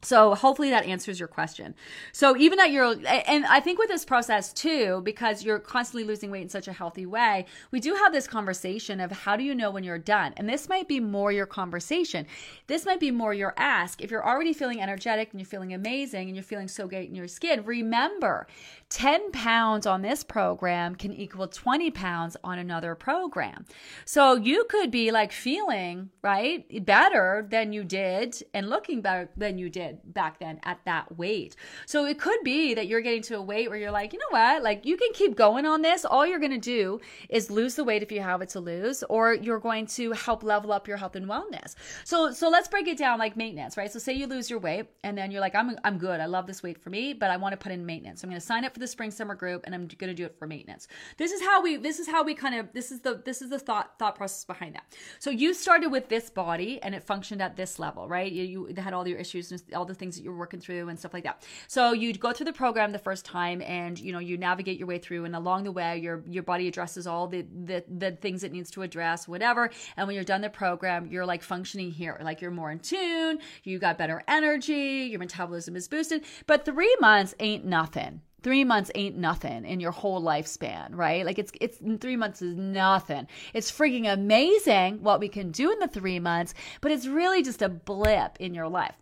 So 0.02 0.34
hopefully 0.34 0.70
that 0.70 0.84
answers 0.84 1.18
your 1.18 1.28
question. 1.28 1.74
So 2.12 2.36
even 2.36 2.60
at 2.60 2.70
your, 2.70 2.94
and 3.06 3.46
I 3.46 3.60
think 3.60 3.78
with 3.78 3.88
this 3.88 4.04
process 4.04 4.52
too, 4.52 5.00
because 5.04 5.44
you're 5.44 5.58
constantly 5.58 6.04
losing 6.04 6.30
weight 6.30 6.42
in 6.42 6.48
such 6.48 6.68
a 6.68 6.72
healthy 6.72 7.06
way, 7.06 7.46
we 7.70 7.80
do 7.80 7.94
have 7.94 8.12
this 8.12 8.26
conversation 8.26 9.00
of 9.00 9.10
how 9.10 9.36
do 9.36 9.44
you 9.44 9.54
know 9.54 9.70
when 9.70 9.82
you're 9.82 9.98
done? 9.98 10.34
And 10.36 10.48
this 10.48 10.68
might 10.68 10.88
be 10.88 11.00
more 11.00 11.32
your 11.32 11.46
conversation. 11.46 12.26
This 12.66 12.84
might 12.84 13.00
be 13.00 13.10
more 13.10 13.32
your 13.32 13.54
ask. 13.56 14.02
If 14.02 14.10
you're 14.10 14.26
already 14.26 14.52
feeling 14.52 14.80
energetic 14.80 15.30
and 15.30 15.40
you're 15.40 15.46
feeling 15.46 15.72
amazing 15.72 16.28
and 16.28 16.36
you're 16.36 16.44
feeling 16.44 16.68
so 16.68 16.86
great 16.86 17.08
in 17.08 17.14
your 17.14 17.28
skin, 17.28 17.64
remember 17.64 18.46
10 18.94 19.32
pounds 19.32 19.86
on 19.86 20.02
this 20.02 20.22
program 20.22 20.94
can 20.94 21.12
equal 21.12 21.48
20 21.48 21.90
pounds 21.90 22.36
on 22.44 22.60
another 22.60 22.94
program. 22.94 23.66
So 24.04 24.36
you 24.36 24.66
could 24.70 24.92
be 24.92 25.10
like 25.10 25.32
feeling, 25.32 26.10
right, 26.22 26.64
better 26.86 27.44
than 27.50 27.72
you 27.72 27.82
did 27.82 28.40
and 28.54 28.70
looking 28.70 29.00
better 29.00 29.28
than 29.36 29.58
you 29.58 29.68
did 29.68 30.14
back 30.14 30.38
then 30.38 30.60
at 30.62 30.78
that 30.84 31.18
weight. 31.18 31.56
So 31.86 32.06
it 32.06 32.20
could 32.20 32.38
be 32.44 32.74
that 32.74 32.86
you're 32.86 33.00
getting 33.00 33.22
to 33.22 33.38
a 33.38 33.42
weight 33.42 33.68
where 33.68 33.80
you're 33.80 33.90
like, 33.90 34.12
you 34.12 34.20
know 34.20 34.26
what, 34.30 34.62
like 34.62 34.86
you 34.86 34.96
can 34.96 35.12
keep 35.12 35.34
going 35.34 35.66
on 35.66 35.82
this. 35.82 36.04
All 36.04 36.24
you're 36.24 36.38
going 36.38 36.52
to 36.52 36.58
do 36.58 37.00
is 37.28 37.50
lose 37.50 37.74
the 37.74 37.82
weight 37.82 38.04
if 38.04 38.12
you 38.12 38.20
have 38.20 38.42
it 38.42 38.50
to 38.50 38.60
lose, 38.60 39.02
or 39.10 39.34
you're 39.34 39.58
going 39.58 39.86
to 39.86 40.12
help 40.12 40.44
level 40.44 40.70
up 40.70 40.86
your 40.86 40.98
health 40.98 41.16
and 41.16 41.26
wellness. 41.26 41.74
So, 42.04 42.30
so 42.30 42.48
let's 42.48 42.68
break 42.68 42.86
it 42.86 42.96
down 42.96 43.18
like 43.18 43.36
maintenance, 43.36 43.76
right? 43.76 43.90
So 43.90 43.98
say 43.98 44.12
you 44.12 44.28
lose 44.28 44.48
your 44.48 44.60
weight 44.60 44.86
and 45.02 45.18
then 45.18 45.32
you're 45.32 45.40
like, 45.40 45.56
I'm, 45.56 45.76
I'm 45.82 45.98
good. 45.98 46.20
I 46.20 46.26
love 46.26 46.46
this 46.46 46.62
weight 46.62 46.80
for 46.80 46.90
me, 46.90 47.12
but 47.12 47.32
I 47.32 47.36
want 47.38 47.54
to 47.54 47.56
put 47.56 47.72
in 47.72 47.84
maintenance. 47.84 48.20
So 48.20 48.26
I'm 48.26 48.30
going 48.30 48.40
to 48.40 48.46
sign 48.46 48.64
up 48.64 48.72
for 48.72 48.83
the 48.84 48.88
spring 48.88 49.10
summer 49.10 49.34
group 49.34 49.62
and 49.64 49.74
I'm 49.74 49.86
going 49.86 50.10
to 50.10 50.14
do 50.14 50.26
it 50.26 50.38
for 50.38 50.46
maintenance. 50.46 50.86
This 51.16 51.32
is 51.32 51.40
how 51.40 51.62
we 51.62 51.76
this 51.76 51.98
is 51.98 52.06
how 52.06 52.22
we 52.22 52.34
kind 52.34 52.54
of 52.54 52.68
this 52.74 52.92
is 52.92 53.00
the 53.00 53.22
this 53.24 53.40
is 53.40 53.48
the 53.48 53.58
thought 53.58 53.98
thought 53.98 54.14
process 54.14 54.44
behind 54.44 54.74
that. 54.74 54.84
So 55.18 55.30
you 55.30 55.54
started 55.54 55.90
with 55.90 56.08
this 56.08 56.28
body 56.28 56.82
and 56.82 56.94
it 56.94 57.02
functioned 57.02 57.40
at 57.40 57.56
this 57.56 57.78
level, 57.78 58.08
right? 58.08 58.30
You, 58.30 58.68
you 58.68 58.74
had 58.76 58.92
all 58.92 59.08
your 59.08 59.18
issues 59.18 59.50
and 59.50 59.62
all 59.74 59.86
the 59.86 59.94
things 59.94 60.16
that 60.16 60.22
you're 60.22 60.36
working 60.36 60.60
through 60.60 60.88
and 60.90 60.98
stuff 60.98 61.14
like 61.14 61.24
that. 61.24 61.46
So 61.66 61.92
you'd 61.92 62.20
go 62.20 62.32
through 62.32 62.46
the 62.46 62.52
program 62.52 62.92
the 62.92 62.98
first 62.98 63.24
time 63.24 63.62
and 63.62 63.98
you 63.98 64.12
know 64.12 64.18
you 64.18 64.36
navigate 64.36 64.78
your 64.78 64.88
way 64.88 64.98
through 64.98 65.24
and 65.24 65.34
along 65.34 65.64
the 65.64 65.72
way 65.72 65.98
your 65.98 66.22
your 66.28 66.42
body 66.42 66.68
addresses 66.68 67.06
all 67.06 67.26
the 67.26 67.46
the, 67.64 67.84
the 67.88 68.12
things 68.12 68.44
it 68.44 68.52
needs 68.52 68.70
to 68.72 68.82
address, 68.82 69.26
whatever. 69.26 69.70
And 69.96 70.06
when 70.06 70.14
you're 70.14 70.24
done 70.24 70.42
the 70.42 70.50
program, 70.50 71.06
you're 71.06 71.26
like 71.26 71.42
functioning 71.42 71.90
here, 71.90 72.18
like 72.22 72.42
you're 72.42 72.50
more 72.50 72.70
in 72.70 72.80
tune, 72.80 73.38
you 73.62 73.78
got 73.78 73.96
better 73.96 74.22
energy, 74.28 75.08
your 75.10 75.20
metabolism 75.20 75.74
is 75.76 75.88
boosted. 75.88 76.24
But 76.46 76.64
three 76.64 76.94
months 77.00 77.34
ain't 77.40 77.64
nothing 77.64 78.20
three 78.44 78.62
months 78.62 78.90
ain't 78.94 79.16
nothing 79.16 79.64
in 79.64 79.80
your 79.80 79.90
whole 79.90 80.22
lifespan, 80.22 80.94
right? 80.94 81.26
Like 81.26 81.38
it's 81.40 81.50
it's 81.60 81.78
three 82.00 82.14
months 82.14 82.42
is 82.42 82.54
nothing. 82.54 83.26
It's 83.54 83.72
freaking 83.72 84.12
amazing 84.12 85.02
what 85.02 85.18
we 85.18 85.28
can 85.28 85.50
do 85.50 85.72
in 85.72 85.80
the 85.80 85.88
three 85.88 86.20
months, 86.20 86.54
but 86.80 86.92
it's 86.92 87.06
really 87.06 87.42
just 87.42 87.62
a 87.62 87.68
blip 87.68 88.36
in 88.38 88.54
your 88.54 88.68
life. 88.68 88.94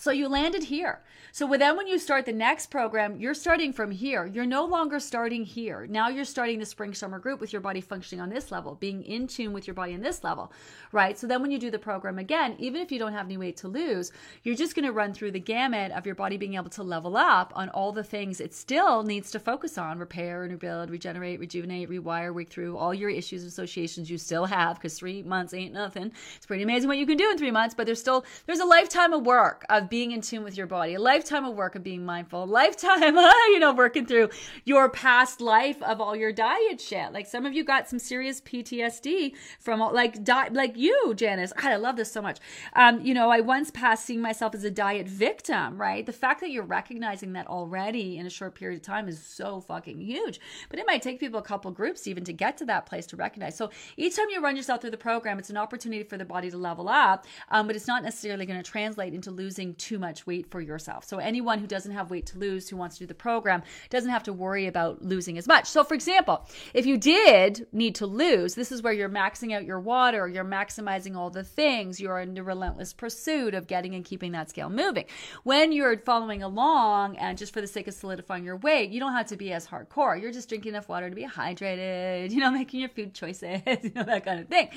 So 0.00 0.12
you 0.12 0.28
landed 0.28 0.64
here. 0.64 1.02
So 1.32 1.46
then 1.46 1.76
when 1.76 1.86
you 1.86 1.98
start 1.98 2.24
the 2.24 2.32
next 2.32 2.70
program, 2.70 3.18
you're 3.18 3.34
starting 3.34 3.72
from 3.72 3.90
here. 3.90 4.26
You're 4.26 4.46
no 4.46 4.64
longer 4.64 4.98
starting 4.98 5.44
here. 5.44 5.86
Now 5.88 6.08
you're 6.08 6.24
starting 6.24 6.58
the 6.58 6.66
spring 6.66 6.94
summer 6.94 7.18
group 7.18 7.40
with 7.40 7.52
your 7.52 7.60
body 7.60 7.80
functioning 7.80 8.22
on 8.22 8.30
this 8.30 8.50
level, 8.50 8.76
being 8.76 9.02
in 9.02 9.26
tune 9.26 9.52
with 9.52 9.66
your 9.66 9.74
body 9.74 9.92
in 9.92 10.00
this 10.00 10.24
level, 10.24 10.52
right? 10.92 11.18
So 11.18 11.26
then 11.26 11.42
when 11.42 11.50
you 11.50 11.58
do 11.58 11.70
the 11.70 11.78
program 11.78 12.18
again, 12.18 12.56
even 12.58 12.80
if 12.80 12.90
you 12.90 12.98
don't 12.98 13.12
have 13.12 13.26
any 13.26 13.36
weight 13.36 13.56
to 13.58 13.68
lose, 13.68 14.10
you're 14.42 14.54
just 14.54 14.74
going 14.74 14.86
to 14.86 14.92
run 14.92 15.12
through 15.12 15.32
the 15.32 15.40
gamut 15.40 15.92
of 15.92 16.06
your 16.06 16.14
body 16.14 16.36
being 16.36 16.54
able 16.54 16.70
to 16.70 16.82
level 16.82 17.16
up 17.16 17.52
on 17.54 17.68
all 17.70 17.92
the 17.92 18.04
things 18.04 18.40
it 18.40 18.54
still 18.54 19.02
needs 19.02 19.30
to 19.32 19.38
focus 19.38 19.76
on, 19.76 19.98
repair 19.98 20.44
and 20.44 20.52
rebuild, 20.52 20.90
regenerate, 20.90 21.40
rejuvenate, 21.40 21.90
rewire, 21.90 22.32
work 22.32 22.48
through 22.48 22.76
all 22.76 22.94
your 22.94 23.10
issues 23.10 23.42
and 23.42 23.50
associations 23.50 24.10
you 24.10 24.16
still 24.16 24.46
have 24.46 24.76
because 24.76 24.98
3 24.98 25.24
months 25.24 25.52
ain't 25.52 25.74
nothing. 25.74 26.12
It's 26.36 26.46
pretty 26.46 26.62
amazing 26.62 26.88
what 26.88 26.98
you 26.98 27.06
can 27.06 27.18
do 27.18 27.30
in 27.30 27.38
3 27.38 27.50
months, 27.50 27.74
but 27.74 27.84
there's 27.84 28.00
still 28.00 28.24
there's 28.46 28.60
a 28.60 28.64
lifetime 28.64 29.12
of 29.12 29.26
work 29.26 29.64
of 29.68 29.87
being 29.90 30.12
in 30.12 30.20
tune 30.20 30.44
with 30.44 30.56
your 30.56 30.66
body, 30.66 30.94
a 30.94 31.00
lifetime 31.00 31.44
of 31.44 31.54
work 31.54 31.74
of 31.74 31.82
being 31.82 32.04
mindful, 32.04 32.44
a 32.44 32.46
lifetime, 32.46 33.16
you 33.16 33.58
know, 33.58 33.72
working 33.72 34.06
through 34.06 34.30
your 34.64 34.88
past 34.88 35.40
life 35.40 35.82
of 35.82 36.00
all 36.00 36.16
your 36.16 36.32
diet 36.32 36.80
shit. 36.80 37.12
Like 37.12 37.26
some 37.26 37.46
of 37.46 37.52
you 37.52 37.64
got 37.64 37.88
some 37.88 37.98
serious 37.98 38.40
PTSD 38.40 39.34
from 39.58 39.80
like 39.80 40.24
di- 40.24 40.48
like 40.48 40.76
you, 40.76 41.14
Janice. 41.14 41.52
God, 41.52 41.72
I 41.72 41.76
love 41.76 41.96
this 41.96 42.10
so 42.10 42.22
much. 42.22 42.38
Um, 42.74 43.00
you 43.00 43.14
know, 43.14 43.30
I 43.30 43.40
once 43.40 43.70
passed 43.70 44.04
seeing 44.04 44.20
myself 44.20 44.54
as 44.54 44.64
a 44.64 44.70
diet 44.70 45.08
victim, 45.08 45.80
right? 45.80 46.04
The 46.04 46.12
fact 46.12 46.40
that 46.40 46.50
you're 46.50 46.64
recognizing 46.64 47.32
that 47.34 47.46
already 47.46 48.18
in 48.18 48.26
a 48.26 48.30
short 48.30 48.54
period 48.54 48.80
of 48.80 48.82
time 48.82 49.08
is 49.08 49.22
so 49.22 49.60
fucking 49.60 50.00
huge. 50.00 50.40
But 50.68 50.78
it 50.78 50.86
might 50.86 51.02
take 51.02 51.20
people 51.20 51.38
a 51.38 51.42
couple 51.42 51.70
groups 51.70 52.06
even 52.06 52.24
to 52.24 52.32
get 52.32 52.56
to 52.58 52.64
that 52.66 52.86
place 52.86 53.06
to 53.06 53.16
recognize. 53.16 53.56
So 53.56 53.70
each 53.96 54.16
time 54.16 54.26
you 54.30 54.40
run 54.40 54.56
yourself 54.56 54.80
through 54.80 54.90
the 54.90 54.96
program, 54.96 55.38
it's 55.38 55.50
an 55.50 55.56
opportunity 55.56 56.02
for 56.02 56.16
the 56.16 56.24
body 56.24 56.50
to 56.50 56.56
level 56.56 56.88
up, 56.88 57.26
um, 57.50 57.66
but 57.66 57.76
it's 57.76 57.86
not 57.86 58.02
necessarily 58.02 58.46
going 58.46 58.62
to 58.62 58.70
translate 58.70 59.14
into 59.14 59.30
losing 59.30 59.74
too 59.78 59.98
much 59.98 60.26
weight 60.26 60.50
for 60.50 60.60
yourself. 60.60 61.04
So 61.04 61.18
anyone 61.18 61.58
who 61.58 61.66
doesn't 61.66 61.92
have 61.92 62.10
weight 62.10 62.26
to 62.26 62.38
lose 62.38 62.68
who 62.68 62.76
wants 62.76 62.96
to 62.96 63.04
do 63.04 63.06
the 63.06 63.14
program 63.14 63.62
doesn't 63.90 64.10
have 64.10 64.22
to 64.24 64.32
worry 64.32 64.66
about 64.66 65.02
losing 65.02 65.38
as 65.38 65.46
much. 65.46 65.66
So 65.66 65.84
for 65.84 65.94
example, 65.94 66.46
if 66.74 66.86
you 66.86 66.96
did 66.96 67.66
need 67.72 67.94
to 67.96 68.06
lose, 68.06 68.54
this 68.54 68.72
is 68.72 68.82
where 68.82 68.92
you're 68.92 69.08
maxing 69.08 69.54
out 69.54 69.64
your 69.64 69.80
water, 69.80 70.28
you're 70.28 70.44
maximizing 70.44 71.16
all 71.16 71.30
the 71.30 71.44
things, 71.44 72.00
you're 72.00 72.20
in 72.20 72.34
the 72.34 72.42
relentless 72.42 72.92
pursuit 72.92 73.54
of 73.54 73.66
getting 73.66 73.94
and 73.94 74.04
keeping 74.04 74.32
that 74.32 74.50
scale 74.50 74.70
moving. 74.70 75.04
When 75.44 75.72
you're 75.72 75.98
following 75.98 76.42
along 76.42 77.16
and 77.16 77.38
just 77.38 77.52
for 77.52 77.60
the 77.60 77.66
sake 77.66 77.88
of 77.88 77.94
solidifying 77.94 78.44
your 78.44 78.56
weight, 78.56 78.90
you 78.90 79.00
don't 79.00 79.12
have 79.12 79.26
to 79.26 79.36
be 79.36 79.52
as 79.52 79.66
hardcore. 79.66 80.20
You're 80.20 80.32
just 80.32 80.48
drinking 80.48 80.70
enough 80.70 80.88
water 80.88 81.08
to 81.08 81.16
be 81.16 81.24
hydrated, 81.24 82.30
you 82.32 82.40
know, 82.40 82.50
making 82.50 82.80
your 82.80 82.88
food 82.88 83.14
choices, 83.14 83.60
you 83.82 83.92
know, 83.94 84.04
that 84.04 84.24
kind 84.24 84.40
of 84.40 84.48
thing. 84.48 84.68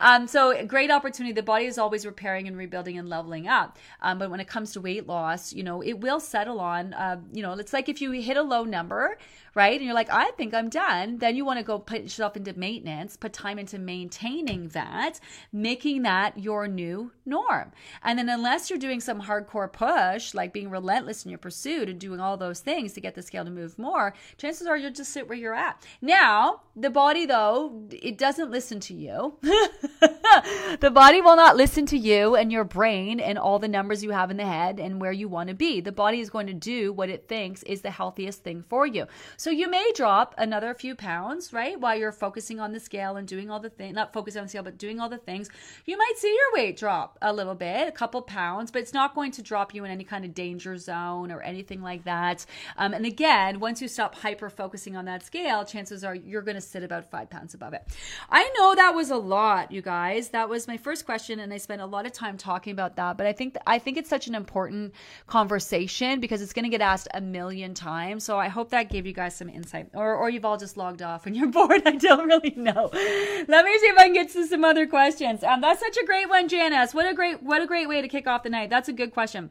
Um, 0.00 0.26
so 0.26 0.64
great 0.66 0.90
opportunity. 0.90 1.32
The 1.32 1.42
body 1.42 1.66
is 1.66 1.78
always 1.78 2.04
repairing 2.04 2.48
and 2.48 2.56
rebuilding 2.56 2.98
and 2.98 3.08
leveling 3.08 3.48
up. 3.48 3.78
Um, 4.00 4.18
but 4.18 4.30
when 4.30 4.40
it 4.40 4.47
comes 4.48 4.72
to 4.72 4.80
weight 4.80 5.06
loss, 5.06 5.52
you 5.52 5.62
know, 5.62 5.80
it 5.82 6.00
will 6.00 6.20
settle 6.20 6.60
on, 6.60 6.94
uh, 6.94 7.20
you 7.32 7.42
know, 7.42 7.52
it's 7.52 7.72
like 7.72 7.88
if 7.88 8.00
you 8.00 8.10
hit 8.12 8.36
a 8.36 8.42
low 8.42 8.64
number, 8.64 9.18
right? 9.58 9.74
And 9.74 9.84
you're 9.84 9.92
like, 9.92 10.08
I 10.08 10.30
think 10.36 10.54
I'm 10.54 10.68
done. 10.68 11.18
Then 11.18 11.34
you 11.34 11.44
want 11.44 11.58
to 11.58 11.64
go 11.64 11.80
put 11.80 12.02
yourself 12.02 12.36
into 12.36 12.56
maintenance, 12.56 13.16
put 13.16 13.32
time 13.32 13.58
into 13.58 13.76
maintaining 13.76 14.68
that, 14.68 15.18
making 15.52 16.02
that 16.02 16.38
your 16.38 16.68
new 16.68 17.10
norm. 17.26 17.72
And 18.04 18.16
then 18.16 18.28
unless 18.28 18.70
you're 18.70 18.78
doing 18.78 19.00
some 19.00 19.20
hardcore 19.20 19.72
push, 19.72 20.32
like 20.32 20.52
being 20.52 20.70
relentless 20.70 21.24
in 21.24 21.30
your 21.30 21.40
pursuit 21.40 21.88
and 21.88 21.98
doing 21.98 22.20
all 22.20 22.36
those 22.36 22.60
things 22.60 22.92
to 22.92 23.00
get 23.00 23.16
the 23.16 23.22
scale 23.22 23.44
to 23.44 23.50
move 23.50 23.76
more, 23.80 24.14
chances 24.36 24.68
are 24.68 24.76
you'll 24.76 24.92
just 24.92 25.12
sit 25.12 25.28
where 25.28 25.36
you're 25.36 25.54
at. 25.54 25.84
Now, 26.00 26.60
the 26.76 26.88
body 26.88 27.26
though, 27.26 27.82
it 27.90 28.16
doesn't 28.16 28.52
listen 28.52 28.78
to 28.78 28.94
you. 28.94 29.38
the 29.42 30.92
body 30.94 31.20
will 31.20 31.34
not 31.34 31.56
listen 31.56 31.84
to 31.86 31.98
you 31.98 32.36
and 32.36 32.52
your 32.52 32.62
brain 32.62 33.18
and 33.18 33.36
all 33.36 33.58
the 33.58 33.66
numbers 33.66 34.04
you 34.04 34.10
have 34.10 34.30
in 34.30 34.36
the 34.36 34.46
head 34.46 34.78
and 34.78 35.00
where 35.00 35.10
you 35.10 35.28
want 35.28 35.48
to 35.48 35.54
be. 35.56 35.80
The 35.80 35.90
body 35.90 36.20
is 36.20 36.30
going 36.30 36.46
to 36.46 36.54
do 36.54 36.92
what 36.92 37.08
it 37.08 37.26
thinks 37.26 37.64
is 37.64 37.80
the 37.80 37.90
healthiest 37.90 38.44
thing 38.44 38.64
for 38.68 38.86
you. 38.86 39.06
So 39.36 39.47
you 39.50 39.70
may 39.70 39.92
drop 39.94 40.34
another 40.38 40.74
few 40.74 40.94
pounds, 40.94 41.52
right? 41.52 41.78
While 41.78 41.96
you're 41.96 42.12
focusing 42.12 42.60
on 42.60 42.72
the 42.72 42.80
scale 42.80 43.16
and 43.16 43.26
doing 43.26 43.50
all 43.50 43.60
the 43.60 43.70
things, 43.70 43.94
not 43.94 44.12
focusing 44.12 44.40
on 44.40 44.46
the 44.46 44.50
scale, 44.50 44.62
but 44.62 44.78
doing 44.78 45.00
all 45.00 45.08
the 45.08 45.18
things. 45.18 45.48
You 45.86 45.96
might 45.96 46.14
see 46.16 46.28
your 46.28 46.62
weight 46.62 46.76
drop 46.76 47.18
a 47.22 47.32
little 47.32 47.54
bit, 47.54 47.88
a 47.88 47.92
couple 47.92 48.22
pounds, 48.22 48.70
but 48.70 48.82
it's 48.82 48.94
not 48.94 49.14
going 49.14 49.32
to 49.32 49.42
drop 49.42 49.74
you 49.74 49.84
in 49.84 49.90
any 49.90 50.04
kind 50.04 50.24
of 50.24 50.34
danger 50.34 50.76
zone 50.76 51.30
or 51.30 51.40
anything 51.42 51.82
like 51.82 52.04
that. 52.04 52.46
Um, 52.76 52.94
and 52.94 53.06
again, 53.06 53.60
once 53.60 53.82
you 53.82 53.88
stop 53.88 54.14
hyper 54.14 54.50
focusing 54.50 54.96
on 54.96 55.04
that 55.06 55.24
scale, 55.24 55.64
chances 55.64 56.04
are 56.04 56.14
you're 56.14 56.42
going 56.42 56.54
to 56.54 56.60
sit 56.60 56.82
about 56.82 57.10
five 57.10 57.30
pounds 57.30 57.54
above 57.54 57.72
it. 57.72 57.82
I 58.30 58.50
know 58.56 58.74
that 58.74 58.94
was 58.94 59.10
a 59.10 59.16
lot, 59.16 59.72
you 59.72 59.82
guys. 59.82 60.30
That 60.30 60.48
was 60.48 60.66
my 60.68 60.76
first 60.76 61.04
question, 61.04 61.40
and 61.40 61.52
I 61.52 61.58
spent 61.58 61.82
a 61.82 61.86
lot 61.86 62.06
of 62.06 62.12
time 62.12 62.36
talking 62.36 62.72
about 62.72 62.96
that. 62.96 63.16
But 63.16 63.26
I 63.26 63.32
think 63.32 63.54
th- 63.54 63.62
I 63.66 63.78
think 63.78 63.96
it's 63.96 64.10
such 64.10 64.26
an 64.26 64.34
important 64.34 64.94
conversation 65.26 66.20
because 66.20 66.42
it's 66.42 66.52
going 66.52 66.64
to 66.64 66.70
get 66.70 66.80
asked 66.80 67.08
a 67.14 67.20
million 67.20 67.74
times. 67.74 68.24
So 68.24 68.38
I 68.38 68.48
hope 68.48 68.70
that 68.70 68.90
gave 68.90 69.06
you 69.06 69.12
guys 69.12 69.27
some 69.36 69.48
insight, 69.48 69.90
or 69.94 70.14
or 70.14 70.30
you've 70.30 70.44
all 70.44 70.56
just 70.56 70.76
logged 70.76 71.02
off 71.02 71.26
and 71.26 71.36
you're 71.38 71.48
bored. 71.48 71.82
I 71.86 71.92
don't 71.92 72.26
really 72.26 72.54
know. 72.56 72.90
Let 72.92 73.64
me 73.64 73.78
see 73.78 73.86
if 73.86 73.98
I 73.98 74.04
can 74.04 74.14
get 74.14 74.30
to 74.32 74.46
some 74.46 74.64
other 74.64 74.86
questions. 74.86 75.42
Um, 75.42 75.60
that's 75.60 75.80
such 75.80 75.96
a 75.96 76.06
great 76.06 76.28
one, 76.28 76.48
Janice. 76.48 76.94
What 76.94 77.06
a 77.06 77.14
great 77.14 77.42
what 77.42 77.62
a 77.62 77.66
great 77.66 77.88
way 77.88 78.02
to 78.02 78.08
kick 78.08 78.26
off 78.26 78.42
the 78.42 78.50
night. 78.50 78.70
That's 78.70 78.88
a 78.88 78.92
good 78.92 79.12
question. 79.12 79.50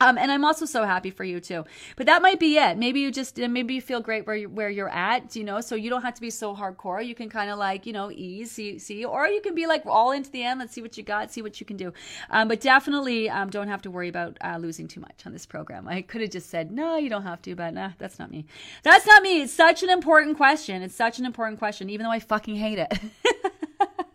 Um, 0.00 0.16
and 0.16 0.30
I'm 0.30 0.44
also 0.44 0.64
so 0.64 0.84
happy 0.84 1.10
for 1.10 1.24
you 1.24 1.40
too. 1.40 1.64
But 1.96 2.06
that 2.06 2.22
might 2.22 2.38
be 2.38 2.56
it. 2.56 2.78
Maybe 2.78 3.00
you 3.00 3.10
just 3.10 3.36
maybe 3.36 3.74
you 3.74 3.80
feel 3.80 4.00
great 4.00 4.26
where 4.26 4.36
you, 4.36 4.48
where 4.48 4.70
you're 4.70 4.88
at, 4.88 5.34
you 5.34 5.42
know. 5.42 5.60
So 5.60 5.74
you 5.74 5.90
don't 5.90 6.02
have 6.02 6.14
to 6.14 6.20
be 6.20 6.30
so 6.30 6.54
hardcore. 6.54 7.04
You 7.04 7.16
can 7.16 7.28
kind 7.28 7.50
of 7.50 7.58
like 7.58 7.84
you 7.84 7.92
know 7.92 8.10
ease, 8.10 8.52
see, 8.52 8.78
see, 8.78 9.04
or 9.04 9.26
you 9.26 9.40
can 9.40 9.56
be 9.56 9.66
like 9.66 9.84
all 9.86 10.12
into 10.12 10.30
the 10.30 10.44
end. 10.44 10.60
Let's 10.60 10.72
see 10.72 10.82
what 10.82 10.96
you 10.96 11.02
got, 11.02 11.32
see 11.32 11.42
what 11.42 11.58
you 11.58 11.66
can 11.66 11.76
do. 11.76 11.92
Um, 12.30 12.46
but 12.46 12.60
definitely 12.60 13.28
um, 13.28 13.50
don't 13.50 13.68
have 13.68 13.82
to 13.82 13.90
worry 13.90 14.08
about 14.08 14.38
uh, 14.40 14.58
losing 14.60 14.86
too 14.86 15.00
much 15.00 15.22
on 15.26 15.32
this 15.32 15.46
program. 15.46 15.88
I 15.88 16.02
could 16.02 16.20
have 16.20 16.30
just 16.30 16.48
said 16.48 16.70
no, 16.70 16.96
you 16.96 17.10
don't 17.10 17.24
have 17.24 17.42
to, 17.42 17.56
but 17.56 17.74
nah, 17.74 17.90
that's 17.98 18.20
not 18.20 18.30
me. 18.30 18.46
That's 18.84 19.06
not 19.06 19.22
me. 19.22 19.42
It's 19.42 19.52
such 19.52 19.82
an 19.82 19.90
important 19.90 20.36
question. 20.36 20.82
It's 20.82 20.94
such 20.94 21.18
an 21.18 21.24
important 21.24 21.58
question, 21.58 21.90
even 21.90 22.04
though 22.04 22.12
I 22.12 22.20
fucking 22.20 22.54
hate 22.54 22.78
it. 22.78 23.00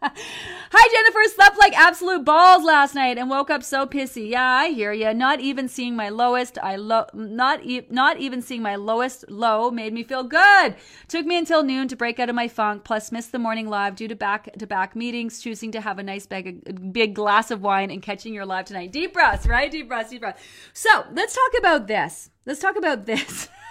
Hi, 0.05 0.89
Jennifer. 0.91 1.33
Slept 1.33 1.57
like 1.57 1.77
absolute 1.77 2.25
balls 2.25 2.63
last 2.63 2.93
night 2.93 3.17
and 3.17 3.29
woke 3.29 3.49
up 3.49 3.63
so 3.63 3.85
pissy. 3.85 4.29
Yeah, 4.29 4.45
I 4.45 4.69
hear 4.69 4.91
you. 4.91 5.13
Not 5.13 5.39
even 5.39 5.69
seeing 5.69 5.95
my 5.95 6.09
lowest, 6.09 6.57
I 6.61 6.75
lo- 6.75 7.07
not 7.13 7.63
e- 7.63 7.87
not 7.89 8.17
even 8.17 8.41
seeing 8.41 8.61
my 8.61 8.75
lowest 8.75 9.29
low 9.29 9.71
made 9.71 9.93
me 9.93 10.03
feel 10.03 10.23
good. 10.23 10.75
Took 11.07 11.25
me 11.25 11.37
until 11.37 11.63
noon 11.63 11.87
to 11.87 11.95
break 11.95 12.19
out 12.19 12.29
of 12.29 12.35
my 12.35 12.47
funk. 12.47 12.83
Plus, 12.83 13.11
missed 13.11 13.31
the 13.31 13.39
morning 13.39 13.69
live 13.69 13.95
due 13.95 14.07
to 14.09 14.15
back 14.15 14.49
to 14.57 14.67
back 14.67 14.95
meetings. 14.95 15.41
Choosing 15.41 15.71
to 15.71 15.81
have 15.81 15.99
a 15.99 16.03
nice 16.03 16.25
big 16.25 16.91
big 16.91 17.13
glass 17.13 17.49
of 17.49 17.61
wine 17.61 17.89
and 17.89 18.01
catching 18.01 18.33
your 18.33 18.45
live 18.45 18.65
tonight. 18.65 18.91
Deep 18.91 19.13
breaths, 19.13 19.47
right? 19.47 19.71
Deep 19.71 19.87
breaths, 19.87 20.09
deep 20.09 20.21
breaths. 20.21 20.41
So 20.73 21.05
let's 21.13 21.33
talk 21.35 21.59
about 21.59 21.87
this. 21.87 22.29
Let's 22.45 22.59
talk 22.59 22.75
about 22.75 23.05
this. 23.05 23.47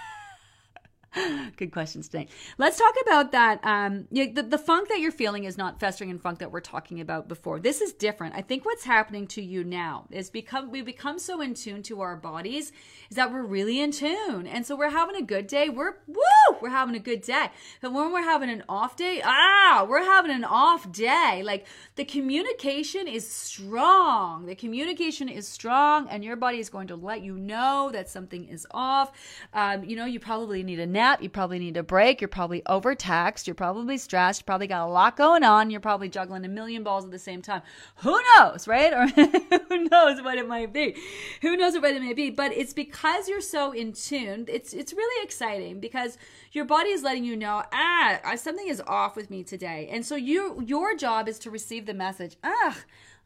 Good 1.56 1.72
questions 1.72 2.08
today. 2.08 2.28
Let's 2.56 2.78
talk 2.78 2.94
about 3.02 3.32
that. 3.32 3.60
Um, 3.64 4.06
you, 4.10 4.32
the, 4.32 4.42
the 4.42 4.58
funk 4.58 4.88
that 4.88 4.98
you're 4.98 5.12
feeling 5.12 5.44
is 5.44 5.58
not 5.58 5.78
festering 5.78 6.10
and 6.10 6.20
funk 6.20 6.38
that 6.38 6.50
we're 6.50 6.60
talking 6.60 7.00
about 7.00 7.28
before. 7.28 7.60
This 7.60 7.82
is 7.82 7.92
different. 7.92 8.34
I 8.34 8.40
think 8.40 8.64
what's 8.64 8.84
happening 8.84 9.26
to 9.28 9.42
you 9.42 9.62
now 9.62 10.06
is 10.10 10.30
become 10.30 10.70
we 10.70 10.80
become 10.80 11.18
so 11.18 11.42
in 11.42 11.52
tune 11.52 11.82
to 11.84 12.00
our 12.00 12.16
bodies 12.16 12.72
is 13.10 13.16
that 13.16 13.30
we're 13.30 13.42
really 13.42 13.80
in 13.80 13.90
tune, 13.90 14.46
and 14.46 14.64
so 14.64 14.74
we're 14.74 14.90
having 14.90 15.16
a 15.16 15.22
good 15.22 15.46
day. 15.46 15.68
We're 15.68 15.96
woo, 16.06 16.56
we're 16.62 16.70
having 16.70 16.94
a 16.94 17.00
good 17.00 17.20
day. 17.20 17.48
But 17.82 17.92
when 17.92 18.10
we're 18.10 18.22
having 18.22 18.48
an 18.48 18.64
off 18.68 18.96
day, 18.96 19.20
ah, 19.22 19.84
we're 19.86 20.04
having 20.04 20.30
an 20.30 20.44
off 20.44 20.90
day. 20.92 21.42
Like 21.44 21.66
the 21.96 22.06
communication 22.06 23.06
is 23.06 23.28
strong. 23.28 24.46
The 24.46 24.54
communication 24.54 25.28
is 25.28 25.46
strong, 25.46 26.08
and 26.08 26.24
your 26.24 26.36
body 26.36 26.58
is 26.58 26.70
going 26.70 26.86
to 26.88 26.96
let 26.96 27.22
you 27.22 27.36
know 27.36 27.90
that 27.92 28.08
something 28.08 28.48
is 28.48 28.66
off. 28.70 29.12
Um, 29.52 29.84
you 29.84 29.94
know, 29.94 30.06
you 30.06 30.18
probably 30.18 30.62
need 30.62 30.80
a 30.80 30.86
nap 30.86 31.01
nap. 31.02 31.20
You 31.20 31.28
probably 31.28 31.58
need 31.58 31.76
a 31.76 31.82
break. 31.82 32.20
You're 32.20 32.28
probably 32.28 32.62
overtaxed. 32.66 33.48
You're 33.48 33.54
probably 33.54 33.98
stressed. 33.98 34.42
You 34.42 34.44
probably 34.44 34.68
got 34.68 34.86
a 34.86 34.90
lot 34.90 35.16
going 35.16 35.42
on. 35.42 35.70
You're 35.70 35.80
probably 35.80 36.08
juggling 36.08 36.44
a 36.44 36.48
million 36.48 36.84
balls 36.84 37.04
at 37.04 37.10
the 37.10 37.18
same 37.18 37.42
time. 37.42 37.62
Who 37.96 38.18
knows, 38.36 38.68
right? 38.68 38.92
Or 39.02 39.06
who 39.06 39.88
knows 39.88 40.22
what 40.22 40.38
it 40.38 40.46
might 40.46 40.72
be? 40.72 40.96
Who 41.40 41.56
knows 41.56 41.74
what 41.78 41.94
it 41.94 42.02
may 42.02 42.12
be? 42.12 42.30
But 42.30 42.52
it's 42.52 42.74
because 42.74 43.28
you're 43.28 43.40
so 43.40 43.72
in 43.72 43.92
tune. 43.92 44.44
It's 44.48 44.72
it's 44.72 44.92
really 44.92 45.24
exciting 45.24 45.80
because 45.80 46.18
your 46.52 46.64
body 46.64 46.90
is 46.90 47.02
letting 47.02 47.24
you 47.24 47.36
know, 47.36 47.62
ah, 47.72 48.20
something 48.36 48.68
is 48.68 48.82
off 48.86 49.16
with 49.16 49.30
me 49.30 49.42
today. 49.42 49.88
And 49.90 50.04
so 50.04 50.14
you 50.14 50.62
your 50.66 50.94
job 50.96 51.28
is 51.28 51.38
to 51.40 51.50
receive 51.50 51.86
the 51.86 51.94
message. 51.94 52.36
Ah, 52.44 52.76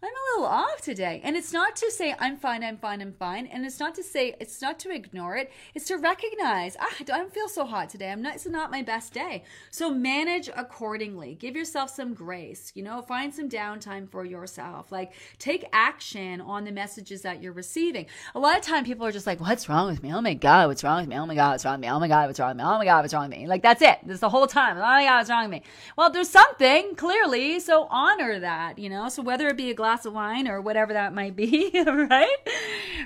I'm 0.03 0.11
a 0.11 0.39
little 0.39 0.53
off 0.53 0.83
today. 0.83 1.23
And 1.25 1.37
it's 1.37 1.55
not 1.55 1.75
to 1.77 1.91
say 1.91 2.15
I'm 2.19 2.37
fine, 2.37 2.63
I'm 2.63 2.77
fine, 2.77 3.01
I'm 3.01 3.15
fine. 3.15 3.47
And 3.47 3.65
it's 3.65 3.81
not 3.81 3.95
to 3.95 4.03
say 4.03 4.35
it's 4.39 4.61
not 4.61 4.79
to 4.81 4.91
ignore 4.91 5.37
it. 5.37 5.51
It's 5.75 5.87
to 5.87 5.97
recognize, 5.97 6.77
ah, 6.79 6.95
I 7.01 7.03
don't 7.03 7.33
feel 7.33 7.49
so 7.49 7.65
hot 7.65 7.89
today. 7.89 8.13
I'm 8.13 8.21
not 8.21 8.35
it's 8.35 8.47
not 8.47 8.71
my 8.71 8.83
best 8.83 9.15
day. 9.15 9.45
So 9.71 9.91
manage 9.91 10.51
accordingly. 10.55 11.35
Give 11.37 11.57
yourself 11.57 11.89
some 11.89 12.13
grace. 12.13 12.73
You 12.75 12.83
know, 12.83 13.01
find 13.01 13.35
some 13.35 13.49
downtime 13.49 14.11
for 14.11 14.27
yourself. 14.27 14.93
Like 14.93 15.13
take 15.39 15.65
action 15.73 16.43
on 16.43 16.65
the 16.65 16.73
messages 16.73 17.23
that 17.23 17.43
you're 17.43 17.53
receiving. 17.53 18.05
A 18.35 18.39
lot 18.39 18.59
of 18.59 18.63
time 18.63 18.85
people 18.85 19.07
are 19.07 19.13
just 19.13 19.27
like, 19.27 19.41
What's 19.41 19.67
wrong 19.67 19.89
with 19.89 20.03
me? 20.03 20.13
Oh 20.13 20.21
my 20.21 20.35
God, 20.35 20.69
what's 20.69 20.85
wrong 20.85 21.01
with 21.01 21.09
me? 21.09 21.17
Oh 21.17 21.25
my 21.25 21.35
God, 21.35 21.53
what's 21.53 21.65
wrong 21.65 21.75
with 21.75 21.81
me? 21.81 21.89
Oh 21.89 21.99
my 21.99 22.09
God, 22.09 22.27
what's 22.27 22.39
wrong 22.39 22.51
with 22.51 22.59
me? 22.59 22.65
Oh 22.65 22.79
my 22.79 22.85
God, 22.85 23.01
what's 23.01 23.15
wrong 23.15 23.31
with 23.31 23.39
me? 23.39 23.47
Like 23.47 23.63
that's 23.63 23.81
it. 23.81 23.99
This 24.05 24.21
the 24.21 24.29
whole 24.29 24.47
time. 24.47 24.77
Oh 24.77 24.81
my 24.81 25.05
God, 25.05 25.17
what's 25.17 25.31
wrong 25.31 25.45
with 25.45 25.53
me? 25.53 25.63
Well, 25.97 26.11
there's 26.11 26.29
something, 26.29 26.95
clearly, 26.97 27.61
so 27.61 27.89
honor 27.91 28.39
that, 28.41 28.79
you 28.79 28.91
know. 28.91 29.09
So 29.09 29.23
whether 29.23 29.49
it 29.49 29.57
be 29.57 29.71
a 29.71 29.75
glass 29.75 29.86
of 30.07 30.13
wine 30.13 30.49
or 30.49 30.61
whatever 30.61 30.93
that 30.93 31.15
might 31.15 31.37
be, 31.37 31.71
right? 31.87 32.37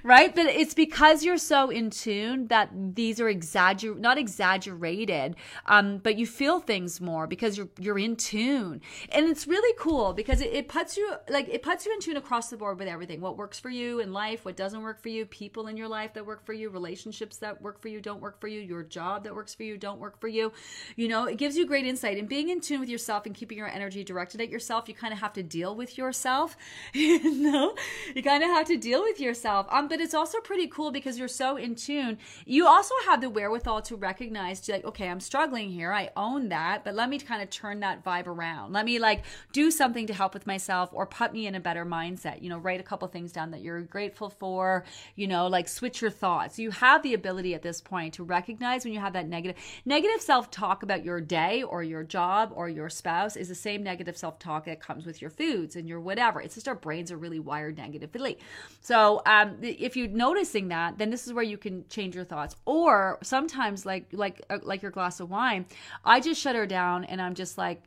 Right? 0.03 0.35
But 0.35 0.47
it's 0.47 0.75
because 0.75 1.25
you're 1.25 1.39
so 1.39 1.71
in 1.71 1.91
tune 1.91 2.47
that 2.49 2.71
these 2.95 3.21
are 3.21 3.27
exagger 3.33 3.99
not 3.99 4.19
exaggerated, 4.19 5.37
um, 5.67 5.99
but 5.99 6.17
you 6.17 6.27
feel 6.27 6.61
things 6.61 7.01
more 7.01 7.27
because 7.27 7.57
you're 7.57 7.69
you're 7.79 7.99
in 7.99 8.17
tune. 8.17 8.81
And 9.11 9.27
it's 9.27 9.47
really 9.47 9.75
cool 9.79 10.13
because 10.13 10.41
it, 10.41 10.53
it 10.53 10.69
puts 10.69 10.97
you 10.97 11.15
like 11.29 11.49
it 11.49 11.63
puts 11.63 11.85
you 11.87 11.93
in 11.93 12.01
tune 12.01 12.17
across 12.17 12.51
the 12.51 12.57
board 12.57 12.79
with 12.79 12.89
everything. 12.89 13.21
What 13.21 13.37
works 13.37 13.59
for 13.59 13.71
you 13.71 14.01
in 14.01 14.13
life, 14.13 14.45
what 14.45 14.57
doesn't 14.57 14.83
work 14.83 15.01
for 15.03 15.09
you, 15.09 15.27
people 15.27 15.67
in 15.67 15.77
your 15.77 15.89
life 15.89 16.15
that 16.15 16.27
work 16.27 16.45
for 16.45 16.53
you, 16.53 16.71
relationships 16.71 17.37
that 17.39 17.61
work 17.61 17.81
for 17.81 17.89
you, 17.89 18.01
don't 18.01 18.21
work 18.21 18.41
for 18.41 18.49
you, 18.49 18.61
your 18.61 18.83
job 18.83 19.25
that 19.25 19.35
works 19.35 19.55
for 19.55 19.63
you, 19.65 19.77
don't 19.77 20.01
work 20.01 20.21
for 20.21 20.29
you. 20.29 20.53
You 20.97 21.09
know, 21.09 21.25
it 21.25 21.37
gives 21.37 21.57
you 21.57 21.67
great 21.67 21.87
insight. 21.87 22.19
And 22.19 22.29
being 22.29 22.49
in 22.49 22.61
tune 22.61 22.81
with 22.81 22.89
yourself 22.89 23.27
and 23.27 23.35
keeping 23.35 23.59
your 23.59 23.69
energy 23.69 24.05
directed 24.05 24.41
at 24.41 24.49
yourself, 24.49 24.89
you 24.89 24.95
kind 24.95 25.13
of 25.13 25.21
have 25.21 25.33
to 25.35 25.43
deal 25.43 25.75
with 25.75 25.99
yourself. 25.99 26.57
you 26.93 27.35
know, 27.35 27.75
you 28.15 28.23
kind 28.23 28.43
of 28.43 28.51
have 28.51 28.67
to 28.67 28.77
deal 28.77 29.03
with 29.03 29.21
yourself. 29.21 29.67
Um, 29.71 29.89
but 29.89 30.01
it's 30.01 30.15
also 30.15 30.39
pretty 30.41 30.67
cool 30.67 30.91
because 30.91 31.19
you're 31.19 31.29
so 31.29 31.57
in 31.57 31.75
tune. 31.75 32.19
You 32.47 32.67
also 32.67 32.95
have 33.07 33.21
the 33.21 33.31
wherewithal 33.31 33.83
to 33.83 33.97
recognize, 33.97 34.69
like, 34.69 34.85
okay, 34.85 35.09
I'm 35.09 35.21
struggling 35.21 35.71
here. 35.71 35.93
I 35.93 36.11
own 36.17 36.49
that, 36.49 36.85
but 36.85 36.95
let 36.95 37.09
me 37.09 37.19
kind 37.19 37.43
of 37.43 37.51
turn 37.51 37.81
that 37.81 38.05
vibe 38.05 38.27
around. 38.27 38.73
Let 38.73 38.85
me 38.85 38.99
like 38.99 39.25
do 39.53 39.71
something 39.71 40.07
to 40.07 40.15
help 40.15 40.35
with 40.35 40.47
myself 40.47 40.91
or 40.93 41.07
put 41.07 41.33
me 41.33 41.47
in 41.47 41.55
a 41.55 41.61
better 41.61 41.85
mindset. 41.85 42.43
You 42.43 42.49
know, 42.49 42.59
write 42.59 42.81
a 42.81 42.85
couple 42.85 43.07
things 43.09 43.33
down 43.33 43.51
that 43.53 43.63
you're 43.63 43.83
grateful 43.83 44.31
for. 44.31 44.85
You 45.17 45.27
know, 45.27 45.47
like 45.47 45.69
switch 45.69 46.01
your 46.01 46.11
thoughts. 46.11 46.59
You 46.59 46.71
have 46.71 47.03
the 47.03 47.15
ability 47.15 47.55
at 47.55 47.63
this 47.63 47.81
point 47.81 48.15
to 48.15 48.25
recognize 48.25 48.85
when 48.85 48.93
you 48.93 49.01
have 49.01 49.13
that 49.13 49.29
negative 49.29 49.57
negative 49.85 50.21
self 50.21 50.51
talk 50.51 50.83
about 50.83 51.05
your 51.05 51.21
day 51.21 51.63
or 51.63 51.83
your 51.83 52.03
job 52.03 52.53
or 52.55 52.69
your 52.69 52.89
spouse 52.89 53.37
is 53.37 53.49
the 53.49 53.55
same 53.55 53.83
negative 53.83 54.17
self 54.17 54.39
talk 54.39 54.65
that 54.65 54.81
comes 54.81 55.07
with 55.07 55.21
your 55.21 55.31
foods 55.31 55.77
and 55.77 55.89
your 55.89 56.01
whatever. 56.01 56.41
It's 56.41 56.55
just 56.61 56.69
our 56.69 56.75
brains 56.75 57.11
are 57.11 57.17
really 57.17 57.41
wired 57.41 57.79
negatively. 57.79 58.39
So 58.83 59.23
um, 59.25 59.57
if 59.63 59.97
you're 59.97 60.09
noticing 60.09 60.69
that, 60.69 60.99
then 60.99 61.09
this 61.09 61.27
is 61.27 61.33
where 61.33 61.43
you 61.43 61.57
can 61.57 61.89
change 61.89 62.15
your 62.15 62.25
thoughts. 62.25 62.55
Or 62.67 63.19
sometimes, 63.23 63.87
like 63.87 64.07
like 64.13 64.43
uh, 64.51 64.59
like 64.63 64.83
your 64.83 64.91
glass 64.91 65.21
of 65.21 65.31
wine, 65.31 65.65
I 66.05 66.21
just 66.21 66.41
shut 66.41 66.55
her 66.55 66.67
down 66.67 67.05
and 67.05 67.21
I'm 67.23 67.35
just 67.35 67.57
like, 67.57 67.83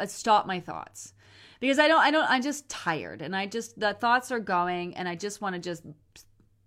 uh, 0.00 0.06
stop 0.06 0.46
my 0.46 0.60
thoughts 0.60 1.12
because 1.60 1.78
I 1.78 1.88
don't 1.88 2.00
I 2.00 2.10
don't 2.10 2.28
I'm 2.30 2.42
just 2.42 2.68
tired 2.70 3.20
and 3.20 3.36
I 3.36 3.46
just 3.46 3.78
the 3.78 3.92
thoughts 3.92 4.32
are 4.32 4.40
going 4.40 4.96
and 4.96 5.06
I 5.06 5.14
just 5.14 5.42
want 5.42 5.54
to 5.54 5.60
just 5.60 5.82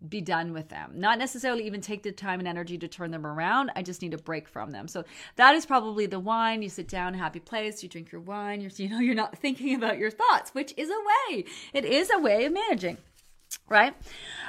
be 0.07 0.21
done 0.21 0.53
with 0.53 0.69
them. 0.69 0.93
Not 0.95 1.19
necessarily 1.19 1.65
even 1.65 1.81
take 1.81 2.03
the 2.03 2.11
time 2.11 2.39
and 2.39 2.47
energy 2.47 2.77
to 2.77 2.87
turn 2.87 3.11
them 3.11 3.25
around. 3.25 3.71
I 3.75 3.81
just 3.81 4.01
need 4.01 4.13
a 4.13 4.17
break 4.17 4.47
from 4.47 4.71
them. 4.71 4.87
So 4.87 5.03
that 5.35 5.55
is 5.55 5.65
probably 5.65 6.05
the 6.05 6.19
wine. 6.19 6.61
You 6.61 6.69
sit 6.69 6.87
down, 6.87 7.13
happy 7.13 7.39
place, 7.39 7.83
you 7.83 7.89
drink 7.89 8.11
your 8.11 8.21
wine, 8.21 8.61
you're, 8.61 8.71
you 8.75 8.89
know, 8.89 8.99
you're 8.99 9.15
not 9.15 9.37
thinking 9.37 9.75
about 9.75 9.97
your 9.97 10.11
thoughts, 10.11 10.51
which 10.51 10.73
is 10.77 10.89
a 10.89 11.33
way. 11.33 11.45
It 11.73 11.85
is 11.85 12.09
a 12.13 12.19
way 12.19 12.45
of 12.45 12.53
managing 12.53 12.97
right? 13.69 13.95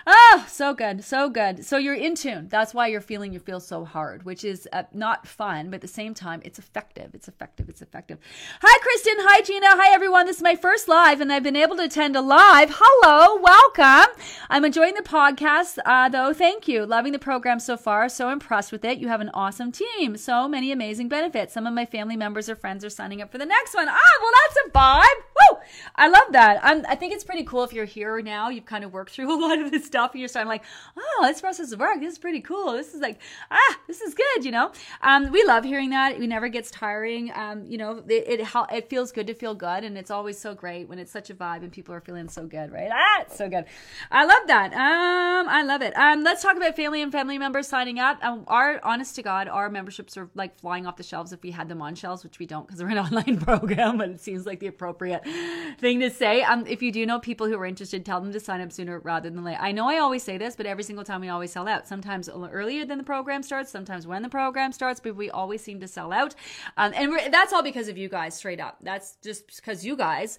Oh, 0.06 0.46
so 0.48 0.72
good, 0.74 1.04
so 1.04 1.28
good. 1.28 1.64
So 1.64 1.76
you're 1.76 1.94
in 1.94 2.14
tune. 2.14 2.48
That's 2.48 2.72
why 2.72 2.86
you're 2.86 3.00
feeling 3.00 3.32
you 3.32 3.38
feel 3.38 3.60
so 3.60 3.84
hard, 3.84 4.24
which 4.24 4.44
is 4.44 4.66
uh, 4.72 4.84
not 4.92 5.26
fun, 5.26 5.70
but 5.70 5.76
at 5.76 5.80
the 5.82 5.88
same 5.88 6.14
time, 6.14 6.40
it's 6.44 6.58
effective. 6.58 7.14
It's 7.14 7.28
effective. 7.28 7.68
It's 7.68 7.82
effective. 7.82 8.18
Hi, 8.62 8.78
Kristen. 8.80 9.14
Hi, 9.18 9.42
Gina. 9.42 9.66
Hi, 9.68 9.94
everyone. 9.94 10.26
This 10.26 10.36
is 10.36 10.42
my 10.42 10.56
first 10.56 10.88
live, 10.88 11.20
and 11.20 11.32
I've 11.32 11.42
been 11.42 11.56
able 11.56 11.76
to 11.76 11.84
attend 11.84 12.16
a 12.16 12.22
live. 12.22 12.70
Hello, 12.72 13.40
welcome. 13.40 14.14
I'm 14.48 14.64
enjoying 14.64 14.94
the 14.94 15.02
podcast, 15.02 15.78
uh, 15.84 16.08
though. 16.08 16.32
Thank 16.32 16.66
you. 16.66 16.86
Loving 16.86 17.12
the 17.12 17.18
program 17.18 17.60
so 17.60 17.76
far. 17.76 18.08
So 18.08 18.30
impressed 18.30 18.72
with 18.72 18.84
it. 18.84 18.98
You 18.98 19.08
have 19.08 19.20
an 19.20 19.30
awesome 19.34 19.70
team. 19.70 20.16
So 20.16 20.48
many 20.48 20.72
amazing 20.72 21.08
benefits. 21.08 21.52
Some 21.52 21.66
of 21.66 21.74
my 21.74 21.84
family 21.84 22.16
members 22.16 22.48
or 22.48 22.56
friends 22.56 22.84
are 22.84 22.90
signing 22.90 23.20
up 23.20 23.30
for 23.30 23.38
the 23.38 23.46
next 23.46 23.74
one. 23.74 23.88
Ah, 23.88 24.18
well, 24.22 24.32
that's 24.46 24.66
a 24.66 24.70
vibe. 24.70 25.29
I 25.96 26.09
love 26.09 26.33
that. 26.33 26.61
I'm, 26.62 26.85
I 26.88 26.94
think 26.94 27.12
it's 27.12 27.24
pretty 27.24 27.44
cool 27.44 27.64
if 27.64 27.72
you're 27.72 27.85
here 27.85 28.20
now. 28.22 28.48
You've 28.48 28.66
kind 28.66 28.85
of 28.85 28.92
worked 28.92 29.12
through 29.12 29.33
a 29.38 29.40
lot 29.40 29.59
of 29.59 29.70
this 29.70 29.85
stuff, 29.85 30.12
and 30.12 30.20
you're 30.20 30.28
starting 30.28 30.48
like, 30.48 30.64
oh, 30.96 31.26
this 31.26 31.40
process 31.40 31.72
of 31.72 31.80
work. 31.80 32.00
This 32.00 32.12
is 32.12 32.18
pretty 32.18 32.40
cool. 32.40 32.72
This 32.72 32.94
is 32.94 33.00
like, 33.00 33.18
ah, 33.50 33.78
this 33.87 34.00
is 34.00 34.14
good. 34.14 34.44
You 34.44 34.52
know, 34.52 34.72
um, 35.02 35.30
we 35.30 35.44
love 35.44 35.64
hearing 35.64 35.90
that. 35.90 36.12
It 36.12 36.20
never 36.20 36.48
gets 36.48 36.70
tiring. 36.70 37.33
Um, 37.35 37.64
you 37.66 37.78
know, 37.78 38.02
it, 38.09 38.40
it 38.40 38.48
it 38.72 38.88
feels 38.88 39.12
good 39.12 39.26
to 39.26 39.35
feel 39.35 39.54
good, 39.54 39.85
and 39.85 39.96
it's 39.96 40.11
always 40.11 40.38
so 40.38 40.54
great 40.54 40.88
when 40.88 40.98
it's 40.98 41.12
such 41.12 41.30
a 41.30 41.35
vibe 41.35 41.62
and 41.62 41.72
people 41.72 41.94
are 41.94 42.00
feeling 42.00 42.28
so 42.28 42.46
good, 42.46 42.72
right? 42.72 42.90
Ah, 42.92 43.22
it's 43.22 43.37
so 43.37 43.48
good. 43.48 43.64
I 44.11 44.24
love 44.24 44.46
that. 44.46 44.72
Um, 44.72 45.48
I 45.48 45.62
love 45.62 45.83
it. 45.83 45.96
Um, 45.96 46.22
let's 46.22 46.42
talk 46.42 46.56
about 46.56 46.76
family 46.76 47.02
and 47.02 47.12
family 47.12 47.38
members 47.38 47.68
signing 47.68 47.98
up. 47.98 48.22
Um, 48.22 48.44
our 48.46 48.80
honest 48.85 49.14
to 49.16 49.22
God, 49.22 49.48
our 49.48 49.68
memberships 49.68 50.16
are 50.16 50.28
like 50.35 50.59
flying 50.59 50.87
off 50.87 50.96
the 50.96 51.02
shelves 51.02 51.33
if 51.33 51.42
we 51.42 51.50
had 51.50 51.68
them 51.68 51.83
on 51.83 51.94
shelves, 51.94 52.24
which 52.24 52.38
we 52.38 52.46
don't 52.46 52.66
because 52.66 52.83
we're 52.83 52.90
an 52.90 52.98
online 53.11 53.38
program, 53.38 53.98
but 53.98 54.11
it 54.11 54.20
seems 54.20 54.46
like 54.46 54.61
the 54.61 54.66
appropriate 54.66 55.22
thing 55.78 56.00
to 56.00 56.10
say. 56.10 56.42
Um, 56.42 56.66
if 56.66 56.82
you 56.82 56.92
do 56.92 57.06
know 57.06 57.18
people 57.18 57.46
who 57.46 57.58
are 57.58 57.66
interested, 57.66 58.04
tell 58.04 58.20
them 58.20 58.32
to 58.32 58.40
sign 58.40 58.60
up 58.60 58.72
sooner 58.72 58.98
rather 58.98 59.30
than 59.30 59.44
later. 59.44 59.58
I 59.60 59.72
know 59.72 59.88
I 59.88 59.98
always 59.98 60.22
say 60.22 60.38
this, 60.38 60.56
but 60.56 60.66
every 60.66 60.84
single 60.84 61.04
time 61.04 61.20
we 61.20 61.28
always 61.28 61.52
sell 61.52 61.68
out. 61.68 61.86
Sometimes 61.86 62.28
earlier 62.28 62.84
than 62.84 62.98
the 62.98 63.04
program 63.04 63.42
starts, 63.42 63.70
sometimes 63.70 64.06
when 64.06 64.22
the 64.22 64.28
program 64.28 64.72
starts, 64.72 65.00
but 65.00 65.16
we 65.16 65.30
always 65.30 65.62
seem 65.62 65.80
to 65.80 65.88
sell 65.88 66.12
out. 66.12 66.34
Um, 66.76 66.92
and 66.94 67.32
that's 67.32 67.52
all 67.52 67.62
because 67.62 67.88
of 67.88 67.98
you 67.98 68.08
guys, 68.08 68.36
straight 68.36 68.60
up. 68.60 68.78
That's 68.82 69.16
just 69.22 69.56
because 69.56 69.84
you 69.84 69.96
guys 69.96 70.38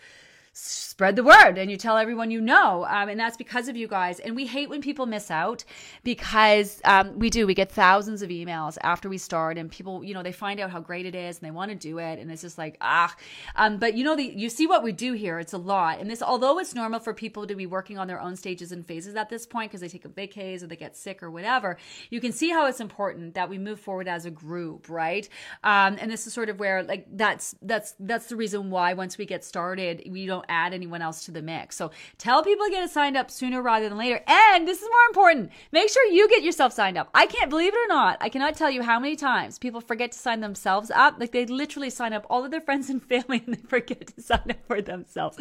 spread 0.54 1.16
the 1.16 1.24
word 1.24 1.58
and 1.58 1.72
you 1.72 1.78
tell 1.78 1.98
everyone 1.98 2.30
you 2.30 2.42
know. 2.42 2.86
Um, 2.86 3.10
and 3.10 3.20
that's 3.20 3.38
because 3.38 3.68
of 3.68 3.76
you 3.76 3.88
guys. 3.88 4.20
And 4.20 4.36
we 4.36 4.46
hate 4.46 4.70
when 4.70 4.82
people 4.82 5.06
miss 5.06 5.32
out 5.32 5.64
because 6.04 6.82
um, 6.84 7.18
we 7.18 7.30
do. 7.30 7.48
We 7.48 7.54
get 7.54 7.72
thousands 7.72 8.22
of 8.22 8.30
emails 8.30 8.78
after 8.84 9.08
we 9.08 9.18
start, 9.18 9.58
and 9.58 9.72
people, 9.72 10.04
you 10.04 10.14
know, 10.14 10.24
they 10.24 10.32
find 10.32 10.60
out 10.60 10.70
how 10.70 10.80
great 10.80 11.06
it 11.06 11.16
is 11.16 11.38
and 11.38 11.46
they 11.46 11.52
want 11.52 11.72
to 11.72 11.76
do 11.76 12.00
it. 12.00 12.20
And 12.20 12.30
it's 12.32 12.42
just 12.42 12.58
like, 12.58 12.78
ah. 12.82 13.16
Um, 13.56 13.78
but 13.78 13.96
you 13.96 14.04
know, 14.04 14.16
the, 14.16 14.24
you 14.24 14.50
see 14.50 14.68
what 14.68 14.84
we 14.84 14.92
do 14.92 15.14
here. 15.14 15.40
It's 15.40 15.54
a 15.54 15.58
lot. 15.58 16.00
And 16.00 16.10
this, 16.10 16.22
although 16.22 16.60
it's 16.60 16.76
normal 16.76 17.00
for 17.00 17.14
people 17.14 17.48
to 17.48 17.56
be 17.56 17.66
working 17.66 17.98
on 17.98 18.08
their 18.08 18.20
own 18.20 18.36
stages 18.36 18.72
and 18.72 18.86
phases 18.86 19.16
at 19.16 19.30
this 19.30 19.46
point 19.46 19.72
because 19.72 19.82
they 19.82 19.90
take 19.90 20.06
a 20.06 20.10
vacation 20.10 20.66
or 20.66 20.68
they 20.68 20.76
get 20.76 20.98
sick 20.98 21.24
or 21.24 21.32
whatever, 21.32 21.78
you 22.10 22.20
can 22.20 22.32
see 22.32 22.50
how 22.50 22.66
it's 22.68 22.80
important 22.80 23.34
that 23.36 23.50
we 23.50 23.58
move 23.58 23.80
forward 23.80 24.08
as 24.08 24.26
a 24.26 24.32
group, 24.32 24.90
right? 24.90 25.28
Um, 25.64 25.98
and 26.00 26.12
this 26.12 26.28
is 26.28 26.34
sort 26.34 26.50
of 26.50 26.60
where, 26.60 26.84
like, 26.84 27.08
that's 27.14 27.56
that's 27.62 27.96
that's 28.00 28.28
the 28.28 28.36
reason 28.36 28.70
why 28.70 28.94
once 28.94 29.18
we 29.18 29.26
get 29.26 29.44
started, 29.44 30.04
we 30.10 30.26
don't 30.26 30.40
don't 30.41 30.54
add 30.56 30.73
anyone 30.73 31.01
else 31.01 31.25
to 31.25 31.32
the 31.32 31.41
mix. 31.41 31.75
So 31.75 31.91
tell 32.17 32.43
people 32.43 32.65
to 32.65 32.71
get 32.71 32.84
it 32.84 32.89
signed 32.89 33.17
up 33.17 33.30
sooner 33.30 33.62
rather 33.62 33.88
than 33.88 33.97
later. 33.97 34.21
And 34.27 34.67
this 34.67 34.82
is 34.82 34.88
more 34.89 35.08
important. 35.10 35.51
Make 35.71 35.89
sure 35.89 36.04
you 36.06 36.27
get 36.30 36.43
yourself 36.43 36.73
signed 36.73 36.97
up. 36.97 37.10
I 37.13 37.25
can't 37.25 37.49
believe 37.49 37.73
it 37.73 37.77
or 37.77 37.88
not. 37.88 38.17
I 38.21 38.30
cannot 38.30 38.56
tell 38.56 38.69
you 38.69 38.82
how 38.82 38.99
many 38.99 39.15
times 39.15 39.58
people 39.58 39.82
forget 39.82 40.12
to 40.12 40.19
sign 40.19 40.41
themselves 40.41 40.91
up. 40.91 41.15
Like 41.19 41.32
they 41.32 41.45
literally 41.45 41.89
sign 41.89 42.13
up 42.13 42.25
all 42.30 42.43
of 42.43 42.51
their 42.51 42.62
friends 42.62 42.89
and 42.89 43.04
family 43.04 43.43
and 43.45 43.56
they 43.56 43.62
forget 43.62 44.08
to 44.15 44.21
sign 44.21 44.49
up 44.49 44.65
for 44.67 44.82
themselves. 44.82 45.38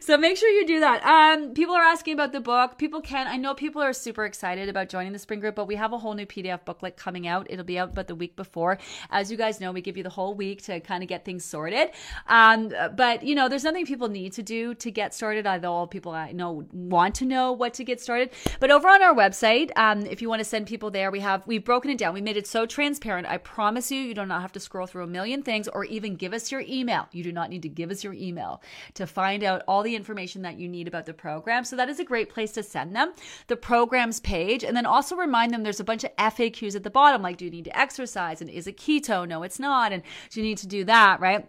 So 0.00 0.16
make 0.16 0.36
sure 0.36 0.48
you 0.50 0.66
do 0.66 0.80
that. 0.80 1.04
Um, 1.04 1.54
people 1.54 1.74
are 1.74 1.82
asking 1.82 2.14
about 2.14 2.32
the 2.32 2.40
book. 2.40 2.78
People 2.78 3.00
can, 3.00 3.26
I 3.26 3.36
know 3.36 3.54
people 3.54 3.82
are 3.82 3.92
super 3.92 4.24
excited 4.24 4.68
about 4.68 4.88
joining 4.88 5.12
the 5.12 5.18
spring 5.18 5.40
group, 5.40 5.54
but 5.54 5.66
we 5.66 5.76
have 5.76 5.92
a 5.92 5.98
whole 5.98 6.14
new 6.14 6.26
PDF 6.26 6.64
booklet 6.64 6.96
coming 6.96 7.26
out. 7.26 7.46
It'll 7.50 7.64
be 7.64 7.78
out 7.78 7.90
about 7.90 8.08
the 8.08 8.14
week 8.14 8.36
before. 8.36 8.78
As 9.10 9.30
you 9.30 9.36
guys 9.36 9.60
know, 9.60 9.72
we 9.72 9.80
give 9.80 9.96
you 9.96 10.02
the 10.02 10.10
whole 10.10 10.34
week 10.34 10.62
to 10.64 10.80
kind 10.80 11.02
of 11.02 11.08
get 11.08 11.24
things 11.24 11.44
sorted. 11.44 11.90
Um, 12.26 12.72
but 12.96 13.22
you 13.22 13.34
know, 13.34 13.48
there's 13.48 13.64
nothing 13.64 13.86
people 13.86 14.08
need 14.08 14.32
to 14.34 14.37
do 14.42 14.74
to 14.74 14.90
get 14.90 15.14
started. 15.14 15.46
Although 15.46 15.72
all 15.72 15.86
people 15.86 16.12
I 16.12 16.32
know 16.32 16.64
want 16.72 17.14
to 17.16 17.24
know 17.24 17.52
what 17.52 17.74
to 17.74 17.84
get 17.84 18.00
started. 18.00 18.30
But 18.60 18.70
over 18.70 18.88
on 18.88 19.02
our 19.02 19.14
website, 19.14 19.70
um, 19.76 20.06
if 20.06 20.22
you 20.22 20.28
want 20.28 20.40
to 20.40 20.44
send 20.44 20.66
people 20.66 20.90
there, 20.90 21.10
we 21.10 21.20
have 21.20 21.46
we've 21.46 21.64
broken 21.64 21.90
it 21.90 21.98
down. 21.98 22.14
We 22.14 22.20
made 22.20 22.36
it 22.36 22.46
so 22.46 22.66
transparent. 22.66 23.26
I 23.26 23.38
promise 23.38 23.90
you, 23.90 24.00
you 24.00 24.14
do 24.14 24.26
not 24.26 24.42
have 24.42 24.52
to 24.52 24.60
scroll 24.60 24.86
through 24.86 25.04
a 25.04 25.08
million 25.08 25.42
things 25.42 25.68
or 25.68 25.84
even 25.84 26.16
give 26.16 26.32
us 26.32 26.50
your 26.50 26.62
email. 26.68 27.08
You 27.12 27.22
do 27.22 27.32
not 27.32 27.50
need 27.50 27.62
to 27.62 27.68
give 27.68 27.90
us 27.90 28.04
your 28.04 28.14
email 28.14 28.62
to 28.94 29.06
find 29.06 29.42
out 29.42 29.62
all 29.68 29.82
the 29.82 29.96
information 29.96 30.42
that 30.42 30.58
you 30.58 30.68
need 30.68 30.88
about 30.88 31.06
the 31.06 31.14
program. 31.14 31.64
So 31.64 31.76
that 31.76 31.88
is 31.88 32.00
a 32.00 32.04
great 32.04 32.30
place 32.30 32.52
to 32.52 32.62
send 32.62 32.94
them. 32.94 33.12
The 33.46 33.56
programs 33.56 34.20
page, 34.20 34.64
and 34.64 34.76
then 34.76 34.86
also 34.86 35.16
remind 35.16 35.52
them 35.52 35.62
there's 35.62 35.80
a 35.80 35.84
bunch 35.84 36.04
of 36.04 36.14
FAQs 36.16 36.76
at 36.76 36.82
the 36.82 36.90
bottom, 36.90 37.22
like 37.22 37.36
do 37.36 37.44
you 37.44 37.50
need 37.50 37.64
to 37.64 37.78
exercise 37.78 38.40
and 38.40 38.50
is 38.50 38.66
it 38.66 38.76
keto? 38.76 39.26
No, 39.26 39.42
it's 39.42 39.58
not. 39.58 39.92
And 39.92 40.02
do 40.30 40.40
you 40.40 40.46
need 40.46 40.58
to 40.58 40.66
do 40.66 40.84
that, 40.84 41.20
right? 41.20 41.48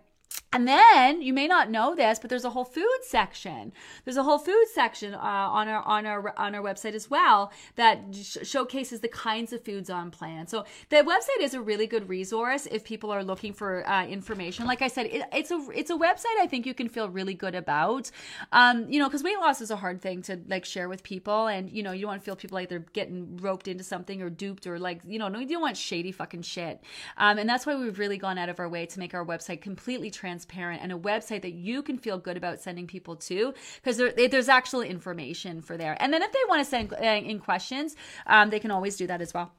And 0.52 0.68
then 0.68 1.22
you 1.22 1.32
may 1.32 1.48
not 1.48 1.70
know 1.70 1.94
this, 1.94 2.18
but 2.18 2.32
there's 2.32 2.44
a 2.44 2.50
whole 2.50 2.66
food 2.66 3.00
section. 3.04 3.72
There's 4.04 4.18
a 4.18 4.24
whole 4.24 4.40
food 4.40 4.66
section 4.74 5.14
uh, 5.14 5.18
on 5.20 5.68
our 5.68 5.84
on 5.84 6.08
our 6.08 6.34
on 6.40 6.56
our 6.56 6.62
website 6.64 6.94
as 6.94 7.08
well 7.08 7.52
that 7.76 8.00
sh- 8.14 8.38
showcases 8.42 9.02
the 9.02 9.10
kinds 9.10 9.54
of 9.54 9.64
foods 9.64 9.92
on 9.92 10.10
plan. 10.10 10.48
So 10.48 10.66
the 10.90 10.98
website 10.98 11.44
is 11.44 11.54
a 11.54 11.62
really 11.62 11.86
good 11.86 12.10
resource 12.10 12.68
if 12.72 12.84
people 12.84 13.12
are 13.12 13.24
looking 13.24 13.54
for 13.54 13.88
uh, 13.88 14.08
information. 14.08 14.66
Like 14.66 14.82
I 14.82 14.88
said, 14.88 15.06
it, 15.06 15.22
it's 15.32 15.52
a 15.52 15.68
it's 15.72 15.92
a 15.92 15.96
website 15.96 16.40
I 16.40 16.48
think 16.48 16.66
you 16.66 16.74
can 16.74 16.90
feel 16.90 17.10
really 17.10 17.36
good 17.36 17.54
about. 17.54 18.10
Um, 18.52 18.90
you 18.90 18.98
know, 18.98 19.08
because 19.08 19.22
weight 19.22 19.38
loss 19.38 19.62
is 19.62 19.70
a 19.70 19.76
hard 19.76 20.02
thing 20.02 20.24
to 20.24 20.40
like 20.48 20.66
share 20.66 20.90
with 20.90 21.04
people, 21.04 21.46
and 21.46 21.70
you 21.70 21.84
know 21.84 21.92
you 21.92 22.02
don't 22.02 22.10
want 22.10 22.22
to 22.22 22.26
feel 22.26 22.36
people 22.36 22.56
like 22.56 22.70
they're 22.70 22.86
getting 22.94 23.38
roped 23.38 23.68
into 23.68 23.84
something 23.84 24.20
or 24.24 24.32
duped 24.32 24.66
or 24.66 24.80
like 24.80 25.02
you 25.08 25.20
know 25.20 25.28
no 25.28 25.38
you 25.38 25.48
don't 25.48 25.62
want 25.62 25.78
shady 25.78 26.12
fucking 26.12 26.42
shit. 26.42 26.82
Um, 27.18 27.38
and 27.38 27.48
that's 27.48 27.68
why 27.68 27.76
we've 27.76 28.00
really 28.00 28.18
gone 28.18 28.40
out 28.40 28.50
of 28.50 28.60
our 28.60 28.68
way 28.68 28.88
to 28.88 28.98
make 28.98 29.14
our 29.14 29.24
website 29.24 29.62
completely 29.62 30.10
transparent 30.10 30.39
and 30.48 30.92
a 30.92 30.98
website 30.98 31.42
that 31.42 31.54
you 31.54 31.82
can 31.82 31.98
feel 31.98 32.18
good 32.18 32.38
about 32.38 32.60
sending 32.60 32.88
people 32.88 33.16
to 33.16 33.54
because 33.76 33.98
there, 33.98 34.12
there's 34.28 34.50
actual 34.50 34.82
information 34.82 35.62
for 35.62 35.78
there. 35.78 35.96
And 36.00 36.14
then 36.14 36.22
if 36.22 36.32
they 36.32 36.40
want 36.48 36.60
to 36.60 36.66
send 36.66 36.94
uh, 36.94 36.98
in 36.98 37.40
questions, 37.40 37.96
um, 38.28 38.50
they 38.50 38.60
can 38.60 38.72
always 38.72 38.96
do 38.96 39.08
that 39.08 39.22
as 39.22 39.34
well. 39.34 39.52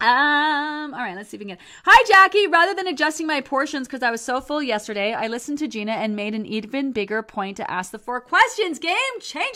Um, 0.00 0.94
all 0.94 1.00
right, 1.00 1.14
let's 1.14 1.28
see 1.28 1.36
if 1.36 1.40
we 1.40 1.44
can 1.44 1.56
get. 1.56 1.66
Hi, 1.84 2.04
Jackie. 2.08 2.46
Rather 2.46 2.72
than 2.72 2.86
adjusting 2.86 3.26
my 3.26 3.42
portions 3.42 3.86
because 3.86 4.02
I 4.02 4.10
was 4.10 4.22
so 4.22 4.40
full 4.40 4.62
yesterday, 4.62 5.12
I 5.12 5.26
listened 5.26 5.58
to 5.58 5.68
Gina 5.68 5.92
and 5.92 6.16
made 6.16 6.34
an 6.34 6.46
even 6.46 6.92
bigger 6.92 7.22
point 7.22 7.58
to 7.58 7.70
ask 7.70 7.92
the 7.92 7.98
four 7.98 8.18
questions. 8.20 8.78
Game 8.78 8.94
changer. 9.20 9.50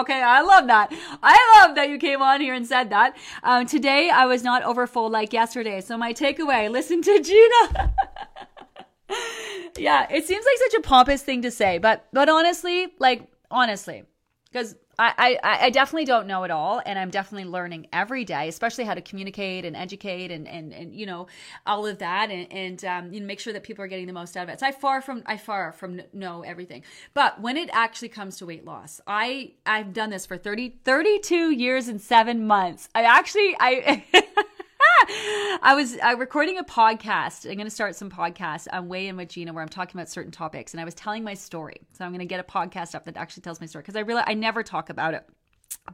Okay, 0.00 0.22
I 0.22 0.42
love 0.42 0.66
that. 0.66 0.92
I 1.22 1.60
love 1.60 1.76
that 1.76 1.88
you 1.88 1.96
came 1.96 2.20
on 2.20 2.42
here 2.42 2.52
and 2.52 2.66
said 2.66 2.90
that. 2.90 3.16
Um, 3.42 3.66
today 3.66 4.10
I 4.10 4.26
was 4.26 4.42
not 4.42 4.62
over 4.64 4.86
full 4.86 5.08
like 5.08 5.32
yesterday. 5.32 5.80
So 5.80 5.96
my 5.96 6.12
takeaway: 6.12 6.70
listen 6.70 7.00
to 7.00 7.22
Gina. 7.22 7.94
yeah, 9.78 10.06
it 10.10 10.26
seems 10.26 10.44
like 10.44 10.70
such 10.70 10.78
a 10.78 10.82
pompous 10.82 11.22
thing 11.22 11.42
to 11.42 11.50
say, 11.50 11.78
but 11.78 12.06
but 12.12 12.28
honestly, 12.28 12.88
like 12.98 13.28
honestly, 13.50 14.04
because 14.50 14.76
I, 15.00 15.38
I, 15.42 15.66
I 15.66 15.70
definitely 15.70 16.04
don't 16.04 16.26
know 16.26 16.44
it 16.44 16.50
all, 16.50 16.82
and 16.84 16.98
I'm 16.98 17.08
definitely 17.08 17.48
learning 17.50 17.86
every 17.90 18.26
day, 18.26 18.48
especially 18.48 18.84
how 18.84 18.92
to 18.92 19.00
communicate 19.00 19.64
and 19.64 19.74
educate 19.74 20.30
and, 20.30 20.46
and, 20.46 20.74
and 20.74 20.94
you 20.94 21.06
know 21.06 21.26
all 21.66 21.86
of 21.86 21.98
that, 21.98 22.30
and, 22.30 22.52
and 22.52 22.84
um, 22.84 23.12
you 23.12 23.20
know 23.20 23.26
make 23.26 23.40
sure 23.40 23.54
that 23.54 23.62
people 23.62 23.82
are 23.82 23.88
getting 23.88 24.06
the 24.06 24.12
most 24.12 24.36
out 24.36 24.42
of 24.42 24.48
it. 24.50 24.60
So 24.60 24.66
I 24.66 24.72
far 24.72 25.00
from 25.00 25.22
I 25.24 25.38
far 25.38 25.72
from 25.72 26.02
know 26.12 26.42
everything, 26.42 26.84
but 27.14 27.40
when 27.40 27.56
it 27.56 27.70
actually 27.72 28.10
comes 28.10 28.36
to 28.38 28.46
weight 28.46 28.66
loss, 28.66 29.00
I 29.06 29.52
I've 29.64 29.94
done 29.94 30.10
this 30.10 30.26
for 30.26 30.36
30 30.36 30.80
32 30.84 31.50
years 31.52 31.88
and 31.88 32.00
seven 32.00 32.46
months. 32.46 32.88
I 32.94 33.04
actually 33.04 33.56
I. 33.58 34.04
I 35.62 35.74
was 35.74 35.96
uh, 35.96 36.14
recording 36.18 36.58
a 36.58 36.64
podcast. 36.64 37.48
I'm 37.48 37.56
going 37.56 37.66
to 37.66 37.70
start 37.70 37.96
some 37.96 38.10
podcasts 38.10 38.66
on 38.70 38.88
Weigh 38.88 39.06
In 39.06 39.16
with 39.16 39.28
Gina 39.30 39.52
where 39.52 39.62
I'm 39.62 39.68
talking 39.68 39.98
about 39.98 40.10
certain 40.10 40.32
topics, 40.32 40.74
and 40.74 40.80
I 40.80 40.84
was 40.84 40.94
telling 40.94 41.24
my 41.24 41.34
story. 41.34 41.80
So 41.92 42.04
I'm 42.04 42.10
going 42.10 42.20
to 42.20 42.26
get 42.26 42.40
a 42.40 42.42
podcast 42.42 42.94
up 42.94 43.04
that 43.04 43.16
actually 43.16 43.42
tells 43.42 43.60
my 43.60 43.66
story 43.66 43.82
because 43.82 43.96
I 43.96 44.00
really 44.00 44.22
I 44.26 44.34
never 44.34 44.62
talk 44.62 44.90
about 44.90 45.14
it. 45.14 45.26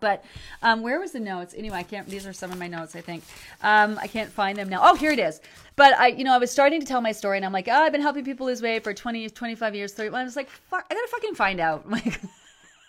But 0.00 0.24
um, 0.62 0.82
where 0.82 0.98
was 0.98 1.12
the 1.12 1.20
notes? 1.20 1.54
Anyway, 1.56 1.76
I 1.76 1.82
can't. 1.84 2.08
These 2.08 2.26
are 2.26 2.32
some 2.32 2.50
of 2.50 2.58
my 2.58 2.66
notes. 2.66 2.96
I 2.96 3.00
think 3.00 3.22
um, 3.62 3.98
I 4.00 4.08
can't 4.08 4.30
find 4.30 4.58
them 4.58 4.68
now. 4.68 4.80
Oh, 4.82 4.96
here 4.96 5.12
it 5.12 5.20
is. 5.20 5.40
But 5.76 5.96
I, 5.96 6.08
you 6.08 6.24
know, 6.24 6.34
I 6.34 6.38
was 6.38 6.50
starting 6.50 6.80
to 6.80 6.86
tell 6.86 7.00
my 7.00 7.12
story, 7.12 7.36
and 7.36 7.46
I'm 7.46 7.52
like, 7.52 7.68
oh, 7.68 7.72
I've 7.72 7.92
been 7.92 8.02
helping 8.02 8.24
people 8.24 8.46
lose 8.46 8.60
weight 8.60 8.82
for 8.82 8.92
20, 8.92 9.30
25 9.30 9.74
years, 9.74 9.92
30. 9.92 10.14
I 10.14 10.24
was 10.24 10.34
like, 10.34 10.50
fuck, 10.50 10.84
I 10.90 10.94
gotta 10.94 11.08
fucking 11.08 11.34
find 11.34 11.60
out. 11.60 11.86
Like, 11.90 12.20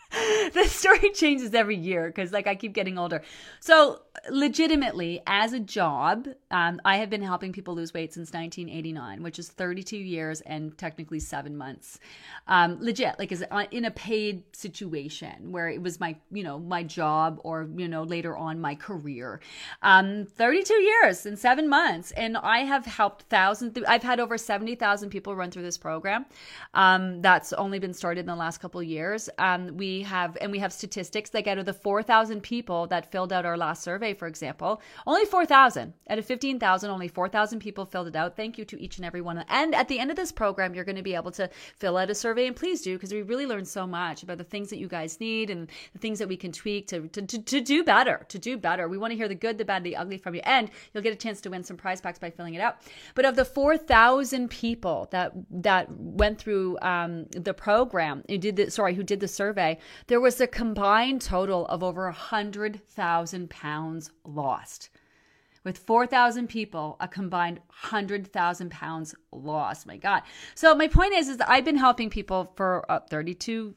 the 0.54 0.66
story 0.66 1.10
changes 1.12 1.54
every 1.54 1.76
year 1.76 2.08
because 2.08 2.32
like 2.32 2.48
I 2.48 2.56
keep 2.56 2.74
getting 2.74 2.98
older. 2.98 3.22
So 3.60 4.02
legitimately, 4.30 5.22
as 5.28 5.54
a 5.54 5.60
job, 5.60 6.28
um, 6.50 6.80
I 6.86 6.98
have 6.98 7.10
been 7.10 7.22
helping 7.22 7.52
people 7.52 7.76
lose 7.76 7.94
weight 7.94 8.14
since 8.14 8.32
1989, 8.32 9.22
which 9.22 9.38
is 9.38 9.50
32 9.50 9.98
years 9.98 10.42
and 10.42 10.78
technically 10.78 11.20
seven 11.20 11.58
months. 11.58 12.00
Um, 12.48 12.78
legit, 12.80 13.20
like 13.20 13.32
is 13.32 13.44
in 13.72 13.86
a 13.86 13.92
paid 13.92 14.44
situation 14.56 15.52
where 15.52 15.68
it 15.68 15.82
was 15.82 16.00
my 16.00 16.16
you 16.32 16.44
know 16.44 16.60
my 16.60 16.84
job 16.84 17.40
or 17.44 17.68
you 17.76 17.88
know 17.88 18.04
later 18.04 18.38
on 18.38 18.62
my 18.62 18.76
career. 18.76 19.42
Um, 19.82 20.26
32 20.26 20.74
years 20.74 21.26
and 21.26 21.38
seven 21.38 21.68
months, 21.68 22.12
and 22.12 22.38
I 22.38 22.60
have 22.60 22.86
helped 22.86 23.24
thousands. 23.24 23.78
I've 23.88 24.04
had 24.04 24.20
over 24.20 24.38
70,000 24.38 25.10
people 25.10 25.36
run 25.36 25.52
through 25.52 25.64
this 25.64 25.78
program. 25.78 26.26
Um, 26.74 27.22
that's 27.22 27.52
only 27.54 27.80
been 27.80 27.94
started 27.94 28.22
in 28.22 28.26
the 28.28 28.36
last 28.36 28.60
couple 28.60 28.82
years. 28.82 29.30
Um, 29.38 29.76
have 30.04 30.38
and 30.42 30.52
we 30.52 30.60
have 30.60 30.74
statistics 30.74 31.34
like 31.34 31.48
out 31.48 31.58
of 31.58 31.66
the 31.66 31.74
4,000 31.74 32.42
people 32.42 32.88
that 32.88 33.12
filled 33.12 33.34
out 33.34 33.46
our 33.46 33.58
last 33.58 33.84
survey, 33.84 34.14
for 34.14 34.28
example, 34.28 34.82
only 35.06 35.26
4,000 35.26 35.94
out 36.10 36.18
of 36.18 36.26
15,000, 36.26 36.90
only 36.90 37.08
4,000 37.08 37.60
people 37.60 37.86
filled 37.86 38.08
it 38.08 38.16
out. 38.16 38.36
Thank 38.36 38.58
you 38.58 38.66
to 38.66 38.82
each 38.82 38.98
and 38.98 39.06
every 39.06 39.22
one. 39.22 39.44
And 39.50 39.76
at 39.76 39.88
the 39.88 40.00
end 40.00 40.10
of 40.10 40.18
this 40.18 40.32
program, 40.32 40.74
you're 40.74 40.86
going 40.86 40.96
to 40.96 41.04
be 41.04 41.16
able 41.16 41.32
to 41.32 41.50
fill 41.78 41.98
out 41.98 42.10
a 42.10 42.16
survey, 42.16 42.48
and 42.48 42.56
please 42.56 42.82
do 42.82 42.96
because 42.96 43.14
we 43.14 43.22
really 43.22 43.46
learned 43.46 43.68
so 43.68 43.86
much 43.88 44.24
about 44.24 44.38
the 44.38 44.44
things 44.44 44.70
that 44.70 44.78
you 44.78 44.88
guys 44.88 45.20
need 45.20 45.50
and 45.50 45.70
the 45.94 46.00
things 46.00 46.20
that 46.20 46.28
we 46.28 46.38
can 46.38 46.52
tweak 46.52 46.88
to 46.88 47.08
to, 47.10 47.22
to, 47.22 47.42
to 47.42 47.62
do 47.62 47.84
better. 47.84 48.26
To 48.30 48.40
do 48.40 48.58
better, 48.58 48.88
we 48.88 48.98
want 48.98 49.12
to 49.12 49.18
hear 49.18 49.28
the 49.28 49.36
good, 49.36 49.58
the 49.58 49.66
bad, 49.66 49.84
the 49.84 49.96
ugly 49.96 50.18
from 50.18 50.36
you, 50.36 50.42
and 50.44 50.70
you'll 50.94 51.04
get 51.04 51.14
a 51.14 51.18
chance 51.18 51.42
to 51.42 51.50
win 51.50 51.64
some 51.64 51.78
prize 51.78 52.02
packs 52.02 52.20
by 52.20 52.30
filling 52.30 52.54
it 52.54 52.62
out. 52.62 52.78
But 53.16 53.26
of 53.26 53.36
the 53.36 53.46
4,000 53.46 54.50
people 54.50 55.08
that 55.12 55.32
that 55.50 55.88
went 55.92 56.40
through 56.40 56.78
um, 56.82 57.26
the 57.32 57.54
program, 57.54 58.24
who 58.30 58.38
did 58.38 58.56
the 58.56 58.72
sorry, 58.72 58.94
who 58.94 59.04
did 59.04 59.20
the 59.20 59.28
survey, 59.28 59.78
there 60.08 60.20
was 60.20 60.40
a 60.42 60.48
combined 60.48 61.22
total 61.22 61.66
of 61.68 61.84
over 61.84 62.08
a 62.08 62.14
hundred 62.14 62.88
thousand 62.88 63.50
pounds 63.50 64.12
lost. 64.24 64.90
With 65.64 65.78
4,000 65.80 66.48
people, 66.48 66.96
a 67.02 67.10
combined 67.10 67.60
100,000 67.68 68.72
pounds 68.72 69.16
lost. 69.34 69.86
My 69.86 69.98
God. 69.98 70.24
So, 70.56 70.74
my 70.74 70.88
point 70.88 71.14
is, 71.14 71.28
is 71.28 71.42
I've 71.46 71.66
been 71.66 71.76
helping 71.76 72.10
people 72.10 72.54
for 72.56 72.90
uh, 72.90 73.02
32 73.10 73.76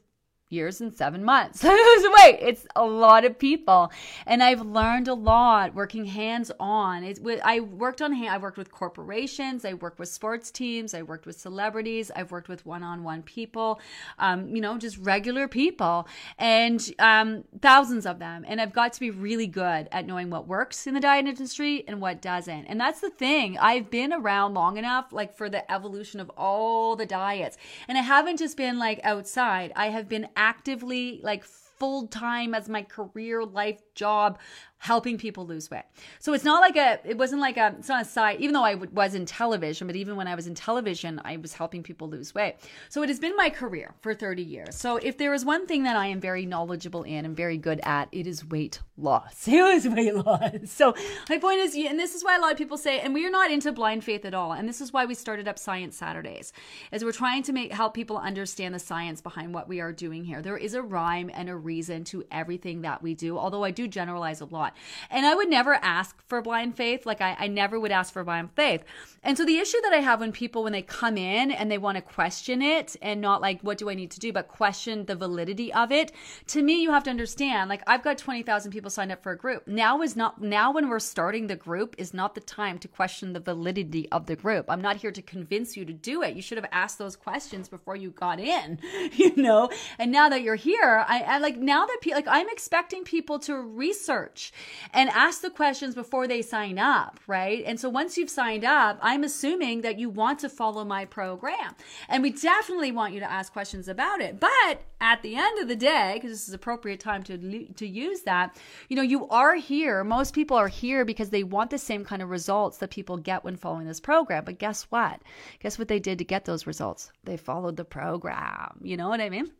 years 0.50 0.80
and 0.80 0.94
seven 0.94 1.24
months. 1.24 1.62
Wait, 1.64 2.38
it's 2.40 2.66
a 2.74 2.84
lot 2.84 3.24
of 3.24 3.38
people, 3.38 3.90
and 4.26 4.42
I've 4.42 4.60
learned 4.60 5.08
a 5.08 5.14
lot 5.14 5.74
working 5.74 6.04
hands 6.04 6.50
on. 6.58 7.04
I 7.44 7.60
worked 7.60 8.02
on. 8.02 8.12
I 8.12 8.36
worked 8.36 8.58
with 8.58 8.72
corporations. 8.72 9.64
I 9.64 9.74
worked 9.74 9.98
with 9.98 10.08
sports 10.08 10.50
teams. 10.50 10.92
I 10.92 11.02
worked 11.02 11.24
with 11.24 11.38
celebrities. 11.38 12.10
I've 12.14 12.32
worked 12.32 12.48
with 12.48 12.66
one-on-one 12.66 13.22
people. 13.22 13.80
Um, 14.18 14.54
you 14.54 14.60
know, 14.60 14.76
just 14.76 14.98
regular 14.98 15.46
people, 15.46 16.08
and 16.38 16.92
um, 16.98 17.44
thousands 17.62 18.04
of 18.04 18.18
them. 18.18 18.44
And 18.46 18.60
I've 18.60 18.72
got 18.72 18.92
to 18.94 19.00
be 19.00 19.10
really 19.10 19.46
good 19.46 19.88
at 19.92 20.06
knowing 20.06 20.30
what 20.30 20.48
works 20.48 20.86
in 20.86 20.94
the 20.94 21.00
diet 21.00 21.26
industry 21.26 21.84
and 21.86 22.00
what 22.00 22.20
doesn't. 22.20 22.66
And 22.66 22.80
that's 22.80 23.00
the 23.00 23.10
thing. 23.10 23.56
I've 23.58 23.90
been 23.90 24.12
around 24.12 24.54
long 24.54 24.76
enough, 24.76 25.12
like 25.12 25.36
for 25.36 25.48
the 25.48 25.70
evolution 25.70 26.18
of 26.18 26.30
all 26.36 26.96
the 26.96 27.06
diets, 27.06 27.56
and 27.86 27.96
I 27.96 28.02
haven't 28.02 28.38
just 28.38 28.56
been 28.56 28.78
like 28.78 29.00
outside. 29.04 29.72
I 29.76 29.90
have 29.90 30.08
been 30.08 30.28
actively 30.40 31.20
like 31.22 31.44
full 31.44 32.06
time 32.08 32.54
as 32.54 32.66
my 32.66 32.82
career 32.82 33.44
life 33.44 33.80
job 33.94 34.38
helping 34.80 35.18
people 35.18 35.46
lose 35.46 35.70
weight. 35.70 35.84
So 36.20 36.32
it's 36.32 36.42
not 36.42 36.62
like 36.62 36.74
a, 36.74 36.98
it 37.04 37.18
wasn't 37.18 37.42
like 37.42 37.58
a, 37.58 37.74
it's 37.78 37.88
not 37.88 38.00
a 38.00 38.04
side, 38.04 38.40
even 38.40 38.54
though 38.54 38.64
I 38.64 38.74
was 38.74 39.14
in 39.14 39.26
television, 39.26 39.86
but 39.86 39.94
even 39.94 40.16
when 40.16 40.26
I 40.26 40.34
was 40.34 40.46
in 40.46 40.54
television, 40.54 41.20
I 41.22 41.36
was 41.36 41.52
helping 41.52 41.82
people 41.82 42.08
lose 42.08 42.34
weight. 42.34 42.56
So 42.88 43.02
it 43.02 43.10
has 43.10 43.20
been 43.20 43.36
my 43.36 43.50
career 43.50 43.94
for 44.00 44.14
30 44.14 44.42
years. 44.42 44.74
So 44.74 44.96
if 44.96 45.18
there 45.18 45.34
is 45.34 45.44
one 45.44 45.66
thing 45.66 45.82
that 45.82 45.96
I 45.96 46.06
am 46.06 46.18
very 46.18 46.46
knowledgeable 46.46 47.02
in 47.02 47.26
and 47.26 47.36
very 47.36 47.58
good 47.58 47.80
at, 47.82 48.08
it 48.10 48.26
is 48.26 48.44
weight 48.44 48.80
loss. 48.96 49.46
It 49.60 49.84
is 49.84 49.88
weight 49.88 50.14
loss. 50.14 50.70
So 50.70 50.94
my 51.28 51.38
point 51.38 51.58
is, 51.58 51.74
and 51.74 51.98
this 51.98 52.14
is 52.14 52.24
why 52.24 52.36
a 52.36 52.40
lot 52.40 52.52
of 52.52 52.58
people 52.58 52.78
say, 52.78 53.00
and 53.00 53.12
we 53.12 53.26
are 53.26 53.30
not 53.30 53.50
into 53.50 53.72
blind 53.72 54.02
faith 54.02 54.24
at 54.24 54.32
all. 54.32 54.52
And 54.52 54.66
this 54.66 54.80
is 54.80 54.92
why 54.92 55.04
we 55.04 55.14
started 55.14 55.46
up 55.46 55.58
Science 55.58 55.96
Saturdays, 55.96 56.52
is 56.90 57.04
we're 57.04 57.12
trying 57.12 57.42
to 57.42 57.52
make, 57.52 57.72
help 57.72 57.92
people 57.92 58.16
understand 58.16 58.74
the 58.74 58.78
science 58.78 59.20
behind 59.20 59.52
what 59.52 59.68
we 59.68 59.80
are 59.80 59.92
doing 59.92 60.24
here. 60.24 60.40
There 60.40 60.56
is 60.56 60.72
a 60.72 60.82
rhyme 60.82 61.30
and 61.34 61.50
a 61.50 61.56
reason 61.56 62.04
to 62.04 62.24
everything 62.30 62.80
that 62.82 63.02
we 63.02 63.14
do, 63.14 63.36
although 63.38 63.64
I 63.64 63.70
do 63.70 63.86
generalize 63.86 64.40
a 64.40 64.46
lot. 64.46 64.69
And 65.10 65.26
I 65.26 65.34
would 65.34 65.48
never 65.48 65.74
ask 65.74 66.16
for 66.26 66.42
blind 66.42 66.76
faith. 66.76 67.06
Like 67.06 67.20
I, 67.20 67.36
I 67.38 67.46
never 67.46 67.78
would 67.78 67.92
ask 67.92 68.12
for 68.12 68.24
blind 68.24 68.50
faith. 68.54 68.84
And 69.22 69.36
so 69.36 69.44
the 69.44 69.58
issue 69.58 69.80
that 69.82 69.92
I 69.92 69.98
have 69.98 70.20
when 70.20 70.32
people, 70.32 70.62
when 70.62 70.72
they 70.72 70.82
come 70.82 71.18
in 71.18 71.50
and 71.50 71.70
they 71.70 71.76
want 71.76 71.96
to 71.96 72.02
question 72.02 72.62
it 72.62 72.96
and 73.02 73.20
not 73.20 73.42
like, 73.42 73.60
what 73.60 73.76
do 73.76 73.90
I 73.90 73.94
need 73.94 74.10
to 74.12 74.20
do, 74.20 74.32
but 74.32 74.48
question 74.48 75.04
the 75.04 75.14
validity 75.14 75.72
of 75.74 75.92
it, 75.92 76.12
to 76.48 76.62
me, 76.62 76.82
you 76.82 76.90
have 76.90 77.04
to 77.04 77.10
understand, 77.10 77.68
like 77.68 77.82
I've 77.86 78.02
got 78.02 78.16
20,000 78.16 78.72
people 78.72 78.90
signed 78.90 79.12
up 79.12 79.22
for 79.22 79.32
a 79.32 79.36
group. 79.36 79.66
Now 79.66 80.00
is 80.00 80.16
not, 80.16 80.40
now 80.40 80.72
when 80.72 80.88
we're 80.88 81.00
starting 81.00 81.48
the 81.48 81.56
group 81.56 81.94
is 81.98 82.14
not 82.14 82.34
the 82.34 82.40
time 82.40 82.78
to 82.78 82.88
question 82.88 83.34
the 83.34 83.40
validity 83.40 84.08
of 84.10 84.24
the 84.24 84.36
group. 84.36 84.66
I'm 84.70 84.80
not 84.80 84.96
here 84.96 85.12
to 85.12 85.22
convince 85.22 85.76
you 85.76 85.84
to 85.84 85.92
do 85.92 86.22
it. 86.22 86.34
You 86.34 86.42
should 86.42 86.56
have 86.56 86.68
asked 86.72 86.96
those 86.96 87.16
questions 87.16 87.68
before 87.68 87.96
you 87.96 88.10
got 88.10 88.40
in, 88.40 88.78
you 89.12 89.36
know? 89.36 89.68
And 89.98 90.10
now 90.10 90.30
that 90.30 90.42
you're 90.42 90.54
here, 90.54 91.04
I, 91.06 91.20
I 91.20 91.38
like, 91.38 91.58
now 91.58 91.84
that 91.84 91.98
people, 92.00 92.16
like 92.16 92.28
I'm 92.28 92.48
expecting 92.48 93.04
people 93.04 93.38
to 93.40 93.56
research 93.56 94.52
and 94.92 95.10
ask 95.10 95.40
the 95.40 95.50
questions 95.50 95.94
before 95.94 96.26
they 96.26 96.42
sign 96.42 96.78
up, 96.78 97.20
right? 97.26 97.62
And 97.66 97.78
so 97.78 97.88
once 97.88 98.16
you've 98.16 98.30
signed 98.30 98.64
up, 98.64 98.98
I'm 99.02 99.24
assuming 99.24 99.82
that 99.82 99.98
you 99.98 100.10
want 100.10 100.38
to 100.40 100.48
follow 100.48 100.84
my 100.84 101.04
program. 101.04 101.74
And 102.08 102.22
we 102.22 102.30
definitely 102.30 102.92
want 102.92 103.14
you 103.14 103.20
to 103.20 103.30
ask 103.30 103.52
questions 103.52 103.88
about 103.88 104.20
it. 104.20 104.40
But 104.40 104.82
at 105.00 105.22
the 105.22 105.36
end 105.36 105.60
of 105.60 105.68
the 105.68 105.76
day, 105.76 106.12
because 106.14 106.30
this 106.30 106.48
is 106.48 106.54
appropriate 106.54 107.00
time 107.00 107.22
to 107.24 107.38
to 107.74 107.86
use 107.86 108.22
that, 108.22 108.56
you 108.88 108.96
know, 108.96 109.02
you 109.02 109.28
are 109.28 109.54
here. 109.54 110.04
Most 110.04 110.34
people 110.34 110.56
are 110.56 110.68
here 110.68 111.04
because 111.04 111.30
they 111.30 111.42
want 111.42 111.70
the 111.70 111.78
same 111.78 112.04
kind 112.04 112.22
of 112.22 112.30
results 112.30 112.78
that 112.78 112.90
people 112.90 113.16
get 113.16 113.44
when 113.44 113.56
following 113.56 113.86
this 113.86 114.00
program. 114.00 114.44
But 114.44 114.58
guess 114.58 114.84
what? 114.84 115.20
Guess 115.60 115.78
what 115.78 115.88
they 115.88 115.98
did 115.98 116.18
to 116.18 116.24
get 116.24 116.44
those 116.44 116.66
results? 116.66 117.10
They 117.24 117.36
followed 117.36 117.76
the 117.76 117.84
program. 117.84 118.80
You 118.82 118.96
know 118.96 119.08
what 119.08 119.20
I 119.20 119.30
mean? 119.30 119.50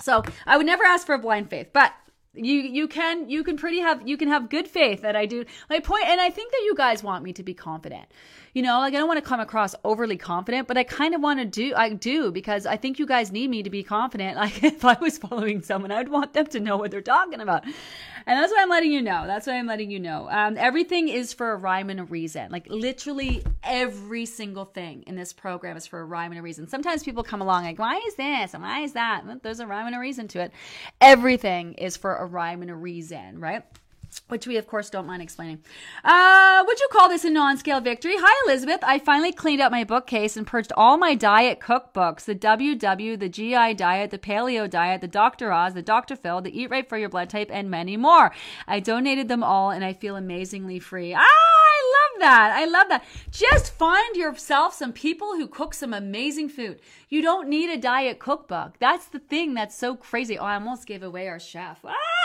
So 0.00 0.22
I 0.46 0.56
would 0.56 0.66
never 0.66 0.84
ask 0.84 1.06
for 1.06 1.14
a 1.14 1.18
blind 1.18 1.50
faith, 1.50 1.68
but 1.72 1.92
you 2.44 2.60
you 2.60 2.88
can 2.88 3.28
you 3.28 3.42
can 3.44 3.56
pretty 3.56 3.80
have 3.80 4.06
you 4.06 4.16
can 4.16 4.28
have 4.28 4.48
good 4.48 4.68
faith 4.68 5.02
that 5.02 5.16
I 5.16 5.26
do 5.26 5.44
my 5.68 5.80
point 5.80 6.06
and 6.06 6.20
I 6.20 6.30
think 6.30 6.52
that 6.52 6.62
you 6.64 6.74
guys 6.74 7.02
want 7.02 7.24
me 7.24 7.32
to 7.34 7.42
be 7.42 7.54
confident. 7.54 8.06
You 8.54 8.62
know, 8.62 8.78
like 8.78 8.94
I 8.94 8.98
don't 8.98 9.08
want 9.08 9.22
to 9.22 9.28
come 9.28 9.40
across 9.40 9.74
overly 9.84 10.16
confident, 10.16 10.66
but 10.66 10.78
I 10.78 10.84
kind 10.84 11.14
of 11.14 11.20
want 11.20 11.40
to 11.40 11.44
do 11.44 11.74
I 11.76 11.90
do 11.90 12.30
because 12.32 12.66
I 12.66 12.76
think 12.76 12.98
you 12.98 13.06
guys 13.06 13.30
need 13.30 13.50
me 13.50 13.62
to 13.62 13.70
be 13.70 13.82
confident. 13.82 14.38
Like 14.48 14.62
if 14.62 14.84
I 14.84 14.96
was 15.00 15.18
following 15.18 15.62
someone, 15.62 15.90
I'd 15.90 16.08
want 16.08 16.32
them 16.32 16.46
to 16.46 16.60
know 16.60 16.76
what 16.76 16.90
they're 16.92 17.02
talking 17.02 17.40
about. 17.40 17.64
And 18.28 18.38
that's 18.38 18.52
what 18.52 18.60
I'm 18.60 18.68
letting 18.68 18.92
you 18.92 19.00
know. 19.00 19.26
That's 19.26 19.46
what 19.46 19.56
I'm 19.56 19.66
letting 19.66 19.90
you 19.90 19.98
know. 19.98 20.28
Um, 20.30 20.58
everything 20.58 21.08
is 21.08 21.32
for 21.32 21.52
a 21.52 21.56
rhyme 21.56 21.88
and 21.88 21.98
a 21.98 22.04
reason. 22.04 22.52
Like 22.52 22.66
literally 22.68 23.42
every 23.62 24.26
single 24.26 24.66
thing 24.66 25.02
in 25.06 25.16
this 25.16 25.32
program 25.32 25.78
is 25.78 25.86
for 25.86 25.98
a 26.00 26.04
rhyme 26.04 26.30
and 26.32 26.38
a 26.38 26.42
reason. 26.42 26.68
Sometimes 26.68 27.02
people 27.02 27.22
come 27.22 27.40
along 27.40 27.64
like, 27.64 27.78
why 27.78 27.96
is 28.06 28.16
this 28.16 28.52
and 28.52 28.62
why 28.62 28.80
is 28.80 28.92
that? 28.92 29.24
There's 29.42 29.60
a 29.60 29.66
rhyme 29.66 29.86
and 29.86 29.96
a 29.96 29.98
reason 29.98 30.28
to 30.28 30.40
it. 30.42 30.52
Everything 31.00 31.72
is 31.72 31.96
for 31.96 32.16
a 32.16 32.26
rhyme 32.26 32.60
and 32.60 32.70
a 32.70 32.74
reason, 32.74 33.40
right? 33.40 33.64
Which 34.28 34.46
we 34.46 34.56
of 34.56 34.66
course 34.66 34.90
don't 34.90 35.06
mind 35.06 35.22
explaining. 35.22 35.62
Uh, 36.04 36.64
would 36.66 36.80
you 36.80 36.88
call 36.92 37.08
this 37.08 37.24
a 37.24 37.30
non-scale 37.30 37.80
victory? 37.80 38.14
Hi 38.18 38.44
Elizabeth, 38.46 38.80
I 38.82 38.98
finally 38.98 39.32
cleaned 39.32 39.60
out 39.60 39.70
my 39.70 39.84
bookcase 39.84 40.36
and 40.36 40.46
purged 40.46 40.72
all 40.76 40.96
my 40.96 41.14
diet 41.14 41.60
cookbooks: 41.60 42.24
the 42.24 42.34
WW, 42.34 43.18
the 43.18 43.28
GI 43.28 43.74
diet, 43.74 44.10
the 44.10 44.18
Paleo 44.18 44.68
diet, 44.68 45.00
the 45.00 45.08
Dr. 45.08 45.52
Oz, 45.52 45.74
the 45.74 45.82
Dr. 45.82 46.16
Phil, 46.16 46.40
the 46.40 46.58
Eat 46.58 46.70
Right 46.70 46.88
for 46.88 46.98
Your 46.98 47.08
Blood 47.08 47.30
Type, 47.30 47.50
and 47.52 47.70
many 47.70 47.96
more. 47.96 48.32
I 48.66 48.80
donated 48.80 49.28
them 49.28 49.42
all, 49.42 49.70
and 49.70 49.84
I 49.84 49.92
feel 49.92 50.16
amazingly 50.16 50.78
free. 50.78 51.14
Ah, 51.14 51.20
I 51.20 51.92
love 51.96 52.20
that. 52.20 52.52
I 52.56 52.64
love 52.64 52.88
that. 52.88 53.04
Just 53.30 53.72
find 53.72 54.16
yourself 54.16 54.74
some 54.74 54.92
people 54.92 55.36
who 55.36 55.46
cook 55.46 55.74
some 55.74 55.94
amazing 55.94 56.48
food. 56.48 56.80
You 57.08 57.22
don't 57.22 57.48
need 57.48 57.70
a 57.70 57.76
diet 57.76 58.18
cookbook. 58.18 58.78
That's 58.78 59.06
the 59.06 59.18
thing 59.18 59.54
that's 59.54 59.76
so 59.76 59.96
crazy. 59.96 60.38
Oh, 60.38 60.44
I 60.44 60.54
almost 60.54 60.86
gave 60.86 61.02
away 61.02 61.28
our 61.28 61.38
chef. 61.40 61.84
Ah! 61.84 62.17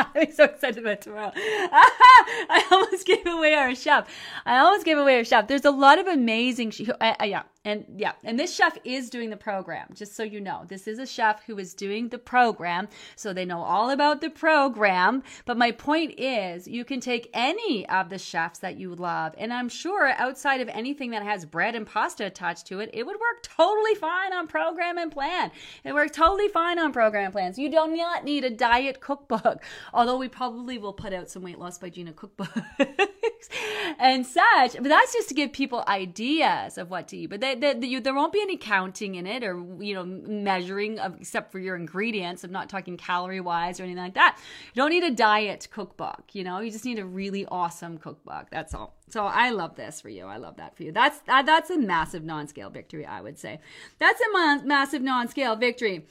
I'm 0.14 0.32
so 0.32 0.44
excited 0.44 0.78
about 0.78 1.00
tomorrow. 1.00 1.32
I 1.36 2.66
almost 2.70 3.06
gave 3.06 3.26
away 3.26 3.54
our 3.54 3.74
shop. 3.74 4.08
I 4.46 4.58
almost 4.58 4.84
gave 4.84 4.98
away 4.98 5.16
our 5.18 5.24
shop. 5.24 5.48
There's 5.48 5.64
a 5.64 5.70
lot 5.70 5.98
of 5.98 6.06
amazing. 6.06 6.72
Uh, 7.00 7.14
uh, 7.20 7.24
yeah, 7.24 7.42
and 7.62 7.84
yeah, 7.94 8.12
and 8.24 8.38
this 8.38 8.54
chef 8.54 8.78
is 8.84 9.10
doing 9.10 9.28
the 9.28 9.36
program, 9.36 9.88
just 9.92 10.16
so 10.16 10.22
you 10.22 10.40
know. 10.40 10.64
This 10.66 10.88
is 10.88 10.98
a 10.98 11.04
chef 11.04 11.44
who 11.44 11.58
is 11.58 11.74
doing 11.74 12.08
the 12.08 12.16
program, 12.16 12.88
so 13.16 13.34
they 13.34 13.44
know 13.44 13.60
all 13.60 13.90
about 13.90 14.22
the 14.22 14.30
program. 14.30 15.22
But 15.44 15.58
my 15.58 15.70
point 15.70 16.18
is, 16.18 16.66
you 16.66 16.86
can 16.86 17.00
take 17.00 17.28
any 17.34 17.86
of 17.90 18.08
the 18.08 18.16
chefs 18.16 18.60
that 18.60 18.78
you 18.78 18.94
love, 18.94 19.34
and 19.36 19.52
I'm 19.52 19.68
sure 19.68 20.08
outside 20.16 20.62
of 20.62 20.70
anything 20.70 21.10
that 21.10 21.22
has 21.22 21.44
bread 21.44 21.74
and 21.74 21.86
pasta 21.86 22.24
attached 22.24 22.66
to 22.68 22.80
it, 22.80 22.88
it 22.94 23.04
would 23.04 23.16
work 23.16 23.42
totally 23.42 23.94
fine 23.94 24.32
on 24.32 24.46
program 24.46 24.96
and 24.96 25.12
plan. 25.12 25.50
It 25.84 25.92
works 25.92 26.16
totally 26.16 26.48
fine 26.48 26.78
on 26.78 26.94
program 26.94 27.30
plans. 27.30 27.58
You 27.58 27.68
do 27.68 27.94
not 27.94 28.24
need 28.24 28.44
a 28.44 28.50
diet 28.50 29.00
cookbook, 29.00 29.62
although 29.92 30.16
we 30.16 30.28
probably 30.28 30.78
will 30.78 30.94
put 30.94 31.12
out 31.12 31.28
some 31.28 31.42
weight 31.42 31.58
loss 31.58 31.76
by 31.76 31.90
Gina 31.90 32.14
cookbooks 32.14 32.62
and 33.98 34.24
such. 34.24 34.76
But 34.76 34.84
that's 34.84 35.12
just 35.12 35.28
to 35.28 35.34
give 35.34 35.52
people 35.52 35.84
ideas 35.86 36.78
of 36.78 36.88
what 36.88 37.08
to 37.08 37.18
eat. 37.18 37.26
But 37.26 37.40
they 37.42 37.49
that, 37.54 37.82
you, 37.82 38.00
there 38.00 38.14
won't 38.14 38.32
be 38.32 38.40
any 38.40 38.56
counting 38.56 39.14
in 39.16 39.26
it 39.26 39.42
or 39.42 39.62
you 39.80 39.94
know 39.94 40.04
measuring 40.04 40.98
of 40.98 41.16
except 41.20 41.52
for 41.52 41.58
your 41.58 41.76
ingredients. 41.76 42.44
I'm 42.44 42.52
not 42.52 42.68
talking 42.68 42.96
calorie 42.96 43.40
wise 43.40 43.80
or 43.80 43.84
anything 43.84 44.02
like 44.02 44.14
that. 44.14 44.38
You 44.74 44.82
don't 44.82 44.90
need 44.90 45.04
a 45.04 45.10
diet 45.10 45.68
cookbook. 45.70 46.24
You 46.32 46.44
know, 46.44 46.60
you 46.60 46.70
just 46.70 46.84
need 46.84 46.98
a 46.98 47.04
really 47.04 47.46
awesome 47.46 47.98
cookbook. 47.98 48.46
That's 48.50 48.74
all. 48.74 48.96
So 49.08 49.24
I 49.24 49.50
love 49.50 49.74
this 49.74 50.00
for 50.00 50.08
you. 50.08 50.26
I 50.26 50.36
love 50.36 50.56
that 50.58 50.76
for 50.76 50.84
you. 50.84 50.92
That's 50.92 51.18
that's 51.26 51.70
a 51.70 51.78
massive 51.78 52.24
non-scale 52.24 52.70
victory. 52.70 53.04
I 53.04 53.20
would 53.20 53.38
say 53.38 53.60
that's 53.98 54.20
a 54.20 54.32
ma- 54.32 54.62
massive 54.62 55.02
non-scale 55.02 55.56
victory. 55.56 56.06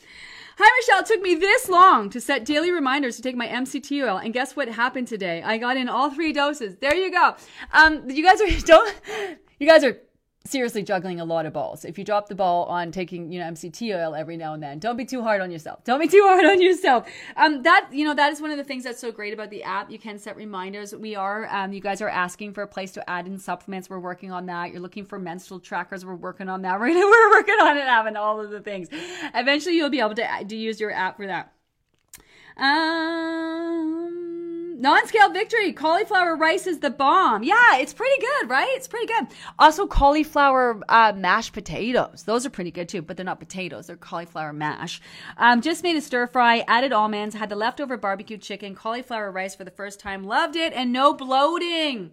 Hi, 0.57 0.79
Michelle. 0.79 0.99
It 0.99 1.05
took 1.05 1.21
me 1.21 1.35
this 1.35 1.69
long 1.69 2.09
to 2.09 2.19
set 2.19 2.43
daily 2.43 2.71
reminders 2.71 3.15
to 3.15 3.21
take 3.21 3.37
my 3.37 3.47
MCT 3.47 4.03
oil, 4.05 4.17
and 4.17 4.33
guess 4.33 4.57
what 4.57 4.67
happened 4.67 5.07
today? 5.07 5.41
I 5.41 5.57
got 5.57 5.77
in 5.77 5.87
all 5.87 6.11
three 6.11 6.33
doses. 6.33 6.75
There 6.81 6.93
you 6.93 7.09
go. 7.11 7.35
Um, 7.71 8.09
you 8.09 8.23
guys 8.23 8.41
are 8.41 8.59
don't. 8.65 8.95
You 9.59 9.67
guys 9.67 9.83
are 9.85 9.97
seriously 10.49 10.83
juggling 10.83 11.19
a 11.19 11.25
lot 11.25 11.45
of 11.45 11.53
balls. 11.53 11.85
If 11.85 11.97
you 11.97 12.03
drop 12.03 12.27
the 12.27 12.35
ball 12.35 12.65
on 12.65 12.91
taking, 12.91 13.31
you 13.31 13.39
know, 13.39 13.45
MCT 13.45 13.95
oil 13.95 14.15
every 14.15 14.37
now 14.37 14.53
and 14.53 14.61
then, 14.61 14.79
don't 14.79 14.97
be 14.97 15.05
too 15.05 15.21
hard 15.21 15.41
on 15.41 15.51
yourself. 15.51 15.83
Don't 15.83 15.99
be 15.99 16.07
too 16.07 16.23
hard 16.25 16.45
on 16.45 16.61
yourself. 16.61 17.07
Um, 17.37 17.63
that, 17.63 17.89
you 17.91 18.05
know, 18.05 18.13
that 18.13 18.31
is 18.31 18.41
one 18.41 18.51
of 18.51 18.57
the 18.57 18.63
things 18.63 18.83
that's 18.83 18.99
so 18.99 19.11
great 19.11 19.33
about 19.33 19.49
the 19.49 19.63
app. 19.63 19.91
You 19.91 19.99
can 19.99 20.17
set 20.17 20.35
reminders. 20.35 20.95
We 20.95 21.15
are, 21.15 21.47
um, 21.47 21.71
you 21.73 21.81
guys 21.81 22.01
are 22.01 22.09
asking 22.09 22.53
for 22.53 22.63
a 22.63 22.67
place 22.67 22.91
to 22.93 23.09
add 23.09 23.27
in 23.27 23.37
supplements. 23.37 23.89
We're 23.89 23.99
working 23.99 24.31
on 24.31 24.45
that. 24.47 24.71
You're 24.71 24.81
looking 24.81 25.05
for 25.05 25.19
menstrual 25.19 25.59
trackers. 25.59 26.05
We're 26.05 26.15
working 26.15 26.49
on 26.49 26.61
that. 26.63 26.79
We're, 26.79 26.87
we're 26.93 27.31
working 27.31 27.57
on 27.61 27.77
it, 27.77 27.85
having 27.85 28.15
all 28.15 28.39
of 28.41 28.49
the 28.49 28.59
things. 28.59 28.89
Eventually 29.33 29.75
you'll 29.75 29.89
be 29.89 29.99
able 29.99 30.15
to, 30.15 30.45
to 30.45 30.55
use 30.55 30.79
your 30.79 30.91
app 30.91 31.17
for 31.17 31.27
that. 31.27 31.53
Um, 32.57 34.38
non-scale 34.79 35.31
victory. 35.31 35.73
Cauliflower 35.73 36.35
rice 36.35 36.65
is 36.65 36.79
the 36.79 36.89
bomb. 36.89 37.43
Yeah, 37.43 37.77
it's 37.77 37.93
pretty 37.93 38.19
good, 38.21 38.49
right? 38.49 38.69
It's 38.71 38.87
pretty 38.87 39.07
good. 39.07 39.27
Also, 39.57 39.85
cauliflower 39.85 40.81
uh, 40.89 41.13
mashed 41.15 41.53
potatoes. 41.53 42.23
Those 42.23 42.45
are 42.45 42.49
pretty 42.49 42.71
good 42.71 42.89
too, 42.89 43.01
but 43.01 43.17
they're 43.17 43.25
not 43.25 43.39
potatoes. 43.39 43.87
They're 43.87 43.97
cauliflower 43.97 44.53
mash. 44.53 45.01
Um, 45.37 45.61
just 45.61 45.83
made 45.83 45.95
a 45.95 46.01
stir 46.01 46.27
fry, 46.27 46.63
added 46.67 46.93
almonds, 46.93 47.35
had 47.35 47.49
the 47.49 47.55
leftover 47.55 47.97
barbecue 47.97 48.37
chicken, 48.37 48.73
cauliflower 48.75 49.31
rice 49.31 49.55
for 49.55 49.63
the 49.63 49.71
first 49.71 49.99
time. 49.99 50.23
Loved 50.23 50.55
it, 50.55 50.73
and 50.73 50.93
no 50.93 51.13
bloating. 51.13 52.11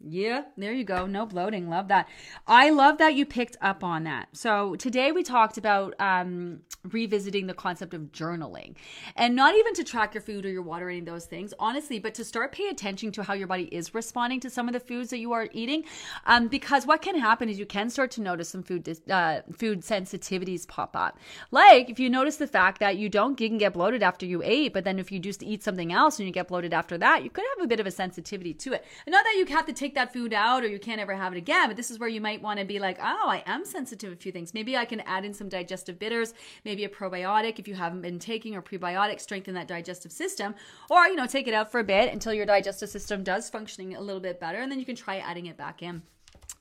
Yeah, 0.00 0.42
there 0.56 0.72
you 0.72 0.84
go. 0.84 1.06
No 1.06 1.26
bloating. 1.26 1.68
Love 1.68 1.88
that. 1.88 2.08
I 2.46 2.70
love 2.70 2.98
that 2.98 3.16
you 3.16 3.26
picked 3.26 3.56
up 3.60 3.82
on 3.82 4.04
that. 4.04 4.28
So 4.32 4.76
today 4.76 5.10
we 5.10 5.24
talked 5.24 5.58
about 5.58 5.94
um, 5.98 6.60
revisiting 6.84 7.48
the 7.48 7.54
concept 7.54 7.94
of 7.94 8.02
journaling 8.12 8.76
and 9.16 9.34
not 9.34 9.56
even 9.56 9.74
to 9.74 9.82
track 9.82 10.14
your 10.14 10.22
food 10.22 10.46
or 10.46 10.50
your 10.50 10.62
water 10.62 10.88
of 10.88 11.04
those 11.04 11.26
things, 11.26 11.52
honestly, 11.58 11.98
but 11.98 12.14
to 12.14 12.24
start 12.24 12.52
pay 12.52 12.68
attention 12.68 13.10
to 13.10 13.24
how 13.24 13.34
your 13.34 13.48
body 13.48 13.64
is 13.72 13.92
responding 13.92 14.38
to 14.40 14.50
some 14.50 14.68
of 14.68 14.72
the 14.72 14.78
foods 14.78 15.10
that 15.10 15.18
you 15.18 15.32
are 15.32 15.48
eating. 15.52 15.84
Um, 16.26 16.46
because 16.46 16.86
what 16.86 17.02
can 17.02 17.18
happen 17.18 17.48
is 17.48 17.58
you 17.58 17.66
can 17.66 17.90
start 17.90 18.12
to 18.12 18.20
notice 18.20 18.48
some 18.48 18.62
food 18.62 18.88
uh, 19.10 19.40
food 19.52 19.80
sensitivities 19.80 20.66
pop 20.68 20.94
up. 20.94 21.18
Like 21.50 21.90
if 21.90 21.98
you 21.98 22.08
notice 22.08 22.36
the 22.36 22.46
fact 22.46 22.78
that 22.78 22.98
you 22.98 23.08
don't 23.08 23.36
can 23.36 23.58
get 23.58 23.72
bloated 23.72 24.04
after 24.04 24.26
you 24.26 24.42
ate, 24.44 24.72
but 24.72 24.84
then 24.84 25.00
if 25.00 25.10
you 25.10 25.18
just 25.18 25.42
eat 25.42 25.64
something 25.64 25.92
else 25.92 26.20
and 26.20 26.28
you 26.28 26.32
get 26.32 26.46
bloated 26.46 26.72
after 26.72 26.96
that, 26.98 27.24
you 27.24 27.30
could 27.30 27.44
have 27.56 27.64
a 27.64 27.68
bit 27.68 27.80
of 27.80 27.86
a 27.86 27.90
sensitivity 27.90 28.54
to 28.54 28.74
it. 28.74 28.84
And 29.04 29.12
not 29.12 29.24
that 29.24 29.34
you 29.36 29.44
have 29.46 29.66
to 29.66 29.72
take 29.72 29.87
take 29.88 29.94
that 29.94 30.12
food 30.12 30.34
out 30.34 30.62
or 30.62 30.68
you 30.68 30.78
can't 30.78 31.00
ever 31.00 31.14
have 31.14 31.32
it 31.32 31.38
again. 31.38 31.68
But 31.68 31.76
this 31.76 31.90
is 31.90 31.98
where 31.98 32.08
you 32.08 32.20
might 32.20 32.42
want 32.42 32.58
to 32.58 32.66
be 32.66 32.78
like, 32.78 32.98
oh, 33.00 33.28
I 33.28 33.42
am 33.46 33.64
sensitive 33.64 34.10
to 34.10 34.14
a 34.14 34.16
few 34.16 34.32
things. 34.32 34.52
Maybe 34.52 34.76
I 34.76 34.84
can 34.84 35.00
add 35.00 35.24
in 35.24 35.32
some 35.32 35.48
digestive 35.48 35.98
bitters, 35.98 36.34
maybe 36.64 36.84
a 36.84 36.88
probiotic 36.88 37.58
if 37.58 37.66
you 37.66 37.74
haven't 37.74 38.02
been 38.02 38.18
taking 38.18 38.54
or 38.54 38.60
prebiotic, 38.60 39.18
strengthen 39.20 39.54
that 39.54 39.66
digestive 39.66 40.12
system. 40.12 40.54
Or, 40.90 41.06
you 41.06 41.16
know, 41.16 41.26
take 41.26 41.48
it 41.48 41.54
out 41.54 41.72
for 41.72 41.80
a 41.80 41.84
bit 41.84 42.12
until 42.12 42.34
your 42.34 42.46
digestive 42.46 42.90
system 42.90 43.24
does 43.24 43.48
functioning 43.48 43.96
a 43.96 44.00
little 44.00 44.20
bit 44.20 44.38
better. 44.38 44.58
And 44.58 44.70
then 44.70 44.78
you 44.78 44.84
can 44.84 44.96
try 44.96 45.18
adding 45.18 45.46
it 45.46 45.56
back 45.56 45.82
in. 45.82 46.02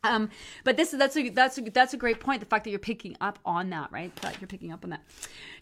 Um, 0.03 0.29
but 0.63 0.77
this 0.77 0.93
is 0.93 0.99
that's 0.99 1.17
a 1.17 1.29
that's 1.29 1.57
a, 1.57 1.61
that's 1.61 1.93
a 1.93 1.97
great 1.97 2.19
point. 2.19 2.39
The 2.39 2.45
fact 2.45 2.63
that 2.63 2.69
you're 2.69 2.79
picking 2.79 3.17
up 3.19 3.39
on 3.45 3.69
that, 3.71 3.91
right? 3.91 4.15
That 4.17 4.39
you're 4.39 4.47
picking 4.47 4.71
up 4.71 4.83
on 4.83 4.91
that. 4.91 5.01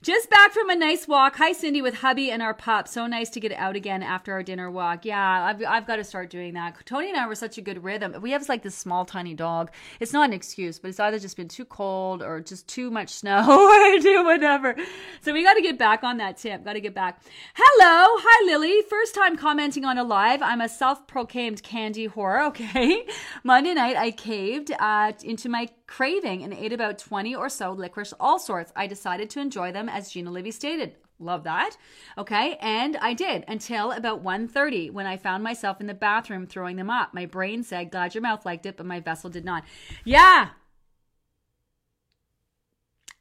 Just 0.02 0.30
back 0.30 0.52
from 0.52 0.70
a 0.70 0.76
nice 0.76 1.08
walk. 1.08 1.38
Hi, 1.38 1.52
Cindy, 1.52 1.82
with 1.82 1.96
hubby 1.96 2.30
and 2.30 2.42
our 2.42 2.54
pup. 2.54 2.88
So 2.88 3.08
nice 3.08 3.30
to 3.32 3.40
get 3.40 3.52
out 3.54 3.76
again 3.76 4.04
after 4.04 4.34
our 4.34 4.44
dinner 4.44 4.70
walk. 4.70 5.04
Yeah, 5.04 5.46
I've, 5.46 5.64
I've 5.66 5.88
got 5.88 5.96
to 5.96 6.04
start 6.04 6.30
doing 6.30 6.54
that. 6.54 6.76
Tony 6.86 7.10
and 7.10 7.18
I 7.18 7.26
were 7.26 7.34
such 7.34 7.58
a 7.58 7.62
good 7.62 7.84
rhythm. 7.84 8.16
We 8.22 8.30
have 8.32 8.48
like 8.48 8.62
this 8.62 8.76
small, 8.76 9.04
tiny 9.06 9.34
dog. 9.34 9.72
It's 10.00 10.14
not 10.14 10.30
an 10.30 10.34
excuse, 10.34 10.78
but 10.78 10.90
it's 10.90 11.00
either 11.00 11.18
just 11.18 11.38
been 11.38 11.48
too 11.48 11.66
cold 11.66 12.22
or 12.22 12.40
just 12.40 12.68
too 12.68 12.92
much 12.92 13.10
snow 13.10 13.40
or 13.96 14.00
do 14.00 14.24
whatever. 14.24 14.76
So 15.22 15.34
we 15.34 15.44
got 15.44 15.56
to 15.56 15.62
get 15.62 15.80
back 15.80 16.04
on 16.04 16.18
that 16.18 16.38
tip. 16.38 16.64
Got 16.64 16.74
to 16.74 16.82
get 16.82 16.94
back. 16.94 17.20
Hello. 17.56 18.06
Hi, 18.22 18.46
Lily. 18.46 18.84
First 18.88 19.16
time 19.16 19.36
commenting 19.38 19.86
on 19.86 19.98
a 19.98 20.04
live. 20.04 20.44
I'm 20.44 20.62
a 20.62 20.70
self 20.70 21.08
proclaimed 21.08 21.64
candy 21.64 22.08
whore. 22.08 22.46
Okay. 22.56 23.06
Monday 23.44 23.74
night, 23.74 23.96
I 23.98 24.12
caved 24.26 24.71
uh, 24.80 25.11
into 25.23 25.47
my 25.49 25.69
craving 25.86 26.43
and 26.43 26.51
ate 26.53 26.73
about 26.73 26.97
20 26.97 27.36
or 27.36 27.47
so 27.47 27.71
licorice 27.71 28.13
all 28.19 28.39
sorts. 28.39 28.71
I 28.76 28.88
decided 28.88 29.30
to 29.32 29.39
enjoy 29.39 29.71
them 29.71 29.88
as 29.88 30.09
Gina 30.09 30.32
Livy 30.32 30.51
stated. 30.51 30.95
Love 31.19 31.43
that. 31.43 31.78
Okay, 32.17 32.57
and 32.59 32.97
I 32.97 33.13
did 33.13 33.45
until 33.47 33.91
about 33.91 34.21
1:30 34.21 34.91
when 34.91 35.05
I 35.05 35.15
found 35.15 35.43
myself 35.43 35.80
in 35.80 35.88
the 35.88 35.93
bathroom 35.93 36.45
throwing 36.45 36.76
them 36.76 36.89
up. 36.89 37.13
My 37.13 37.26
brain 37.26 37.63
said, 37.63 37.91
"Glad 37.91 38.13
your 38.13 38.21
mouth 38.21 38.45
liked 38.45 38.65
it, 38.65 38.76
but 38.76 38.86
my 38.86 38.99
vessel 38.99 39.30
did 39.30 39.45
not." 39.45 39.63
Yeah. 40.03 40.49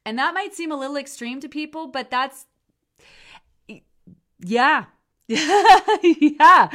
And 0.05 0.19
that 0.19 0.35
might 0.35 0.55
seem 0.55 0.73
a 0.73 0.77
little 0.77 0.97
extreme 0.97 1.39
to 1.41 1.49
people, 1.49 1.87
but 1.87 2.11
that's 2.11 2.47
yeah, 4.41 4.87
yeah. 5.29 6.69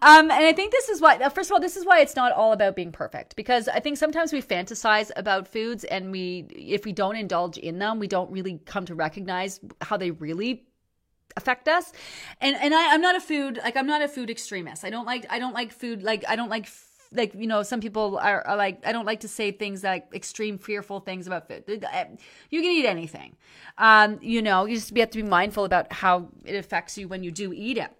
Um, 0.00 0.30
and 0.30 0.32
I 0.32 0.52
think 0.54 0.72
this 0.72 0.88
is 0.88 1.00
why, 1.00 1.18
first 1.28 1.50
of 1.50 1.54
all, 1.54 1.60
this 1.60 1.76
is 1.76 1.84
why 1.84 2.00
it's 2.00 2.16
not 2.16 2.32
all 2.32 2.52
about 2.52 2.74
being 2.74 2.90
perfect 2.90 3.36
because 3.36 3.68
I 3.68 3.80
think 3.80 3.98
sometimes 3.98 4.32
we 4.32 4.40
fantasize 4.40 5.10
about 5.14 5.46
foods 5.46 5.84
and 5.84 6.10
we, 6.10 6.46
if 6.50 6.86
we 6.86 6.92
don't 6.92 7.16
indulge 7.16 7.58
in 7.58 7.78
them, 7.78 7.98
we 7.98 8.08
don't 8.08 8.30
really 8.30 8.60
come 8.64 8.86
to 8.86 8.94
recognize 8.94 9.60
how 9.82 9.98
they 9.98 10.10
really 10.10 10.64
affect 11.36 11.68
us. 11.68 11.92
And, 12.40 12.56
and 12.56 12.74
I, 12.74 12.94
I'm 12.94 13.02
not 13.02 13.16
a 13.16 13.20
food, 13.20 13.58
like, 13.62 13.76
I'm 13.76 13.86
not 13.86 14.00
a 14.00 14.08
food 14.08 14.30
extremist. 14.30 14.84
I 14.84 14.90
don't 14.90 15.06
like, 15.06 15.26
I 15.28 15.38
don't 15.38 15.54
like 15.54 15.72
food, 15.72 16.02
like, 16.02 16.24
I 16.26 16.36
don't 16.36 16.50
like 16.50 16.68
like 17.14 17.34
you 17.34 17.46
know 17.46 17.62
some 17.62 17.80
people 17.80 18.18
are, 18.18 18.46
are, 18.46 18.56
like 18.56 18.84
i 18.86 18.92
don't 18.92 19.04
like 19.04 19.20
to 19.20 19.28
say 19.28 19.50
things 19.50 19.82
like 19.84 20.06
extreme 20.14 20.58
fearful 20.58 21.00
things 21.00 21.26
about 21.26 21.48
food. 21.48 21.64
You 21.66 22.60
can 22.62 22.70
eat 22.70 22.86
anything. 22.86 23.36
Um, 23.78 24.18
you 24.22 24.42
know 24.42 24.64
you 24.64 24.76
just 24.76 24.96
have 24.96 25.10
to 25.10 25.22
be 25.22 25.28
mindful 25.28 25.64
about 25.64 25.92
how 25.92 26.28
it 26.44 26.54
affects 26.54 26.98
you 26.98 27.08
when 27.08 27.22
you 27.22 27.30
do 27.30 27.52
eat 27.52 27.78
it. 27.78 27.90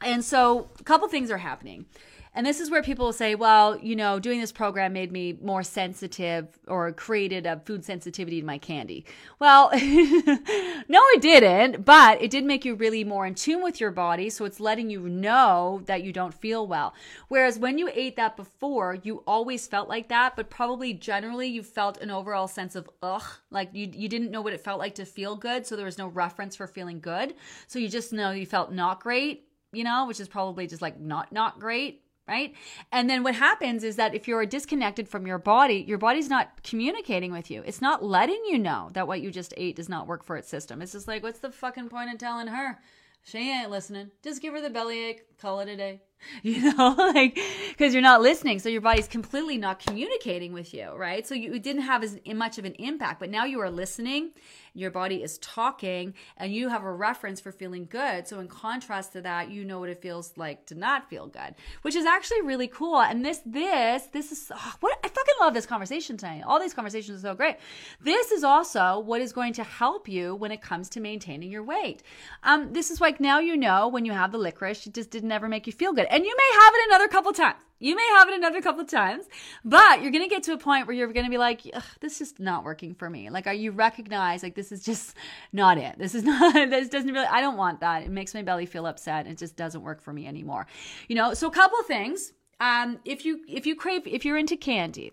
And 0.00 0.24
so 0.24 0.70
a 0.78 0.84
couple 0.84 1.08
things 1.08 1.30
are 1.30 1.38
happening 1.38 1.86
and 2.32 2.46
this 2.46 2.60
is 2.60 2.70
where 2.70 2.82
people 2.82 3.06
will 3.06 3.12
say, 3.12 3.34
well, 3.34 3.76
you 3.78 3.96
know, 3.96 4.20
doing 4.20 4.40
this 4.40 4.52
program 4.52 4.92
made 4.92 5.10
me 5.10 5.36
more 5.42 5.64
sensitive 5.64 6.46
or 6.68 6.92
created 6.92 7.44
a 7.44 7.60
food 7.66 7.84
sensitivity 7.84 8.40
to 8.40 8.46
my 8.46 8.56
candy. 8.56 9.04
Well, 9.40 9.70
no, 9.74 9.80
it 9.80 11.20
didn't, 11.20 11.84
but 11.84 12.22
it 12.22 12.30
did 12.30 12.44
make 12.44 12.64
you 12.64 12.76
really 12.76 13.02
more 13.02 13.26
in 13.26 13.34
tune 13.34 13.62
with 13.62 13.80
your 13.80 13.90
body. 13.90 14.30
So 14.30 14.44
it's 14.44 14.60
letting 14.60 14.90
you 14.90 15.08
know 15.08 15.82
that 15.86 16.04
you 16.04 16.12
don't 16.12 16.32
feel 16.32 16.68
well. 16.68 16.94
Whereas 17.28 17.58
when 17.58 17.78
you 17.78 17.90
ate 17.92 18.14
that 18.16 18.36
before, 18.36 18.98
you 19.02 19.24
always 19.26 19.66
felt 19.66 19.88
like 19.88 20.08
that, 20.08 20.36
but 20.36 20.50
probably 20.50 20.94
generally 20.94 21.48
you 21.48 21.64
felt 21.64 22.00
an 22.00 22.12
overall 22.12 22.46
sense 22.46 22.76
of 22.76 22.88
ugh, 23.02 23.24
like 23.50 23.70
you, 23.72 23.90
you 23.92 24.08
didn't 24.08 24.30
know 24.30 24.40
what 24.40 24.52
it 24.52 24.60
felt 24.60 24.78
like 24.78 24.94
to 24.94 25.04
feel 25.04 25.34
good. 25.34 25.66
So 25.66 25.74
there 25.74 25.84
was 25.84 25.98
no 25.98 26.06
reference 26.06 26.54
for 26.54 26.68
feeling 26.68 27.00
good. 27.00 27.34
So 27.66 27.80
you 27.80 27.88
just 27.88 28.12
know 28.12 28.30
you 28.30 28.46
felt 28.46 28.72
not 28.72 29.00
great, 29.02 29.48
you 29.72 29.82
know, 29.82 30.06
which 30.06 30.20
is 30.20 30.28
probably 30.28 30.68
just 30.68 30.80
like 30.80 31.00
not, 31.00 31.32
not 31.32 31.58
great 31.58 32.04
right? 32.30 32.54
And 32.92 33.10
then 33.10 33.24
what 33.24 33.34
happens 33.34 33.82
is 33.82 33.96
that 33.96 34.14
if 34.14 34.28
you're 34.28 34.46
disconnected 34.46 35.08
from 35.08 35.26
your 35.26 35.38
body, 35.38 35.84
your 35.86 35.98
body's 35.98 36.30
not 36.30 36.62
communicating 36.62 37.32
with 37.32 37.50
you. 37.50 37.62
It's 37.66 37.82
not 37.82 38.04
letting 38.04 38.42
you 38.48 38.56
know 38.56 38.90
that 38.92 39.08
what 39.08 39.20
you 39.20 39.32
just 39.32 39.52
ate 39.56 39.74
does 39.76 39.88
not 39.88 40.06
work 40.06 40.22
for 40.22 40.36
its 40.36 40.48
system. 40.48 40.80
It's 40.80 40.92
just 40.92 41.08
like, 41.08 41.24
what's 41.24 41.40
the 41.40 41.50
fucking 41.50 41.88
point 41.88 42.08
in 42.08 42.18
telling 42.18 42.46
her? 42.46 42.78
She 43.24 43.50
ain't 43.50 43.70
listening. 43.70 44.12
Just 44.22 44.40
give 44.40 44.54
her 44.54 44.60
the 44.60 44.70
bellyache, 44.70 45.38
call 45.38 45.58
it 45.58 45.68
a 45.68 45.76
day. 45.76 46.02
You 46.42 46.72
know, 46.72 46.94
like, 47.14 47.38
because 47.68 47.92
you're 47.92 48.02
not 48.02 48.22
listening. 48.22 48.60
So 48.60 48.68
your 48.68 48.80
body's 48.80 49.08
completely 49.08 49.58
not 49.58 49.78
communicating 49.78 50.52
with 50.52 50.72
you, 50.72 50.90
right? 50.92 51.26
So 51.26 51.34
you, 51.34 51.58
didn't 51.58 51.82
have 51.82 52.02
as 52.02 52.18
much 52.34 52.58
of 52.58 52.64
an 52.64 52.74
impact, 52.74 53.20
but 53.20 53.30
now 53.30 53.44
you 53.44 53.60
are 53.60 53.70
listening 53.70 54.30
your 54.74 54.90
body 54.90 55.22
is 55.22 55.38
talking 55.38 56.14
and 56.36 56.54
you 56.54 56.68
have 56.68 56.84
a 56.84 56.92
reference 56.92 57.40
for 57.40 57.52
feeling 57.52 57.86
good. 57.90 58.28
So 58.28 58.40
in 58.40 58.48
contrast 58.48 59.12
to 59.12 59.22
that, 59.22 59.50
you 59.50 59.64
know 59.64 59.80
what 59.80 59.88
it 59.88 60.00
feels 60.00 60.32
like 60.36 60.66
to 60.66 60.74
not 60.74 61.08
feel 61.08 61.26
good, 61.26 61.54
which 61.82 61.96
is 61.96 62.06
actually 62.06 62.42
really 62.42 62.68
cool. 62.68 63.00
And 63.00 63.24
this, 63.24 63.40
this, 63.44 64.04
this 64.12 64.32
is 64.32 64.50
oh, 64.54 64.74
what 64.80 64.98
I 65.04 65.08
fucking 65.08 65.34
love 65.40 65.54
this 65.54 65.66
conversation 65.66 66.16
tonight. 66.16 66.42
All 66.46 66.60
these 66.60 66.74
conversations 66.74 67.18
are 67.24 67.30
so 67.30 67.34
great. 67.34 67.56
This 68.00 68.30
is 68.30 68.44
also 68.44 69.00
what 69.00 69.20
is 69.20 69.32
going 69.32 69.52
to 69.54 69.64
help 69.64 70.08
you 70.08 70.34
when 70.34 70.52
it 70.52 70.62
comes 70.62 70.88
to 70.90 71.00
maintaining 71.00 71.50
your 71.50 71.64
weight. 71.64 72.02
Um, 72.42 72.72
this 72.72 72.90
is 72.90 73.00
like 73.00 73.20
now 73.20 73.38
you 73.38 73.56
know 73.56 73.88
when 73.88 74.04
you 74.04 74.12
have 74.12 74.32
the 74.32 74.38
licorice, 74.38 74.86
it 74.86 74.94
just 74.94 75.10
didn't 75.10 75.32
ever 75.32 75.48
make 75.48 75.66
you 75.66 75.72
feel 75.72 75.92
good. 75.92 76.06
And 76.10 76.24
you 76.24 76.36
may 76.36 76.60
have 76.60 76.74
it 76.74 76.88
another 76.88 77.08
couple 77.08 77.32
times. 77.32 77.56
You 77.78 77.96
may 77.96 78.06
have 78.18 78.28
it 78.28 78.34
another 78.34 78.60
couple 78.60 78.84
times, 78.84 79.24
but 79.64 80.02
you're 80.02 80.10
going 80.10 80.24
to 80.24 80.28
get 80.28 80.42
to 80.42 80.52
a 80.52 80.58
point 80.58 80.86
where 80.86 80.94
you're 80.94 81.10
going 81.14 81.24
to 81.24 81.30
be 81.30 81.38
like, 81.38 81.62
this 82.00 82.12
is 82.12 82.18
just 82.18 82.40
not 82.40 82.62
working 82.62 82.94
for 82.94 83.08
me. 83.08 83.30
Like, 83.30 83.46
are 83.46 83.54
you 83.54 83.70
recognize 83.70 84.42
like 84.42 84.54
this 84.54 84.70
is 84.70 84.84
just 84.84 85.16
not 85.54 85.78
it? 85.78 85.98
This 85.98 86.14
is 86.14 86.22
not, 86.24 86.52
this 86.68 86.90
doesn't 86.90 87.10
really, 87.10 87.26
I 87.26 87.40
don't 87.40 87.56
want 87.56 87.80
that. 87.80 88.02
It 88.02 88.10
makes 88.10 88.34
my 88.34 88.42
belly 88.42 88.66
feel 88.66 88.84
upset. 88.84 89.26
It 89.26 89.38
just 89.38 89.56
doesn't 89.56 89.80
work 89.80 90.02
for 90.02 90.12
me 90.12 90.26
anymore. 90.26 90.66
You 91.08 91.16
know, 91.16 91.32
so 91.32 91.46
a 91.46 91.50
couple 91.50 91.82
things. 91.84 92.34
Um, 92.60 92.98
if 93.06 93.24
you, 93.24 93.40
if 93.48 93.64
you 93.64 93.74
crave, 93.74 94.02
if 94.06 94.26
you're 94.26 94.36
into 94.36 94.58
candy, 94.58 95.12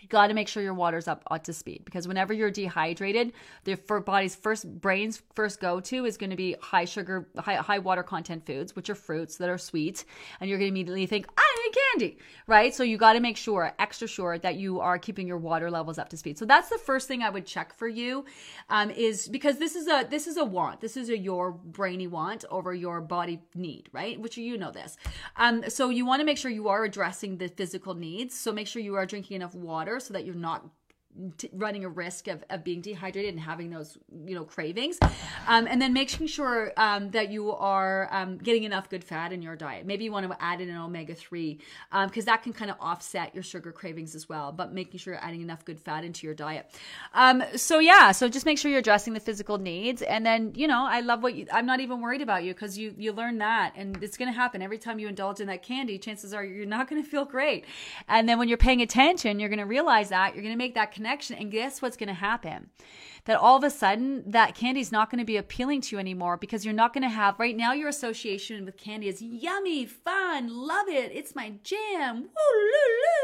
you 0.00 0.08
got 0.08 0.26
to 0.26 0.34
make 0.34 0.48
sure 0.48 0.62
your 0.62 0.74
water's 0.74 1.06
up, 1.06 1.22
up 1.30 1.44
to 1.44 1.52
speed 1.52 1.82
because 1.84 2.08
whenever 2.08 2.32
you're 2.32 2.50
dehydrated, 2.50 3.32
the 3.64 3.76
body's 4.04 4.34
first 4.34 4.80
brain's 4.80 5.22
first 5.34 5.60
go 5.60 5.80
to 5.80 6.04
is 6.04 6.16
going 6.16 6.30
to 6.30 6.36
be 6.36 6.56
high 6.60 6.84
sugar, 6.84 7.28
high, 7.38 7.54
high 7.54 7.78
water 7.78 8.02
content 8.02 8.44
foods, 8.44 8.74
which 8.74 8.90
are 8.90 8.94
fruits 8.96 9.36
that 9.36 9.48
are 9.48 9.58
sweet, 9.58 10.04
and 10.40 10.50
you're 10.50 10.58
going 10.58 10.68
to 10.68 10.72
immediately 10.72 11.06
think, 11.06 11.28
I 11.36 11.51
candy, 11.70 12.18
right? 12.46 12.74
So 12.74 12.82
you 12.82 12.96
got 12.96 13.12
to 13.14 13.20
make 13.20 13.36
sure, 13.36 13.72
extra 13.78 14.08
sure, 14.08 14.38
that 14.38 14.56
you 14.56 14.80
are 14.80 14.98
keeping 14.98 15.26
your 15.26 15.38
water 15.38 15.70
levels 15.70 15.98
up 15.98 16.08
to 16.10 16.16
speed. 16.16 16.38
So 16.38 16.44
that's 16.44 16.68
the 16.68 16.78
first 16.78 17.08
thing 17.08 17.22
I 17.22 17.30
would 17.30 17.46
check 17.46 17.74
for 17.74 17.88
you, 17.88 18.24
um, 18.68 18.90
is 18.90 19.28
because 19.28 19.58
this 19.58 19.76
is 19.76 19.86
a 19.86 20.06
this 20.08 20.26
is 20.26 20.36
a 20.36 20.44
want. 20.44 20.80
This 20.80 20.96
is 20.96 21.08
a 21.08 21.18
your 21.18 21.52
brainy 21.52 22.06
want 22.06 22.44
over 22.50 22.74
your 22.74 23.00
body 23.00 23.40
need, 23.54 23.88
right? 23.92 24.20
Which 24.20 24.36
you 24.36 24.58
know 24.58 24.70
this. 24.70 24.96
Um, 25.36 25.64
so 25.68 25.90
you 25.90 26.06
want 26.06 26.20
to 26.20 26.26
make 26.26 26.38
sure 26.38 26.50
you 26.50 26.68
are 26.68 26.84
addressing 26.84 27.38
the 27.38 27.48
physical 27.48 27.94
needs. 27.94 28.38
So 28.38 28.52
make 28.52 28.66
sure 28.66 28.82
you 28.82 28.94
are 28.96 29.06
drinking 29.06 29.36
enough 29.36 29.54
water 29.54 30.00
so 30.00 30.14
that 30.14 30.24
you're 30.24 30.34
not 30.34 30.68
t- 31.36 31.50
running 31.52 31.84
a 31.84 31.88
risk 31.88 32.28
of, 32.28 32.44
of 32.50 32.64
being 32.64 32.80
dehydrated 32.80 33.34
and 33.34 33.40
having 33.40 33.70
those 33.70 33.98
you 34.24 34.34
know 34.34 34.44
cravings. 34.44 34.98
Um, 35.46 35.66
and 35.66 35.80
then 35.80 35.92
making 35.92 36.26
sure 36.26 36.72
um, 36.76 37.10
that 37.10 37.30
you 37.30 37.52
are 37.52 38.08
um, 38.10 38.38
getting 38.38 38.64
enough 38.64 38.88
good 38.88 39.04
fat 39.04 39.32
in 39.32 39.42
your 39.42 39.56
diet. 39.56 39.86
Maybe 39.86 40.04
you 40.04 40.12
want 40.12 40.30
to 40.30 40.42
add 40.42 40.60
in 40.60 40.68
an 40.70 40.76
omega-3 40.76 41.58
because 42.06 42.22
um, 42.22 42.24
that 42.26 42.42
can 42.42 42.52
kind 42.52 42.70
of 42.70 42.76
offset 42.80 43.34
your 43.34 43.42
sugar 43.42 43.72
cravings 43.72 44.14
as 44.14 44.28
well 44.28 44.52
but 44.52 44.72
making 44.72 44.98
sure 44.98 45.14
you're 45.14 45.24
adding 45.24 45.42
enough 45.42 45.64
good 45.64 45.80
fat 45.80 46.04
into 46.04 46.26
your 46.26 46.34
diet. 46.34 46.70
Um, 47.14 47.42
so 47.56 47.78
yeah 47.78 48.12
so 48.12 48.28
just 48.28 48.46
make 48.46 48.58
sure 48.58 48.70
you're 48.70 48.80
addressing 48.80 49.12
the 49.12 49.20
physical 49.20 49.58
needs. 49.58 50.02
And 50.02 50.24
then 50.24 50.52
you 50.54 50.66
know 50.66 50.86
i 50.86 51.00
love 51.00 51.22
what 51.22 51.34
you 51.34 51.46
i'm 51.52 51.66
not 51.66 51.80
even 51.80 52.00
worried 52.00 52.22
about 52.22 52.44
you 52.44 52.52
because 52.52 52.78
you 52.78 52.94
you 52.96 53.12
learn 53.12 53.38
that 53.38 53.72
and 53.76 54.02
it's 54.02 54.16
going 54.16 54.32
to 54.32 54.36
happen. 54.36 54.62
Every 54.62 54.78
time 54.78 54.98
you 54.98 55.08
indulge 55.08 55.40
in 55.40 55.46
that 55.48 55.62
candy 55.62 55.98
chances 55.98 56.32
are 56.32 56.44
you're 56.44 56.66
not 56.66 56.88
going 56.88 57.02
to 57.02 57.08
feel 57.08 57.24
great. 57.24 57.64
And 58.08 58.28
then 58.28 58.38
when 58.38 58.48
you're 58.48 58.58
paying 58.58 58.80
attention 58.82 59.38
you're 59.38 59.48
going 59.48 59.58
to 59.58 59.66
realize 59.66 60.08
that 60.08 60.34
you're 60.34 60.42
going 60.42 60.54
to 60.54 60.58
make 60.58 60.74
that 60.74 60.92
connection. 60.92 61.01
And 61.06 61.50
guess 61.50 61.82
what's 61.82 61.96
going 61.96 62.08
to 62.08 62.14
happen? 62.14 62.70
that 63.24 63.36
all 63.36 63.56
of 63.56 63.64
a 63.64 63.70
sudden 63.70 64.24
that 64.26 64.54
candy 64.54 64.80
is 64.80 64.90
not 64.90 65.10
going 65.10 65.18
to 65.18 65.24
be 65.24 65.36
appealing 65.36 65.80
to 65.80 65.96
you 65.96 66.00
anymore 66.00 66.36
because 66.36 66.64
you're 66.64 66.74
not 66.74 66.92
going 66.92 67.02
to 67.02 67.08
have 67.08 67.38
right 67.38 67.56
now 67.56 67.72
your 67.72 67.88
association 67.88 68.64
with 68.64 68.76
candy 68.76 69.08
is 69.08 69.22
yummy, 69.22 69.86
fun, 69.86 70.48
love 70.48 70.88
it, 70.88 71.12
it's 71.12 71.34
my 71.34 71.52
jam, 71.62 72.16
woo 72.16 72.58
loo 72.58 72.92
loo. 73.02 73.21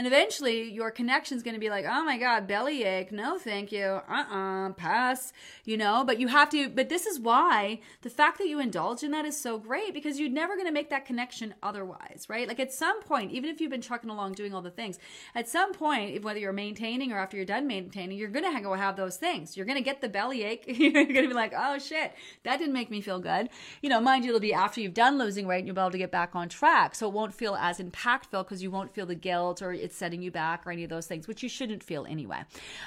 And 0.00 0.06
eventually 0.06 0.62
your 0.62 0.90
connection 0.90 1.36
is 1.36 1.42
going 1.42 1.52
to 1.52 1.60
be 1.60 1.68
like, 1.68 1.84
oh 1.86 2.02
my 2.02 2.16
God, 2.16 2.46
bellyache, 2.46 3.12
no 3.12 3.36
thank 3.36 3.70
you, 3.70 4.00
uh-uh, 4.08 4.70
pass, 4.70 5.30
you 5.66 5.76
know, 5.76 6.04
but 6.06 6.18
you 6.18 6.28
have 6.28 6.48
to, 6.52 6.70
but 6.70 6.88
this 6.88 7.04
is 7.04 7.20
why 7.20 7.80
the 8.00 8.08
fact 8.08 8.38
that 8.38 8.48
you 8.48 8.60
indulge 8.60 9.02
in 9.02 9.10
that 9.10 9.26
is 9.26 9.38
so 9.38 9.58
great 9.58 9.92
because 9.92 10.18
you're 10.18 10.30
never 10.30 10.54
going 10.54 10.66
to 10.66 10.72
make 10.72 10.88
that 10.88 11.04
connection 11.04 11.52
otherwise, 11.62 12.24
right? 12.30 12.48
Like 12.48 12.58
at 12.58 12.72
some 12.72 13.02
point, 13.02 13.32
even 13.32 13.50
if 13.50 13.60
you've 13.60 13.70
been 13.70 13.82
trucking 13.82 14.08
along 14.08 14.32
doing 14.32 14.54
all 14.54 14.62
the 14.62 14.70
things, 14.70 14.98
at 15.34 15.50
some 15.50 15.74
point, 15.74 16.24
whether 16.24 16.38
you're 16.38 16.54
maintaining 16.54 17.12
or 17.12 17.18
after 17.18 17.36
you're 17.36 17.44
done 17.44 17.66
maintaining, 17.66 18.16
you're 18.16 18.30
going 18.30 18.50
to 18.50 18.60
go 18.62 18.72
have 18.72 18.96
those 18.96 19.18
things. 19.18 19.54
You're 19.54 19.66
going 19.66 19.76
to 19.76 19.84
get 19.84 20.00
the 20.00 20.08
belly 20.08 20.44
ache. 20.44 20.64
You're 20.80 20.92
going 20.92 21.08
to 21.08 21.28
be 21.28 21.34
like, 21.34 21.52
oh 21.54 21.78
shit, 21.78 22.14
that 22.44 22.58
didn't 22.58 22.72
make 22.72 22.90
me 22.90 23.02
feel 23.02 23.18
good. 23.18 23.50
You 23.82 23.90
know, 23.90 24.00
mind 24.00 24.24
you, 24.24 24.30
it'll 24.30 24.40
be 24.40 24.54
after 24.54 24.80
you've 24.80 24.94
done 24.94 25.18
losing 25.18 25.46
weight 25.46 25.58
and 25.58 25.66
you'll 25.66 25.76
be 25.76 25.82
able 25.82 25.90
to 25.90 25.98
get 25.98 26.10
back 26.10 26.34
on 26.34 26.48
track. 26.48 26.94
So 26.94 27.06
it 27.06 27.12
won't 27.12 27.34
feel 27.34 27.54
as 27.54 27.78
impactful 27.80 28.44
because 28.44 28.62
you 28.62 28.70
won't 28.70 28.94
feel 28.94 29.04
the 29.04 29.14
guilt 29.14 29.60
or 29.60 29.74
it's 29.74 29.89
setting 29.92 30.22
you 30.22 30.30
back 30.30 30.66
or 30.66 30.70
any 30.70 30.84
of 30.84 30.90
those 30.90 31.06
things, 31.06 31.28
which 31.28 31.42
you 31.42 31.48
shouldn't 31.48 31.82
feel 31.82 32.06
anyway. 32.08 32.42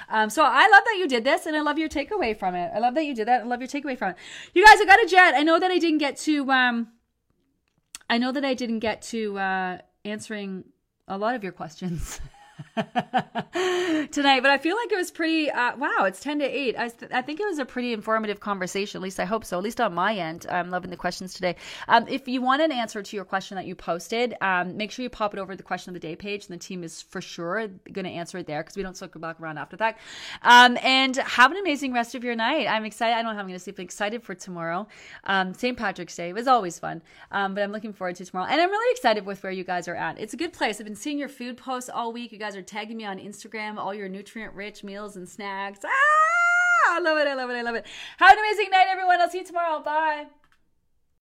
Um, 0.08 0.30
so 0.30 0.44
I 0.44 0.68
love 0.68 0.84
that 0.84 0.96
you 0.98 1.08
did 1.08 1.24
this 1.24 1.46
and 1.46 1.56
I 1.56 1.60
love 1.60 1.78
your 1.78 1.88
takeaway 1.88 2.38
from 2.38 2.54
it. 2.54 2.70
I 2.74 2.78
love 2.78 2.94
that 2.94 3.04
you 3.04 3.14
did 3.14 3.28
that. 3.28 3.42
I 3.42 3.44
love 3.44 3.60
your 3.60 3.68
takeaway 3.68 3.98
from 3.98 4.10
it. 4.10 4.16
You 4.54 4.64
guys, 4.64 4.80
I 4.80 4.84
got 4.84 5.02
a 5.02 5.06
jet. 5.06 5.34
I 5.34 5.42
know 5.42 5.58
that 5.58 5.70
I 5.70 5.78
didn't 5.78 5.98
get 5.98 6.16
to, 6.18 6.50
um, 6.50 6.88
I 8.08 8.18
know 8.18 8.32
that 8.32 8.44
I 8.44 8.54
didn't 8.54 8.80
get 8.80 9.02
to, 9.02 9.38
uh, 9.38 9.78
answering 10.04 10.64
a 11.08 11.18
lot 11.18 11.34
of 11.34 11.42
your 11.42 11.52
questions. 11.52 12.20
tonight, 14.10 14.42
but 14.42 14.50
I 14.50 14.58
feel 14.58 14.76
like 14.76 14.92
it 14.92 14.96
was 14.96 15.10
pretty. 15.10 15.50
Uh, 15.50 15.76
wow, 15.76 16.04
it's 16.04 16.20
ten 16.20 16.38
to 16.38 16.44
eight. 16.44 16.76
I, 16.78 16.88
th- 16.88 17.10
I 17.12 17.22
think 17.22 17.40
it 17.40 17.46
was 17.46 17.58
a 17.58 17.64
pretty 17.64 17.92
informative 17.92 18.40
conversation. 18.40 18.98
At 18.98 19.02
least 19.02 19.20
I 19.20 19.24
hope 19.24 19.44
so. 19.44 19.58
At 19.58 19.64
least 19.64 19.80
on 19.80 19.94
my 19.94 20.14
end, 20.14 20.46
I'm 20.50 20.70
loving 20.70 20.90
the 20.90 20.96
questions 20.96 21.34
today. 21.34 21.56
Um, 21.88 22.06
if 22.08 22.28
you 22.28 22.42
want 22.42 22.62
an 22.62 22.72
answer 22.72 23.02
to 23.02 23.16
your 23.16 23.24
question 23.24 23.56
that 23.56 23.66
you 23.66 23.74
posted, 23.74 24.34
um, 24.40 24.76
make 24.76 24.90
sure 24.90 25.02
you 25.02 25.10
pop 25.10 25.34
it 25.34 25.40
over 25.40 25.52
to 25.52 25.56
the 25.56 25.62
question 25.62 25.90
of 25.90 26.00
the 26.00 26.06
day 26.06 26.16
page, 26.16 26.46
and 26.46 26.54
the 26.54 26.62
team 26.62 26.84
is 26.84 27.02
for 27.02 27.20
sure 27.20 27.68
going 27.92 28.04
to 28.04 28.10
answer 28.10 28.38
it 28.38 28.46
there 28.46 28.62
because 28.62 28.76
we 28.76 28.82
don't 28.82 28.96
circle 28.96 29.20
back 29.20 29.40
around 29.40 29.58
after 29.58 29.76
that. 29.76 29.98
Um, 30.42 30.78
and 30.82 31.16
have 31.16 31.50
an 31.50 31.58
amazing 31.58 31.92
rest 31.92 32.14
of 32.14 32.24
your 32.24 32.34
night. 32.34 32.66
I'm 32.68 32.84
excited. 32.84 33.14
I 33.14 33.16
don't 33.16 33.26
know 33.26 33.34
how 33.34 33.40
I'm 33.40 33.46
going 33.46 33.58
to 33.58 33.62
sleep. 33.62 33.78
I'm 33.78 33.84
excited 33.84 34.22
for 34.22 34.34
tomorrow. 34.34 34.86
Um, 35.24 35.54
St. 35.54 35.76
Patrick's 35.76 36.16
Day. 36.16 36.28
It 36.28 36.34
was 36.34 36.48
always 36.48 36.78
fun, 36.78 37.02
um, 37.30 37.54
but 37.54 37.62
I'm 37.62 37.72
looking 37.72 37.92
forward 37.92 38.16
to 38.16 38.24
tomorrow, 38.24 38.48
and 38.48 38.60
I'm 38.60 38.70
really 38.70 38.92
excited 38.92 39.26
with 39.26 39.42
where 39.42 39.52
you 39.52 39.64
guys 39.64 39.88
are 39.88 39.96
at. 39.96 40.18
It's 40.18 40.34
a 40.34 40.36
good 40.36 40.52
place. 40.52 40.80
I've 40.80 40.86
been 40.86 40.96
seeing 40.96 41.18
your 41.18 41.28
food 41.28 41.56
posts 41.56 41.90
all 41.90 42.12
week. 42.12 42.32
You 42.32 42.38
guys 42.44 42.56
are 42.56 42.62
tagging 42.62 42.98
me 42.98 43.06
on 43.06 43.18
Instagram, 43.18 43.78
all 43.78 43.94
your 43.94 44.06
nutrient 44.06 44.52
rich 44.52 44.84
meals 44.84 45.16
and 45.16 45.26
snacks. 45.26 45.78
Ah, 45.82 46.96
I 46.96 47.00
love 47.00 47.16
it. 47.16 47.26
I 47.26 47.32
love 47.32 47.48
it. 47.48 47.54
I 47.54 47.62
love 47.62 47.74
it. 47.74 47.86
Have 48.18 48.32
an 48.32 48.38
amazing 48.38 48.70
night, 48.70 48.84
everyone. 48.90 49.18
I'll 49.18 49.30
see 49.30 49.38
you 49.38 49.46
tomorrow. 49.46 49.82
Bye. 49.82 50.26